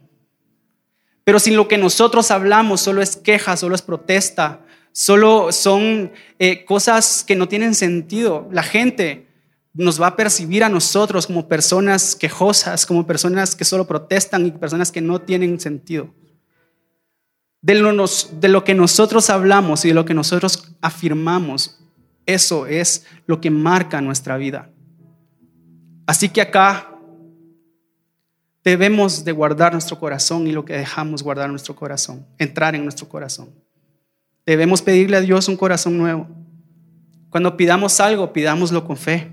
Pero 1.24 1.40
si 1.40 1.52
lo 1.52 1.68
que 1.68 1.78
nosotros 1.78 2.32
hablamos 2.32 2.82
solo 2.82 3.02
es 3.02 3.16
queja, 3.16 3.56
solo 3.56 3.76
es 3.76 3.82
protesta, 3.82 4.62
solo 4.92 5.52
son 5.52 6.12
eh, 6.40 6.66
cosas 6.66 7.24
que 7.26 7.36
no 7.36 7.48
tienen 7.48 7.76
sentido, 7.76 8.48
la 8.52 8.64
gente 8.64 9.28
nos 9.74 10.00
va 10.02 10.08
a 10.08 10.16
percibir 10.16 10.64
a 10.64 10.70
nosotros 10.70 11.28
como 11.28 11.48
personas 11.48 12.16
quejosas, 12.16 12.86
como 12.86 13.08
personas 13.08 13.56
que 13.56 13.66
solo 13.66 13.88
protestan 13.88 14.46
y 14.46 14.52
personas 14.52 14.92
que 14.92 15.02
no 15.02 15.20
tienen 15.20 15.60
sentido. 15.60 16.14
De 17.62 17.76
lo, 17.76 18.06
de 18.34 18.50
lo 18.50 18.64
que 18.64 18.76
nosotros 18.76 19.30
hablamos 19.30 19.86
y 19.86 19.88
de 19.88 19.94
lo 19.94 20.06
que 20.06 20.14
nosotros 20.14 20.76
afirmamos, 20.82 21.80
eso 22.26 22.68
es 22.68 23.06
lo 23.26 23.42
que 23.42 23.50
marca 23.50 24.02
nuestra 24.02 24.38
vida. 24.38 24.70
Así 26.06 26.30
que 26.30 26.42
acá 26.42 26.93
debemos 28.64 29.26
de 29.26 29.32
guardar 29.32 29.74
nuestro 29.74 30.00
corazón 30.00 30.48
y 30.48 30.52
lo 30.52 30.66
que 30.66 30.74
dejamos 30.74 31.24
guardar 31.24 31.50
nuestro 31.50 31.76
corazón, 31.76 32.26
entrar 32.38 32.76
en 32.76 32.84
nuestro 32.84 33.10
corazón. 33.10 33.50
Debemos 34.46 34.82
pedirle 34.82 35.18
a 35.18 35.22
Dios 35.22 35.48
un 35.48 35.58
corazón 35.58 35.98
nuevo. 35.98 36.28
Cuando 37.30 37.58
pidamos 37.58 38.00
algo, 38.00 38.32
pidámoslo 38.32 38.86
con 38.86 38.98
fe. 38.98 39.32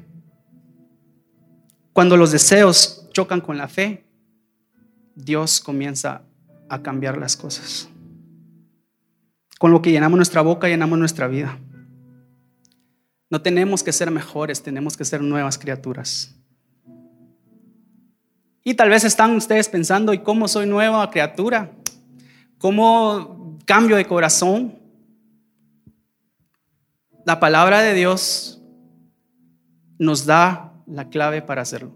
Cuando 1.92 2.16
los 2.16 2.32
deseos 2.32 3.08
chocan 3.12 3.40
con 3.40 3.58
la 3.58 3.68
fe, 3.68 4.04
Dios 5.14 5.60
comienza 5.60 6.22
a 6.68 6.82
cambiar 6.82 7.18
las 7.18 7.36
cosas. 7.36 7.88
Con 9.58 9.72
lo 9.72 9.82
que 9.82 9.90
llenamos 9.90 10.16
nuestra 10.16 10.40
boca, 10.40 10.68
llenamos 10.68 10.98
nuestra 10.98 11.26
vida. 11.26 11.58
No 13.28 13.42
tenemos 13.42 13.82
que 13.82 13.92
ser 13.92 14.10
mejores, 14.10 14.62
tenemos 14.62 14.96
que 14.96 15.04
ser 15.04 15.20
nuevas 15.20 15.58
criaturas. 15.58 16.39
Y 18.62 18.74
tal 18.74 18.90
vez 18.90 19.04
están 19.04 19.34
ustedes 19.36 19.68
pensando, 19.68 20.12
¿y 20.12 20.18
cómo 20.18 20.46
soy 20.46 20.66
nueva 20.66 21.10
criatura? 21.10 21.72
¿Cómo 22.58 23.58
cambio 23.64 23.96
de 23.96 24.04
corazón? 24.04 24.78
La 27.24 27.40
palabra 27.40 27.80
de 27.80 27.94
Dios 27.94 28.60
nos 29.98 30.26
da 30.26 30.72
la 30.86 31.08
clave 31.08 31.40
para 31.40 31.62
hacerlo. 31.62 31.92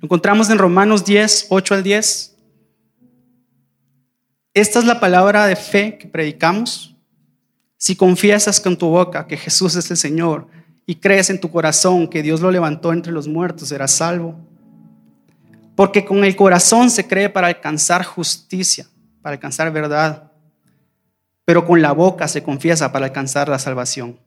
Lo 0.00 0.06
encontramos 0.06 0.48
en 0.50 0.58
Romanos 0.58 1.04
10, 1.04 1.46
8 1.50 1.74
al 1.74 1.82
10. 1.82 2.36
Esta 4.54 4.78
es 4.78 4.84
la 4.84 5.00
palabra 5.00 5.46
de 5.46 5.56
fe 5.56 5.98
que 5.98 6.08
predicamos. 6.08 6.96
Si 7.76 7.96
confiesas 7.96 8.60
con 8.60 8.76
tu 8.76 8.88
boca 8.88 9.26
que 9.26 9.36
Jesús 9.36 9.74
es 9.74 9.90
el 9.90 9.96
Señor 9.96 10.46
y 10.86 10.96
crees 10.96 11.30
en 11.30 11.40
tu 11.40 11.50
corazón 11.50 12.08
que 12.08 12.22
Dios 12.22 12.40
lo 12.40 12.50
levantó 12.50 12.92
entre 12.92 13.12
los 13.12 13.26
muertos, 13.26 13.68
serás 13.68 13.92
salvo. 13.92 14.49
Porque 15.80 16.04
con 16.04 16.24
el 16.24 16.36
corazón 16.36 16.90
se 16.90 17.08
cree 17.08 17.30
para 17.30 17.46
alcanzar 17.46 18.04
justicia, 18.04 18.86
para 19.22 19.32
alcanzar 19.32 19.72
verdad, 19.72 20.30
pero 21.46 21.64
con 21.64 21.80
la 21.80 21.92
boca 21.92 22.28
se 22.28 22.42
confiesa 22.42 22.92
para 22.92 23.06
alcanzar 23.06 23.48
la 23.48 23.58
salvación. 23.58 24.20